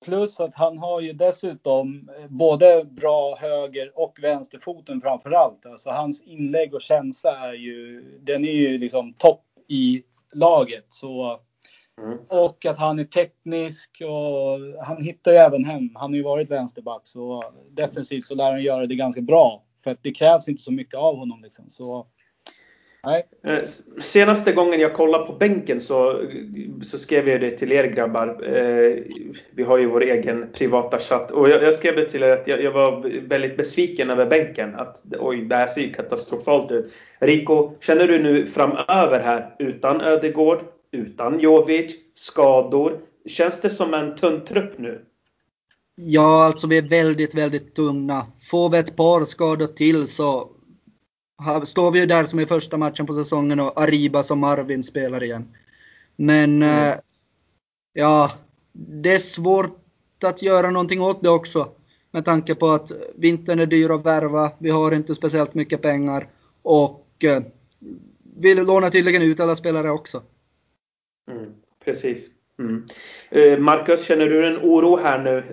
Plus 0.05 0.41
att 0.41 0.55
han 0.55 0.79
har 0.79 1.01
ju 1.01 1.13
dessutom 1.13 2.11
eh, 2.19 2.29
både 2.29 2.85
bra 2.85 3.37
höger 3.37 3.93
och 3.95 4.19
vänsterfoten 4.23 5.01
framför 5.01 5.31
allt. 5.31 5.67
Alltså 5.67 5.91
hans 5.91 6.23
inlägg 6.23 6.75
och 6.75 6.83
känsla 6.83 7.49
är 7.49 7.53
ju, 7.53 8.05
den 8.21 8.45
är 8.45 8.53
ju 8.53 8.79
liksom 8.79 9.13
topp 9.13 9.45
i 9.69 10.03
laget. 10.33 10.85
Så, 10.89 11.41
mm. 12.03 12.19
Och 12.29 12.67
att 12.67 12.79
han 12.79 12.99
är 12.99 13.05
teknisk 13.05 14.03
och 14.05 14.85
han 14.87 15.03
hittar 15.03 15.33
ju 15.33 15.39
även 15.39 15.65
hem. 15.65 15.91
Han 15.95 16.11
har 16.11 16.17
ju 16.17 16.23
varit 16.23 16.51
vänsterback 16.51 17.03
så 17.05 17.45
defensivt 17.71 18.27
så 18.27 18.35
lär 18.35 18.53
han 18.53 18.63
göra 18.63 18.87
det 18.87 18.95
ganska 18.95 19.21
bra. 19.21 19.65
För 19.85 19.91
att 19.91 20.03
det 20.03 20.13
krävs 20.13 20.49
inte 20.49 20.63
så 20.63 20.73
mycket 20.73 20.95
av 20.95 21.17
honom 21.17 21.43
liksom. 21.43 21.71
Så 21.71 22.07
Nej. 23.05 23.27
Eh, 23.45 23.65
senaste 24.01 24.53
gången 24.53 24.81
jag 24.81 24.95
kollade 24.95 25.27
på 25.27 25.33
bänken 25.33 25.81
så, 25.81 26.23
så 26.83 26.99
skrev 26.99 27.29
jag 27.29 27.41
det 27.41 27.51
till 27.51 27.73
er 27.73 27.85
grabbar. 27.85 28.57
Eh, 28.57 28.97
vi 29.51 29.63
har 29.63 29.79
ju 29.79 29.87
vår 29.87 30.03
egen 30.03 30.47
privata 30.53 30.99
chatt. 30.99 31.31
Och 31.31 31.49
jag, 31.49 31.63
jag 31.63 31.75
skrev 31.75 31.97
det 31.97 32.05
till 32.05 32.23
er 32.23 32.31
att 32.31 32.47
jag, 32.47 32.63
jag, 32.63 32.73
var 32.73 33.21
väldigt 33.29 33.57
besviken 33.57 34.11
över 34.11 34.27
bänken. 34.27 34.75
Att 34.75 35.03
oj, 35.19 35.45
det 35.45 35.57
här 35.57 35.67
ser 35.67 35.81
ju 35.81 35.93
katastrofalt 35.93 36.71
ut. 36.71 36.93
Rico, 37.19 37.73
känner 37.81 38.09
du 38.09 38.23
nu 38.23 38.47
framöver 38.47 39.21
här 39.21 39.55
utan 39.59 40.01
Ödegård, 40.01 40.59
utan 40.93 41.41
Jovic, 41.41 41.97
skador. 42.15 42.99
Känns 43.27 43.61
det 43.61 43.71
som 43.71 43.95
en 43.95 44.17
tunn 44.17 44.45
trupp 44.45 44.79
nu? 44.79 45.01
Ja, 45.95 46.45
alltså 46.45 46.67
vi 46.67 46.79
är 46.79 46.89
väldigt, 46.89 47.35
väldigt 47.35 47.75
tunna. 47.75 48.27
Får 48.51 48.71
vi 48.71 48.79
ett 48.79 48.97
par 48.97 49.25
skador 49.25 49.67
till 49.67 50.07
så 50.07 50.51
står 51.65 51.91
vi 51.91 52.01
ju 52.01 52.07
där 52.07 52.25
som 52.25 52.41
i 52.41 52.47
första 52.47 52.77
matchen 52.77 53.07
på 53.07 53.15
säsongen 53.15 53.61
och 53.61 53.81
Ariba 53.81 54.23
som 54.23 54.39
Marvin 54.39 54.83
spelar 54.83 55.23
igen. 55.23 55.55
Men 56.17 56.63
mm. 56.63 56.93
eh, 56.93 56.99
ja, 57.93 58.33
det 58.73 59.15
är 59.15 59.19
svårt 59.19 59.79
att 60.25 60.43
göra 60.43 60.71
någonting 60.71 61.01
åt 61.01 61.23
det 61.23 61.29
också. 61.29 61.69
Med 62.11 62.25
tanke 62.25 62.55
på 62.55 62.69
att 62.69 62.93
vintern 63.15 63.59
är 63.59 63.67
dyr 63.67 63.91
att 63.91 64.07
värva, 64.07 64.51
vi 64.59 64.71
har 64.71 64.93
inte 64.93 65.15
speciellt 65.15 65.55
mycket 65.55 65.83
pengar 65.83 66.29
och 66.63 67.07
eh, 67.25 67.43
vi 68.37 68.55
lånar 68.55 68.91
tydligen 68.91 69.23
ut 69.23 69.41
alla 69.41 69.57
spelare 69.57 69.91
också. 69.91 70.23
Mm, 71.31 71.53
precis. 71.85 72.27
Mm. 72.59 72.87
Eh, 73.31 73.59
Marcus, 73.59 74.05
känner 74.05 74.29
du 74.29 74.47
en 74.47 74.57
oro 74.57 74.97
här 74.97 75.19
nu 75.19 75.45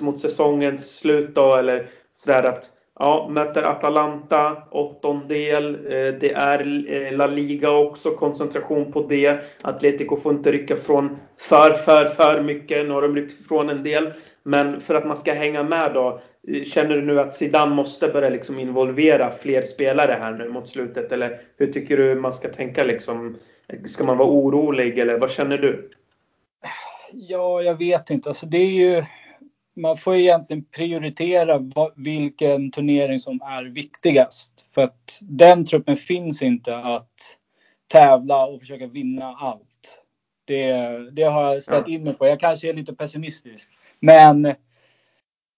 mot 0.00 0.20
säsongens 0.20 0.98
slut 0.98 1.34
då 1.34 1.56
eller 1.56 1.90
sådär 2.14 2.42
att 2.42 2.70
Ja, 2.98 3.28
möter 3.30 3.62
Atalanta, 3.62 4.62
åttondel. 4.70 5.74
Eh, 5.74 6.14
det 6.20 6.32
är 6.32 6.90
eh, 6.90 7.16
La 7.16 7.26
Liga 7.26 7.70
också, 7.70 8.10
koncentration 8.10 8.92
på 8.92 9.02
det. 9.02 9.40
Atletico 9.62 10.16
får 10.16 10.34
inte 10.34 10.52
rycka 10.52 10.76
från 10.76 11.18
för, 11.40 11.70
för, 11.70 12.04
för 12.04 12.42
mycket. 12.42 12.86
Nu 12.86 12.92
har 12.92 13.02
de 13.02 13.16
ryckt 13.16 13.48
från 13.48 13.68
en 13.68 13.82
del. 13.82 14.12
Men 14.42 14.80
för 14.80 14.94
att 14.94 15.06
man 15.06 15.16
ska 15.16 15.32
hänga 15.32 15.62
med 15.62 15.94
då, 15.94 16.20
eh, 16.48 16.62
känner 16.62 16.94
du 16.94 17.02
nu 17.02 17.20
att 17.20 17.34
Zidane 17.34 17.74
måste 17.74 18.08
börja 18.08 18.28
liksom 18.28 18.58
involvera 18.58 19.30
fler 19.30 19.62
spelare 19.62 20.16
här 20.20 20.32
nu 20.32 20.48
mot 20.48 20.68
slutet? 20.68 21.12
Eller 21.12 21.38
hur 21.56 21.66
tycker 21.66 21.96
du 21.96 22.14
man 22.14 22.32
ska 22.32 22.48
tänka 22.48 22.84
liksom? 22.84 23.36
Ska 23.84 24.04
man 24.04 24.18
vara 24.18 24.28
orolig 24.28 24.98
eller 24.98 25.18
vad 25.18 25.30
känner 25.30 25.58
du? 25.58 25.90
Ja, 27.12 27.62
jag 27.62 27.78
vet 27.78 28.10
inte. 28.10 28.28
Alltså 28.28 28.46
det 28.46 28.58
är 28.58 28.70
ju 28.70 29.04
man 29.76 29.96
får 29.96 30.14
egentligen 30.14 30.64
prioritera 30.64 31.60
vilken 31.96 32.70
turnering 32.70 33.18
som 33.18 33.40
är 33.42 33.64
viktigast. 33.64 34.68
För 34.74 34.82
att 34.82 35.18
den 35.22 35.64
truppen 35.64 35.96
finns 35.96 36.42
inte 36.42 36.76
att 36.76 37.36
tävla 37.88 38.46
och 38.46 38.60
försöka 38.60 38.86
vinna 38.86 39.24
allt. 39.24 39.98
Det, 40.44 40.72
det 41.12 41.22
har 41.22 41.54
jag 41.54 41.62
ställt 41.62 41.88
in 41.88 42.04
mig 42.04 42.14
på. 42.14 42.26
Jag 42.26 42.40
kanske 42.40 42.68
är 42.68 42.72
lite 42.72 42.94
pessimistisk. 42.94 43.70
Men, 44.00 44.46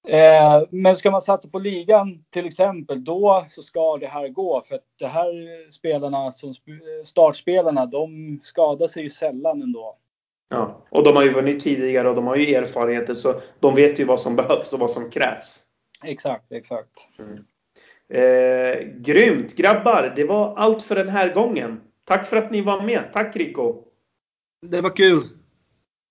eh, 0.09 0.62
men 0.71 0.97
ska 0.97 1.11
man 1.11 1.23
satsa 1.23 1.49
på 1.49 1.59
ligan 1.59 2.25
till 2.31 2.47
exempel, 2.47 3.05
då 3.05 3.47
så 3.51 3.62
ska 3.62 3.97
det 3.97 4.07
här 4.07 4.29
gå. 4.29 4.62
För 4.62 4.75
att 4.75 4.85
det 4.99 5.07
här 5.07 5.71
spelarna, 5.71 6.33
som 6.33 6.55
startspelarna, 7.05 7.87
de 7.87 8.41
skadar 8.43 8.87
sig 8.87 9.03
ju 9.03 9.11
sällan 9.11 9.62
ändå. 9.62 9.99
Ja, 10.49 10.86
och 10.90 11.05
de 11.05 11.16
har 11.16 11.22
ju 11.22 11.30
vunnit 11.30 11.61
tidigare 11.61 12.09
och 12.09 12.14
de 12.14 12.26
har 12.26 12.36
ju 12.36 12.55
erfarenheter 12.55 13.14
så 13.14 13.40
de 13.61 13.74
vet 13.74 14.01
ju 14.01 14.05
vad 14.05 14.20
som 14.20 14.36
behövs 14.36 14.72
och 14.72 14.78
vad 14.78 14.90
som 14.90 15.11
krävs. 15.11 15.62
Exakt, 16.05 16.53
exakt. 16.53 17.09
Mm. 17.18 17.44
Eh, 18.11 18.78
grymt! 18.94 19.57
Grabbar, 19.57 20.12
det 20.16 20.24
var 20.24 20.57
allt 20.57 20.82
för 20.82 20.94
den 20.94 21.09
här 21.09 21.34
gången. 21.34 21.80
Tack 22.05 22.26
för 22.26 22.36
att 22.36 22.51
ni 22.51 22.61
var 22.61 22.82
med. 22.82 23.12
Tack 23.12 23.36
Rico! 23.36 23.84
Det 24.62 24.80
var 24.80 24.90
kul! 24.90 25.22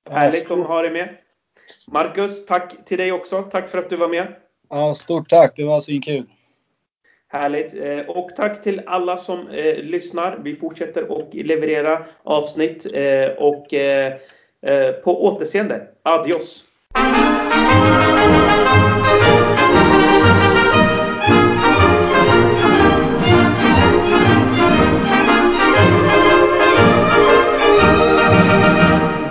Härligt 0.10 0.52
att 0.52 0.68
ha 0.68 0.82
dig 0.82 0.92
med. 0.92 1.18
Marcus, 1.92 2.46
tack 2.46 2.86
till 2.86 2.98
dig 2.98 3.12
också. 3.12 3.44
Tack 3.44 3.70
för 3.70 3.78
att 3.78 3.90
du 3.90 3.98
var 3.98 4.08
med. 4.10 4.36
Ja, 4.70 4.94
stort 4.94 5.30
tack. 5.30 5.54
Det 5.56 5.64
var 5.64 5.80
svinkul. 5.80 6.26
Härligt. 7.30 7.76
Eh, 7.76 8.00
och 8.10 8.30
tack 8.36 8.62
till 8.62 8.82
alla 8.86 9.18
som 9.18 9.48
eh, 9.48 9.76
lyssnar. 9.76 10.40
Vi 10.44 10.56
fortsätter 10.56 11.02
att 11.02 11.34
leverera 11.34 12.06
avsnitt 12.24 12.88
eh, 12.94 13.28
och 13.38 13.74
eh, 13.74 14.14
eh, 14.62 14.92
på 14.92 15.26
återseende. 15.26 15.88
Adios! 16.04 16.64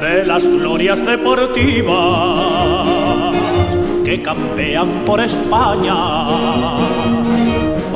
De 0.00 0.24
las 0.24 0.42
glorias 0.44 1.06
deportivas 1.06 2.86
que 4.04 4.22
campean 4.22 5.04
por 5.04 5.20
España 5.20 5.96